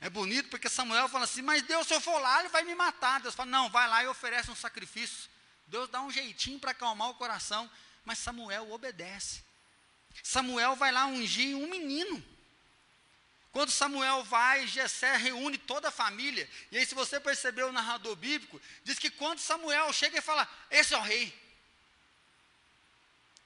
É 0.00 0.10
bonito 0.10 0.48
porque 0.48 0.68
Samuel 0.68 1.08
fala 1.08 1.24
assim: 1.24 1.42
"Mas 1.42 1.62
Deus, 1.62 1.86
se 1.86 1.94
eu 1.94 2.00
for 2.00 2.18
lá, 2.18 2.40
ele 2.40 2.48
vai 2.48 2.62
me 2.62 2.74
matar". 2.74 3.20
Deus 3.20 3.34
fala: 3.34 3.50
"Não, 3.50 3.70
vai 3.70 3.88
lá 3.88 4.02
e 4.02 4.08
oferece 4.08 4.50
um 4.50 4.54
sacrifício". 4.56 5.28
Deus 5.66 5.88
dá 5.88 6.00
um 6.00 6.10
jeitinho 6.10 6.58
para 6.58 6.70
acalmar 6.70 7.10
o 7.10 7.14
coração, 7.14 7.70
mas 8.04 8.18
Samuel 8.18 8.70
obedece. 8.70 9.42
Samuel 10.22 10.76
vai 10.76 10.92
lá 10.92 11.06
ungir 11.06 11.56
um 11.56 11.68
menino. 11.68 12.24
Quando 13.52 13.70
Samuel 13.70 14.22
vai, 14.22 14.66
Jessé 14.66 15.16
reúne 15.16 15.56
toda 15.56 15.88
a 15.88 15.90
família. 15.90 16.48
E 16.70 16.76
aí, 16.76 16.84
se 16.84 16.94
você 16.94 17.18
percebeu 17.18 17.68
o 17.68 17.72
narrador 17.72 18.14
bíblico, 18.14 18.60
diz 18.84 18.98
que 18.98 19.10
quando 19.10 19.38
Samuel 19.38 19.92
chega 19.92 20.18
e 20.18 20.22
fala: 20.22 20.46
Esse 20.70 20.94
é 20.94 20.98
o 20.98 21.02
rei. 21.02 21.34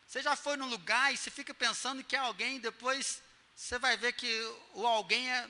Você 0.07 0.20
já 0.20 0.35
foi 0.35 0.57
num 0.57 0.68
lugar 0.68 1.14
e 1.14 1.16
você 1.16 1.31
fica 1.31 1.55
pensando 1.55 2.03
que 2.03 2.16
é 2.16 2.18
alguém, 2.18 2.59
depois 2.59 3.22
você 3.55 3.79
vai 3.79 3.96
ver 3.96 4.12
que 4.12 4.29
o 4.74 4.85
alguém 4.85 5.31
é, 5.31 5.48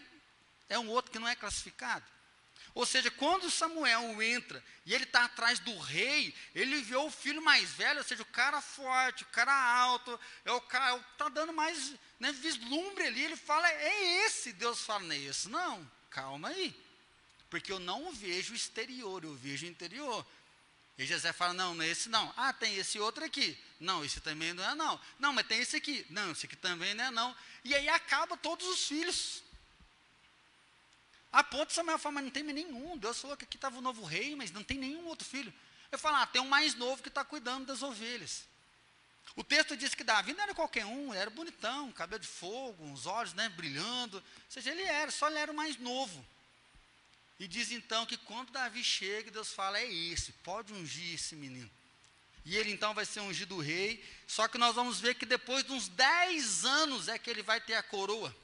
é 0.71 0.79
um 0.79 0.89
outro 0.89 1.13
que 1.13 1.19
não 1.19 1.29
é 1.29 1.35
classificado. 1.35 2.05
Ou 2.73 2.87
seja, 2.87 3.11
quando 3.11 3.51
Samuel 3.51 4.23
entra 4.23 4.63
e 4.87 4.95
ele 4.95 5.05
está 5.05 5.25
atrás 5.25 5.59
do 5.59 5.77
rei, 5.79 6.35
ele 6.55 6.81
vê 6.83 6.97
o 6.97 7.11
filho 7.11 7.43
mais 7.43 7.71
velho, 7.71 7.99
ou 7.99 8.05
seja, 8.05 8.23
o 8.23 8.27
cara 8.27 8.61
forte, 8.61 9.25
o 9.25 9.27
cara 9.27 9.53
alto, 9.53 10.19
é 10.45 10.53
o 10.53 10.61
cara 10.61 10.97
está 10.97 11.29
dando 11.29 11.53
mais 11.53 11.93
né, 12.21 12.31
vislumbre 12.33 13.05
ali. 13.05 13.25
Ele 13.25 13.37
fala, 13.37 13.69
é 13.69 14.25
esse. 14.25 14.53
Deus 14.53 14.81
fala, 14.81 15.01
não 15.01 15.13
é 15.13 15.19
esse, 15.19 15.49
não. 15.49 15.91
Calma 16.11 16.49
aí. 16.49 16.75
Porque 17.51 17.73
eu 17.73 17.81
não 17.81 18.13
vejo 18.13 18.53
o 18.53 18.57
exterior, 18.57 19.25
eu 19.25 19.35
vejo 19.35 19.67
o 19.67 19.69
interior. 19.69 20.25
E 20.97 21.05
José 21.05 21.33
fala, 21.33 21.55
não, 21.55 21.75
não 21.75 21.83
é 21.83 21.89
esse 21.89 22.09
não. 22.09 22.33
Ah, 22.37 22.53
tem 22.53 22.77
esse 22.77 23.01
outro 23.01 23.25
aqui. 23.25 23.59
Não, 23.81 24.05
esse 24.05 24.21
também 24.21 24.53
não 24.53 24.63
é 24.63 24.75
não. 24.75 25.01
Não, 25.19 25.33
mas 25.33 25.47
tem 25.47 25.59
esse 25.59 25.75
aqui. 25.75 26.07
Não, 26.11 26.31
esse 26.31 26.47
aqui 26.47 26.55
também 26.55 26.95
não 26.95 27.05
é 27.05 27.11
não. 27.11 27.37
E 27.65 27.75
aí 27.75 27.89
acaba 27.89 28.37
todos 28.37 28.67
os 28.69 28.87
filhos. 28.87 29.43
A 31.33 31.45
ponto 31.45 31.73
Samuel 31.73 31.99
falar, 31.99 32.15
mas 32.15 32.25
não 32.25 32.31
tem 32.31 32.43
nenhum. 32.43 32.99
Deus 32.99 33.21
falou 33.21 33.37
que 33.37 33.45
aqui 33.45 33.57
estava 33.57 33.79
o 33.79 33.83
novo 33.83 34.05
rei, 34.05 34.35
mas 34.35 34.51
não 34.51 34.65
tem 34.65 34.79
nenhum 34.79 35.07
outro 35.07 35.27
filho. 35.27 35.53
Eu 35.93 35.99
falo, 35.99 36.17
ah, 36.17 36.27
tem 36.27 36.41
um 36.41 36.49
mais 36.49 36.75
novo 36.75 37.03
que 37.03 37.09
está 37.09 37.25
cuidando 37.25 37.67
das 37.67 37.83
ovelhas. 37.83 38.45
O 39.37 39.45
texto 39.45 39.77
diz 39.77 39.95
que 39.95 40.03
Davi 40.03 40.33
não 40.33 40.43
era 40.43 40.55
qualquer 40.55 40.85
um, 40.85 41.13
ele 41.13 41.21
era 41.21 41.31
bonitão, 41.31 41.93
cabelo 41.93 42.21
de 42.21 42.27
fogo, 42.27 42.93
os 42.93 43.07
olhos 43.07 43.33
né, 43.35 43.49
brilhando. 43.49 44.17
Ou 44.17 44.23
seja, 44.49 44.71
ele 44.71 44.83
era, 44.83 45.11
só 45.11 45.29
ele 45.29 45.39
era 45.39 45.53
o 45.53 45.55
mais 45.55 45.79
novo. 45.79 46.25
E 47.39 47.47
diz 47.47 47.71
então 47.71 48.05
que 48.05 48.17
quando 48.17 48.51
Davi 48.51 48.83
chega, 48.83 49.31
Deus 49.31 49.53
fala: 49.53 49.79
é 49.79 49.91
esse, 49.91 50.33
pode 50.45 50.73
ungir 50.73 51.15
esse 51.15 51.37
menino. 51.37 51.71
E 52.45 52.57
ele 52.57 52.73
então 52.73 52.93
vai 52.93 53.05
ser 53.05 53.21
ungido 53.21 53.59
rei. 53.59 54.05
Só 54.27 54.49
que 54.49 54.59
nós 54.59 54.75
vamos 54.75 55.01
ver 55.01 55.15
que 55.15 55.25
depois 55.25 55.65
de 55.65 55.73
uns 55.73 55.89
10 55.89 56.65
anos 56.65 57.09
é 57.09 57.19
que 57.19 57.31
ele 57.31 57.43
vai 57.43 57.61
ter 57.61 57.75
a 57.75 57.83
coroa. 57.83 58.35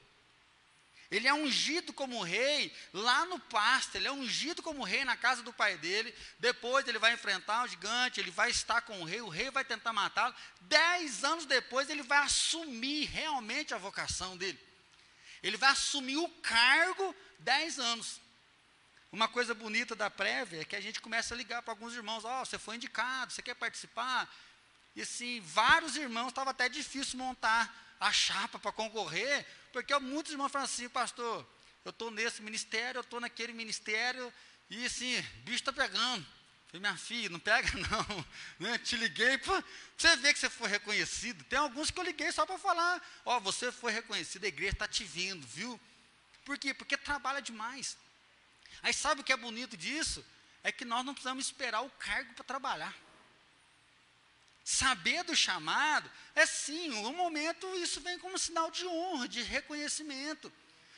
Ele 1.10 1.28
é 1.28 1.34
ungido 1.34 1.92
como 1.92 2.22
rei 2.22 2.74
lá 2.92 3.24
no 3.26 3.38
pasto, 3.38 3.94
ele 3.94 4.08
é 4.08 4.12
ungido 4.12 4.62
como 4.62 4.82
rei 4.82 5.04
na 5.04 5.16
casa 5.16 5.42
do 5.42 5.52
pai 5.52 5.76
dele. 5.78 6.14
Depois 6.38 6.86
ele 6.88 6.98
vai 6.98 7.12
enfrentar 7.12 7.64
o 7.64 7.68
gigante, 7.68 8.20
ele 8.20 8.30
vai 8.30 8.50
estar 8.50 8.80
com 8.80 9.00
o 9.00 9.04
rei, 9.04 9.20
o 9.20 9.28
rei 9.28 9.50
vai 9.50 9.64
tentar 9.64 9.92
matá-lo. 9.92 10.34
Dez 10.62 11.22
anos 11.22 11.46
depois 11.46 11.88
ele 11.88 12.02
vai 12.02 12.18
assumir 12.18 13.04
realmente 13.06 13.72
a 13.72 13.78
vocação 13.78 14.36
dele. 14.36 14.58
Ele 15.42 15.56
vai 15.56 15.70
assumir 15.70 16.16
o 16.16 16.28
cargo 16.28 17.14
dez 17.38 17.78
anos. 17.78 18.20
Uma 19.12 19.28
coisa 19.28 19.54
bonita 19.54 19.94
da 19.94 20.10
prévia 20.10 20.60
é 20.60 20.64
que 20.64 20.74
a 20.74 20.80
gente 20.80 21.00
começa 21.00 21.32
a 21.32 21.36
ligar 21.36 21.62
para 21.62 21.72
alguns 21.72 21.94
irmãos: 21.94 22.24
Ó, 22.24 22.42
oh, 22.42 22.44
você 22.44 22.58
foi 22.58 22.76
indicado, 22.76 23.32
você 23.32 23.42
quer 23.42 23.54
participar? 23.54 24.28
E 24.96 25.02
assim, 25.02 25.40
vários 25.40 25.96
irmãos 25.96 26.28
estava 26.28 26.50
até 26.50 26.68
difícil 26.68 27.18
montar 27.18 27.72
a 28.00 28.12
chapa 28.12 28.58
para 28.58 28.72
concorrer, 28.72 29.46
porque 29.76 29.98
muitos 29.98 30.32
irmãos 30.32 30.50
falam 30.50 30.64
assim, 30.64 30.88
pastor, 30.88 31.46
eu 31.84 31.90
estou 31.90 32.10
nesse 32.10 32.40
ministério, 32.40 32.96
eu 32.98 33.02
estou 33.02 33.20
naquele 33.20 33.52
ministério, 33.52 34.32
e 34.70 34.86
assim, 34.86 35.20
bicho 35.44 35.58
está 35.58 35.70
pegando. 35.70 36.26
Falei, 36.68 36.80
minha 36.80 36.96
filha, 36.96 37.28
não 37.28 37.38
pega 37.38 37.68
não. 37.76 38.26
Né? 38.58 38.78
Te 38.78 38.96
liguei 38.96 39.36
para 39.36 39.62
você 39.94 40.16
ver 40.16 40.32
que 40.32 40.38
você 40.38 40.48
foi 40.48 40.70
reconhecido. 40.70 41.44
Tem 41.44 41.58
alguns 41.58 41.90
que 41.90 42.00
eu 42.00 42.04
liguei 42.04 42.32
só 42.32 42.46
para 42.46 42.56
falar, 42.56 43.06
ó, 43.22 43.36
oh, 43.36 43.40
você 43.40 43.70
foi 43.70 43.92
reconhecido, 43.92 44.44
a 44.44 44.48
igreja 44.48 44.72
está 44.72 44.88
te 44.88 45.04
vendo, 45.04 45.46
viu? 45.46 45.78
Por 46.42 46.56
quê? 46.56 46.72
Porque 46.72 46.96
trabalha 46.96 47.42
demais. 47.42 47.98
Aí 48.82 48.94
sabe 48.94 49.20
o 49.20 49.24
que 49.24 49.32
é 49.32 49.36
bonito 49.36 49.76
disso? 49.76 50.24
É 50.64 50.72
que 50.72 50.86
nós 50.86 51.04
não 51.04 51.12
precisamos 51.12 51.44
esperar 51.44 51.82
o 51.82 51.90
cargo 51.90 52.32
para 52.32 52.44
trabalhar. 52.44 52.96
Saber 54.68 55.22
do 55.22 55.36
chamado 55.36 56.10
é 56.34 56.44
sim, 56.44 56.90
um 56.90 57.14
momento 57.14 57.72
isso 57.76 58.00
vem 58.00 58.18
como 58.18 58.36
sinal 58.36 58.68
de 58.68 58.84
honra, 58.84 59.28
de 59.28 59.40
reconhecimento 59.40 60.52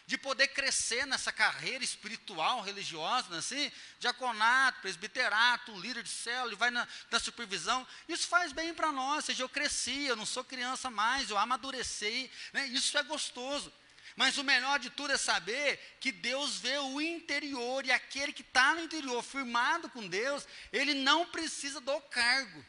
de 0.06 0.16
poder 0.16 0.48
crescer 0.48 1.06
nessa 1.06 1.30
carreira 1.30 1.84
espiritual, 1.84 2.62
religiosa, 2.62 3.28
né, 3.28 3.36
assim, 3.36 3.70
diaconato, 4.00 4.80
presbiterato, 4.80 5.78
líder 5.78 6.02
de 6.02 6.08
célula, 6.08 6.56
vai 6.56 6.70
na, 6.70 6.88
na 7.10 7.20
supervisão, 7.20 7.86
isso 8.08 8.26
faz 8.26 8.50
bem 8.50 8.72
para 8.72 8.90
nós, 8.90 9.26
seja, 9.26 9.42
eu 9.42 9.50
cresci, 9.50 10.06
eu 10.06 10.16
não 10.16 10.24
sou 10.24 10.42
criança 10.42 10.88
mais, 10.88 11.28
eu 11.28 11.36
amadureci, 11.36 12.30
né, 12.54 12.66
isso 12.68 12.96
é 12.96 13.02
gostoso. 13.02 13.70
Mas 14.16 14.38
o 14.38 14.44
melhor 14.44 14.78
de 14.78 14.88
tudo 14.88 15.12
é 15.12 15.18
saber 15.18 15.78
que 16.00 16.10
Deus 16.10 16.56
vê 16.56 16.78
o 16.78 17.02
interior, 17.02 17.84
e 17.84 17.92
aquele 17.92 18.32
que 18.32 18.40
está 18.40 18.74
no 18.74 18.80
interior, 18.80 19.22
firmado 19.22 19.90
com 19.90 20.08
Deus, 20.08 20.48
ele 20.72 20.94
não 20.94 21.26
precisa 21.26 21.82
do 21.82 22.00
cargo. 22.00 22.64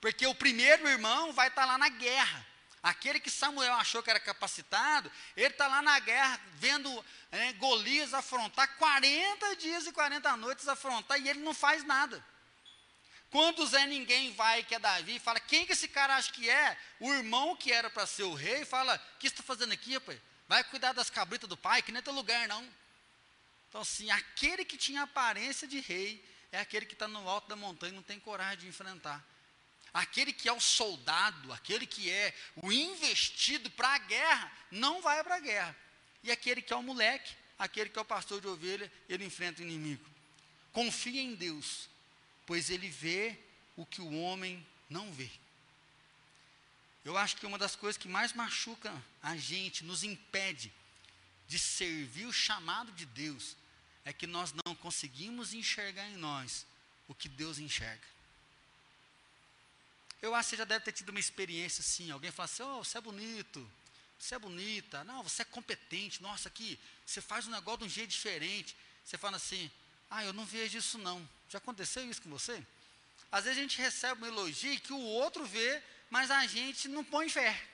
Porque 0.00 0.26
o 0.26 0.34
primeiro 0.34 0.88
irmão 0.88 1.32
vai 1.32 1.48
estar 1.48 1.62
tá 1.62 1.66
lá 1.66 1.78
na 1.78 1.88
guerra. 1.88 2.46
Aquele 2.82 3.20
que 3.20 3.30
Samuel 3.30 3.74
achou 3.74 4.02
que 4.02 4.08
era 4.08 4.18
capacitado, 4.18 5.12
ele 5.36 5.48
está 5.48 5.68
lá 5.68 5.82
na 5.82 5.98
guerra, 5.98 6.40
vendo 6.54 7.04
é, 7.30 7.52
Golias 7.54 8.14
afrontar, 8.14 8.76
40 8.76 9.56
dias 9.56 9.86
e 9.86 9.92
40 9.92 10.34
noites 10.38 10.66
afrontar, 10.66 11.20
e 11.20 11.28
ele 11.28 11.40
não 11.40 11.52
faz 11.52 11.84
nada. 11.84 12.24
Quando 13.30 13.66
Zé 13.66 13.86
Ninguém 13.86 14.32
vai, 14.32 14.64
que 14.64 14.74
é 14.74 14.78
Davi, 14.78 15.18
fala, 15.18 15.38
quem 15.38 15.66
que 15.66 15.72
esse 15.72 15.88
cara 15.88 16.16
acha 16.16 16.32
que 16.32 16.48
é? 16.48 16.76
O 16.98 17.12
irmão 17.12 17.54
que 17.54 17.70
era 17.70 17.90
para 17.90 18.06
ser 18.06 18.24
o 18.24 18.34
rei, 18.34 18.64
fala, 18.64 18.96
o 18.96 19.18
que 19.18 19.28
você 19.28 19.34
está 19.34 19.42
fazendo 19.42 19.72
aqui, 19.72 19.94
rapaz? 19.94 20.18
Vai 20.48 20.64
cuidar 20.64 20.92
das 20.92 21.10
cabritas 21.10 21.48
do 21.48 21.56
pai, 21.56 21.82
que 21.82 21.92
nem 21.92 22.00
é 22.00 22.02
teu 22.02 22.14
lugar, 22.14 22.48
não. 22.48 22.66
Então, 23.68 23.82
assim, 23.82 24.10
aquele 24.10 24.64
que 24.64 24.76
tinha 24.76 25.02
aparência 25.02 25.68
de 25.68 25.78
rei, 25.80 26.24
é 26.50 26.58
aquele 26.58 26.86
que 26.86 26.94
está 26.94 27.06
no 27.06 27.28
alto 27.28 27.46
da 27.46 27.54
montanha 27.54 27.92
e 27.92 27.94
não 27.94 28.02
tem 28.02 28.18
coragem 28.18 28.60
de 28.60 28.68
enfrentar. 28.68 29.24
Aquele 29.92 30.32
que 30.32 30.48
é 30.48 30.52
o 30.52 30.60
soldado, 30.60 31.52
aquele 31.52 31.86
que 31.86 32.10
é 32.10 32.34
o 32.56 32.70
investido 32.70 33.70
para 33.70 33.88
a 33.88 33.98
guerra, 33.98 34.52
não 34.70 35.02
vai 35.02 35.22
para 35.24 35.36
a 35.36 35.40
guerra. 35.40 35.76
E 36.22 36.30
aquele 36.30 36.62
que 36.62 36.72
é 36.72 36.76
o 36.76 36.82
moleque, 36.82 37.34
aquele 37.58 37.90
que 37.90 37.98
é 37.98 38.02
o 38.02 38.04
pastor 38.04 38.40
de 38.40 38.46
ovelha, 38.46 38.90
ele 39.08 39.24
enfrenta 39.24 39.60
o 39.60 39.64
inimigo. 39.64 40.08
Confia 40.72 41.20
em 41.20 41.34
Deus, 41.34 41.88
pois 42.46 42.70
ele 42.70 42.88
vê 42.88 43.36
o 43.76 43.84
que 43.84 44.00
o 44.00 44.20
homem 44.20 44.64
não 44.88 45.12
vê. 45.12 45.30
Eu 47.04 47.16
acho 47.16 47.36
que 47.36 47.46
uma 47.46 47.58
das 47.58 47.74
coisas 47.74 47.96
que 47.96 48.08
mais 48.08 48.32
machuca 48.32 48.92
a 49.22 49.36
gente, 49.36 49.84
nos 49.84 50.04
impede 50.04 50.72
de 51.48 51.58
servir 51.58 52.26
o 52.26 52.32
chamado 52.32 52.92
de 52.92 53.06
Deus, 53.06 53.56
é 54.04 54.12
que 54.12 54.26
nós 54.26 54.52
não 54.64 54.74
conseguimos 54.74 55.52
enxergar 55.52 56.08
em 56.08 56.16
nós 56.16 56.66
o 57.08 57.14
que 57.14 57.28
Deus 57.28 57.58
enxerga. 57.58 58.06
Eu 60.22 60.34
acho 60.34 60.50
que 60.50 60.56
você 60.56 60.58
já 60.58 60.64
deve 60.64 60.84
ter 60.84 60.92
tido 60.92 61.10
uma 61.10 61.20
experiência 61.20 61.80
assim. 61.80 62.10
Alguém 62.10 62.30
fala 62.30 62.44
assim: 62.44 62.62
oh, 62.62 62.84
você 62.84 62.98
é 62.98 63.00
bonito, 63.00 63.70
você 64.18 64.34
é 64.34 64.38
bonita, 64.38 65.02
não, 65.04 65.22
você 65.22 65.42
é 65.42 65.44
competente, 65.44 66.22
nossa, 66.22 66.48
aqui, 66.48 66.78
você 67.06 67.20
faz 67.20 67.46
um 67.46 67.50
negócio 67.50 67.80
de 67.80 67.84
um 67.84 67.88
jeito 67.88 68.10
diferente. 68.10 68.76
Você 69.04 69.16
fala 69.16 69.36
assim: 69.36 69.70
ah, 70.10 70.24
eu 70.24 70.32
não 70.32 70.44
vejo 70.44 70.76
isso 70.76 70.98
não. 70.98 71.26
Já 71.48 71.58
aconteceu 71.58 72.08
isso 72.08 72.22
com 72.22 72.30
você? 72.30 72.62
Às 73.32 73.44
vezes 73.44 73.58
a 73.58 73.62
gente 73.62 73.78
recebe 73.78 74.22
um 74.22 74.26
elogio 74.26 74.80
que 74.80 74.92
o 74.92 74.98
outro 74.98 75.44
vê, 75.46 75.82
mas 76.10 76.30
a 76.30 76.46
gente 76.46 76.88
não 76.88 77.04
põe 77.04 77.28
fé. 77.28 77.68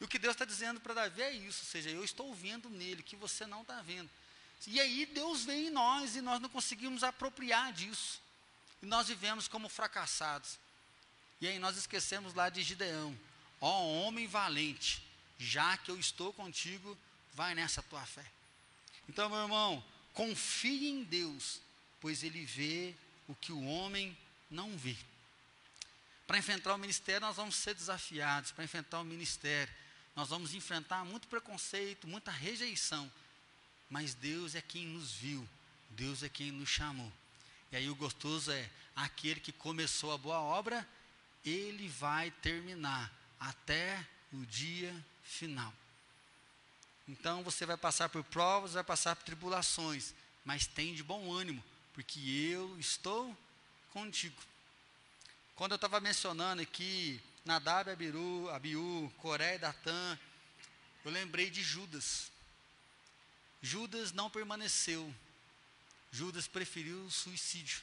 E 0.00 0.04
o 0.04 0.08
que 0.08 0.18
Deus 0.18 0.34
está 0.34 0.44
dizendo 0.44 0.80
para 0.80 0.94
Davi 0.94 1.22
é 1.22 1.32
isso, 1.32 1.60
ou 1.62 1.70
seja, 1.70 1.88
eu 1.88 2.04
estou 2.04 2.34
vendo 2.34 2.68
nele 2.68 3.02
que 3.02 3.16
você 3.16 3.46
não 3.46 3.62
está 3.62 3.80
vendo. 3.80 4.10
E 4.66 4.80
aí 4.80 5.06
Deus 5.06 5.44
vem 5.44 5.68
em 5.68 5.70
nós 5.70 6.14
e 6.14 6.20
nós 6.20 6.40
não 6.40 6.48
conseguimos 6.48 7.02
apropriar 7.02 7.72
disso. 7.72 8.20
E 8.82 8.86
nós 8.86 9.08
vivemos 9.08 9.48
como 9.48 9.68
fracassados. 9.68 10.58
E 11.42 11.48
aí 11.48 11.58
nós 11.58 11.76
esquecemos 11.76 12.34
lá 12.34 12.48
de 12.48 12.62
Gideão. 12.62 13.18
Ó 13.60 13.68
oh, 13.68 14.06
homem 14.06 14.28
valente, 14.28 15.02
já 15.36 15.76
que 15.76 15.90
eu 15.90 15.98
estou 15.98 16.32
contigo, 16.32 16.96
vai 17.34 17.52
nessa 17.52 17.82
tua 17.82 18.06
fé. 18.06 18.24
Então, 19.08 19.28
meu 19.28 19.40
irmão, 19.40 19.84
confie 20.14 20.88
em 20.88 21.02
Deus, 21.02 21.60
pois 22.00 22.22
Ele 22.22 22.44
vê 22.44 22.94
o 23.26 23.34
que 23.34 23.50
o 23.50 23.64
homem 23.64 24.16
não 24.48 24.78
vê. 24.78 24.96
Para 26.28 26.38
enfrentar 26.38 26.76
o 26.76 26.78
ministério, 26.78 27.26
nós 27.26 27.34
vamos 27.34 27.56
ser 27.56 27.74
desafiados. 27.74 28.52
Para 28.52 28.62
enfrentar 28.62 29.00
o 29.00 29.04
ministério, 29.04 29.74
nós 30.14 30.28
vamos 30.28 30.54
enfrentar 30.54 31.04
muito 31.04 31.26
preconceito, 31.26 32.06
muita 32.06 32.30
rejeição. 32.30 33.10
Mas 33.90 34.14
Deus 34.14 34.54
é 34.54 34.62
quem 34.62 34.86
nos 34.86 35.10
viu, 35.10 35.48
Deus 35.90 36.22
é 36.22 36.28
quem 36.28 36.52
nos 36.52 36.68
chamou. 36.68 37.12
E 37.72 37.76
aí 37.76 37.90
o 37.90 37.96
gostoso 37.96 38.52
é 38.52 38.70
aquele 38.94 39.40
que 39.40 39.50
começou 39.50 40.12
a 40.12 40.18
boa 40.18 40.38
obra 40.38 40.86
ele 41.44 41.88
vai 41.88 42.30
terminar 42.30 43.12
até 43.38 44.06
o 44.32 44.44
dia 44.46 44.94
final. 45.22 45.72
Então 47.08 47.42
você 47.42 47.66
vai 47.66 47.76
passar 47.76 48.08
por 48.08 48.22
provas, 48.24 48.74
vai 48.74 48.84
passar 48.84 49.16
por 49.16 49.24
tribulações, 49.24 50.14
mas 50.44 50.66
tem 50.66 50.94
de 50.94 51.02
bom 51.02 51.32
ânimo, 51.32 51.62
porque 51.92 52.20
eu 52.20 52.78
estou 52.78 53.36
contigo. 53.90 54.40
Quando 55.54 55.72
eu 55.72 55.76
estava 55.76 56.00
mencionando 56.00 56.62
aqui 56.62 57.20
Nadab, 57.44 57.90
Abiru, 57.90 58.48
Abiú, 58.50 59.12
Coré 59.18 59.56
e 59.56 59.58
Datã, 59.58 60.18
eu 61.04 61.10
lembrei 61.10 61.50
de 61.50 61.62
Judas. 61.62 62.30
Judas 63.60 64.12
não 64.12 64.30
permaneceu. 64.30 65.12
Judas 66.10 66.46
preferiu 66.46 67.04
o 67.04 67.10
suicídio. 67.10 67.82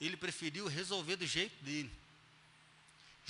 Ele 0.00 0.16
preferiu 0.16 0.66
resolver 0.66 1.16
do 1.16 1.26
jeito 1.26 1.62
dele. 1.64 1.90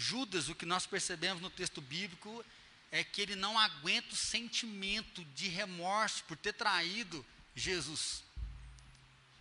Judas, 0.00 0.48
o 0.48 0.54
que 0.54 0.64
nós 0.64 0.86
percebemos 0.86 1.42
no 1.42 1.50
texto 1.50 1.80
bíblico 1.80 2.44
é 2.92 3.02
que 3.02 3.20
ele 3.20 3.34
não 3.34 3.58
aguenta 3.58 4.14
o 4.14 4.16
sentimento 4.16 5.24
de 5.34 5.48
remorso 5.48 6.22
por 6.22 6.36
ter 6.36 6.52
traído 6.52 7.26
Jesus. 7.56 8.22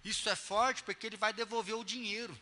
Isso 0.03 0.27
é 0.27 0.35
forte 0.35 0.81
porque 0.81 1.05
ele 1.05 1.15
vai 1.15 1.31
devolver 1.31 1.75
o 1.75 1.83
dinheiro. 1.83 2.35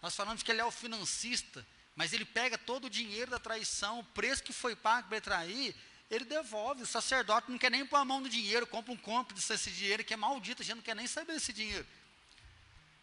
Nós 0.00 0.16
falamos 0.16 0.42
que 0.42 0.50
ele 0.50 0.62
é 0.62 0.64
o 0.64 0.70
financista, 0.70 1.64
mas 1.94 2.14
ele 2.14 2.24
pega 2.24 2.56
todo 2.56 2.86
o 2.86 2.90
dinheiro 2.90 3.30
da 3.30 3.38
traição, 3.38 3.98
o 3.98 4.04
preço 4.04 4.42
que 4.42 4.52
foi 4.52 4.74
pago 4.74 5.06
para 5.06 5.20
trair, 5.20 5.76
ele 6.10 6.24
devolve. 6.24 6.84
O 6.84 6.86
sacerdote 6.86 7.50
não 7.50 7.58
quer 7.58 7.70
nem 7.70 7.84
pôr 7.84 7.96
a 7.96 8.04
mão 8.04 8.18
no 8.18 8.30
dinheiro, 8.30 8.66
compra 8.66 8.92
um 8.92 8.96
cúmplice 8.96 9.46
desse 9.46 9.70
dinheiro 9.70 10.02
que 10.02 10.14
é 10.14 10.16
maldito, 10.16 10.62
a 10.62 10.64
gente 10.64 10.76
não 10.76 10.82
quer 10.82 10.96
nem 10.96 11.06
saber 11.06 11.34
desse 11.34 11.52
dinheiro. 11.52 11.86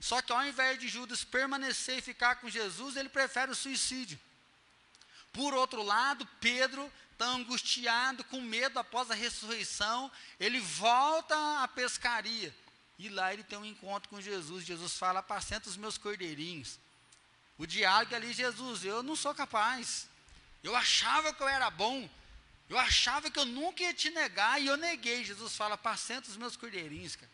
Só 0.03 0.21
que 0.21 0.33
ao 0.33 0.45
invés 0.45 0.77
de 0.77 0.89
Judas 0.89 1.23
permanecer 1.23 1.99
e 1.99 2.01
ficar 2.01 2.35
com 2.35 2.49
Jesus, 2.49 2.97
ele 2.97 3.07
prefere 3.07 3.51
o 3.51 3.55
suicídio. 3.55 4.19
Por 5.31 5.53
outro 5.53 5.81
lado, 5.81 6.27
Pedro 6.41 6.91
está 7.13 7.27
angustiado, 7.27 8.21
com 8.25 8.41
medo 8.41 8.77
após 8.77 9.09
a 9.09 9.13
ressurreição, 9.13 10.11
ele 10.37 10.59
volta 10.59 11.63
à 11.63 11.69
pescaria. 11.69 12.53
E 12.99 13.07
lá 13.07 13.33
ele 13.33 13.45
tem 13.45 13.57
um 13.57 13.63
encontro 13.63 14.09
com 14.09 14.19
Jesus. 14.19 14.65
Jesus 14.65 14.91
fala: 14.97 15.21
Apacenta 15.21 15.69
os 15.69 15.77
meus 15.77 15.97
cordeirinhos. 15.97 16.77
O 17.57 17.65
diálogo 17.65 18.13
ali, 18.13 18.33
Jesus, 18.33 18.83
eu 18.83 19.01
não 19.03 19.15
sou 19.15 19.33
capaz. 19.33 20.09
Eu 20.61 20.75
achava 20.75 21.33
que 21.33 21.41
eu 21.41 21.47
era 21.47 21.69
bom. 21.69 22.09
Eu 22.67 22.77
achava 22.77 23.31
que 23.31 23.39
eu 23.39 23.45
nunca 23.45 23.81
ia 23.81 23.93
te 23.93 24.09
negar 24.09 24.61
e 24.61 24.67
eu 24.67 24.75
neguei. 24.75 25.23
Jesus 25.23 25.55
fala: 25.55 25.75
Apacenta 25.75 26.29
os 26.29 26.35
meus 26.35 26.57
cordeirinhos, 26.57 27.15
cara. 27.15 27.31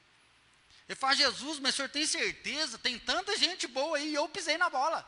Ele 0.89 0.95
fala, 0.95 1.15
Jesus, 1.15 1.59
mas 1.59 1.75
o 1.75 1.77
senhor 1.77 1.89
tem 1.89 2.03
certeza? 2.07 2.79
Tem 2.79 2.97
tanta 2.97 3.37
gente 3.37 3.67
boa 3.67 3.97
aí 3.97 4.09
e 4.09 4.15
eu 4.15 4.27
pisei 4.27 4.57
na 4.57 4.71
bola. 4.71 5.07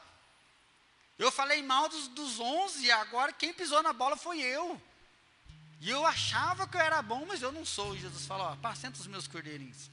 Eu 1.17 1.31
falei 1.31 1.63
mal 1.63 1.89
dos, 1.89 2.07
dos 2.09 2.39
11 2.39 2.85
e 2.85 2.91
agora 2.91 3.33
quem 3.33 3.51
pisou 3.51 3.81
na 3.81 3.91
bola 3.91 4.15
foi 4.15 4.39
eu. 4.39 4.79
E 5.79 5.89
eu 5.89 6.05
achava 6.05 6.67
que 6.67 6.77
eu 6.77 6.81
era 6.81 7.01
bom, 7.01 7.25
mas 7.25 7.41
eu 7.41 7.51
não 7.51 7.65
sou. 7.65 7.95
E 7.95 7.99
Jesus 7.99 8.27
falou, 8.27 8.45
ó, 8.45 8.53
apacenta 8.53 8.99
os 8.99 9.07
meus 9.07 9.27
cordeirinhos. 9.27 9.89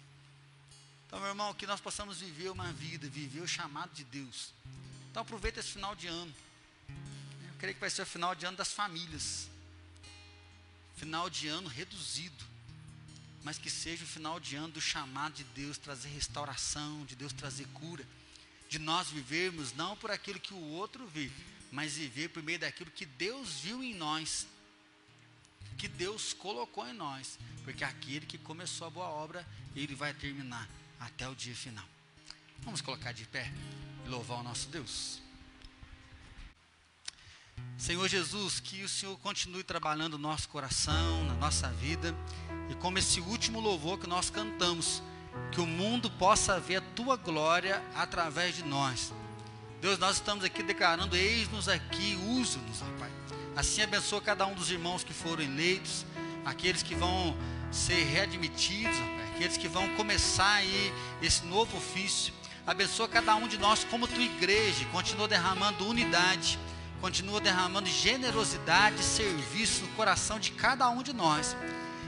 Então, 1.07 1.18
meu 1.20 1.30
irmão, 1.30 1.55
que 1.55 1.66
nós 1.66 1.80
possamos 1.80 2.18
viver 2.18 2.51
uma 2.51 2.70
vida, 2.70 3.09
viver 3.09 3.41
o 3.41 3.49
chamado 3.49 3.91
de 3.95 4.05
Deus. 4.05 4.53
Então, 5.11 5.22
aproveita 5.22 5.61
esse 5.61 5.70
final 5.70 5.97
de 5.97 6.07
ano. 6.07 6.34
Eu 6.91 7.55
creio 7.59 7.74
que 7.74 7.80
vai 7.80 7.89
ser 7.89 8.03
o 8.03 8.07
final 8.07 8.34
de 8.34 8.45
ano 8.45 8.59
das 8.59 8.72
famílias. 8.72 9.49
Final 10.97 11.30
de 11.30 11.49
ano 11.49 11.66
reduzido 11.66 12.57
mas 13.49 13.57
que 13.57 13.70
seja 13.70 14.05
o 14.05 14.07
final 14.07 14.38
de 14.38 14.57
ano 14.57 14.74
do 14.74 14.80
chamado 14.80 15.32
de 15.32 15.44
Deus 15.44 15.78
trazer 15.78 16.11
restauração, 16.11 17.07
de 17.07 17.16
Deus 17.16 17.32
trazer 17.32 17.66
cura, 17.68 18.05
de 18.68 18.78
nós 18.78 19.09
vivermos 19.09 19.72
não 19.72 19.96
por 19.96 20.11
aquilo 20.11 20.38
que 20.38 20.53
o 20.53 20.62
outro 20.72 21.07
vê, 21.07 21.30
mas 21.72 21.94
viver 21.94 22.28
por 22.28 22.42
meio 22.42 22.59
daquilo 22.59 22.90
que 22.90 23.07
Deus 23.07 23.61
viu 23.61 23.82
em 23.82 23.94
nós, 23.94 24.46
que 25.78 25.88
Deus 25.88 26.34
colocou 26.34 26.86
em 26.86 26.92
nós, 26.92 27.38
porque 27.64 27.82
aquele 27.82 28.26
que 28.26 28.36
começou 28.36 28.86
a 28.86 28.90
boa 28.90 29.09
obra, 29.09 29.49
ele 29.74 29.94
vai 29.94 30.12
terminar 30.12 30.68
até 31.01 31.26
o 31.26 31.34
dia 31.34 31.55
final. 31.55 31.88
Vamos 32.59 32.82
colocar 32.82 33.12
de 33.12 33.24
pé 33.24 33.51
e 34.05 34.11
louvar 34.11 34.40
o 34.40 34.42
nosso 34.42 34.68
Deus. 34.68 35.22
Senhor 37.76 38.09
Jesus, 38.09 38.59
que 38.59 38.82
o 38.82 38.88
Senhor 38.88 39.16
continue 39.18 39.62
trabalhando 39.62 40.18
no 40.18 40.28
nosso 40.28 40.48
coração, 40.48 41.24
na 41.24 41.34
nossa 41.34 41.68
vida, 41.68 42.14
e 42.68 42.74
como 42.74 42.98
esse 42.98 43.20
último 43.20 43.61
louvor 43.61 43.98
que 43.98 44.06
nós 44.09 44.30
cantamos, 44.30 45.02
que 45.52 45.61
o 45.61 45.66
mundo 45.66 46.11
possa 46.11 46.59
ver 46.59 46.76
a 46.76 46.80
tua 46.80 47.16
glória 47.16 47.82
através 47.94 48.56
de 48.56 48.64
nós. 48.64 49.12
Deus, 49.80 49.98
nós 49.98 50.16
estamos 50.16 50.44
aqui 50.44 50.62
declarando: 50.62 51.16
eis-nos 51.16 51.68
aqui, 51.68 52.18
usa-nos, 52.26 52.78
Pai. 52.98 53.11
Assim 53.54 53.82
abençoa 53.82 54.20
cada 54.20 54.46
um 54.46 54.54
dos 54.54 54.70
irmãos 54.70 55.04
que 55.04 55.12
foram 55.12 55.42
eleitos, 55.42 56.04
aqueles 56.44 56.82
que 56.82 56.94
vão 56.94 57.36
ser 57.70 58.04
readmitidos, 58.04 58.98
Pai, 58.98 59.28
aqueles 59.34 59.56
que 59.56 59.68
vão 59.68 59.88
começar 59.94 60.54
aí 60.54 60.92
esse 61.22 61.44
novo 61.46 61.76
ofício. 61.76 62.34
Abençoa 62.66 63.09
cada 63.09 63.34
um 63.36 63.48
de 63.48 63.56
nós 63.56 63.84
como 63.84 64.06
tua 64.06 64.22
igreja, 64.22 64.84
continua 64.86 65.26
derramando 65.26 65.88
unidade, 65.88 66.59
continua 67.01 67.40
derramando 67.40 67.88
generosidade, 67.88 69.03
serviço 69.03 69.82
no 69.82 69.88
coração 69.88 70.38
de 70.38 70.51
cada 70.51 70.88
um 70.88 71.03
de 71.03 71.12
nós. 71.12 71.57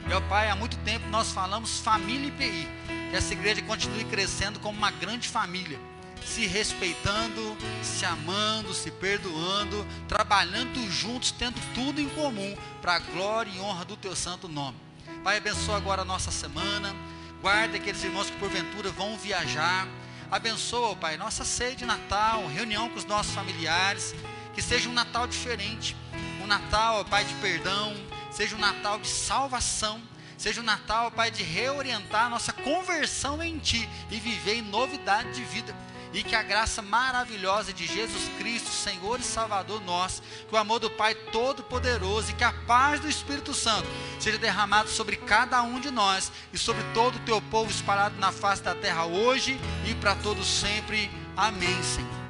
Meu 0.06 0.20
Pai, 0.22 0.48
há 0.48 0.56
muito 0.56 0.76
tempo 0.78 1.06
nós 1.08 1.30
falamos 1.32 1.80
família 1.80 2.28
IPI. 2.28 2.68
Que 3.10 3.16
essa 3.16 3.32
igreja 3.32 3.62
continue 3.62 4.04
crescendo 4.04 4.60
como 4.60 4.78
uma 4.78 4.90
grande 4.90 5.28
família, 5.28 5.78
se 6.24 6.46
respeitando, 6.46 7.56
se 7.82 8.04
amando, 8.04 8.72
se 8.72 8.90
perdoando, 8.90 9.86
trabalhando 10.08 10.80
juntos, 10.90 11.32
tendo 11.32 11.60
tudo 11.74 12.00
em 12.00 12.08
comum 12.10 12.56
para 12.80 12.94
a 12.94 12.98
glória 13.00 13.50
e 13.50 13.60
honra 13.60 13.84
do 13.84 13.96
teu 13.96 14.14
santo 14.14 14.48
nome. 14.48 14.76
Pai, 15.24 15.38
abençoa 15.38 15.76
agora 15.76 16.02
a 16.02 16.04
nossa 16.04 16.30
semana. 16.30 16.94
Guarda 17.42 17.76
aqueles 17.76 18.02
irmãos 18.04 18.30
que 18.30 18.38
porventura 18.38 18.90
vão 18.90 19.16
viajar. 19.16 19.88
Abençoa, 20.30 20.94
Pai, 20.94 21.16
nossa 21.16 21.44
ceia 21.44 21.74
de 21.74 21.84
Natal, 21.84 22.46
reunião 22.46 22.88
com 22.88 22.96
os 22.96 23.04
nossos 23.04 23.34
familiares. 23.34 24.14
Que 24.54 24.62
seja 24.62 24.88
um 24.88 24.92
Natal 24.92 25.26
diferente. 25.26 25.96
Um 26.42 26.46
Natal, 26.46 27.04
Pai, 27.04 27.24
de 27.24 27.34
perdão, 27.34 27.94
seja 28.30 28.56
um 28.56 28.58
Natal 28.58 28.98
de 28.98 29.08
salvação, 29.08 30.00
seja 30.36 30.60
um 30.60 30.64
Natal, 30.64 31.10
Pai, 31.10 31.30
de 31.30 31.42
reorientar 31.42 32.26
a 32.26 32.30
nossa 32.30 32.52
conversão 32.52 33.42
em 33.42 33.58
Ti 33.58 33.88
e 34.10 34.18
viver 34.18 34.54
em 34.54 34.62
novidade 34.62 35.32
de 35.34 35.42
vida. 35.44 35.74
E 36.12 36.24
que 36.24 36.34
a 36.34 36.42
graça 36.42 36.82
maravilhosa 36.82 37.72
de 37.72 37.86
Jesus 37.86 38.28
Cristo, 38.36 38.68
Senhor 38.68 39.20
e 39.20 39.22
Salvador 39.22 39.80
nosso, 39.82 40.22
que 40.48 40.54
o 40.54 40.58
amor 40.58 40.80
do 40.80 40.90
Pai 40.90 41.14
Todo-Poderoso 41.14 42.30
e 42.30 42.34
que 42.34 42.42
a 42.42 42.52
paz 42.52 42.98
do 42.98 43.08
Espírito 43.08 43.54
Santo 43.54 43.86
seja 44.18 44.36
derramado 44.36 44.88
sobre 44.88 45.16
cada 45.16 45.62
um 45.62 45.78
de 45.78 45.90
nós 45.90 46.32
e 46.52 46.58
sobre 46.58 46.82
todo 46.94 47.14
o 47.14 47.20
teu 47.20 47.40
povo 47.42 47.70
espalhado 47.70 48.18
na 48.18 48.32
face 48.32 48.60
da 48.60 48.74
terra 48.74 49.04
hoje 49.04 49.60
e 49.88 49.94
para 49.94 50.16
todos 50.16 50.48
sempre. 50.48 51.08
Amém, 51.36 51.80
Senhor. 51.82 52.20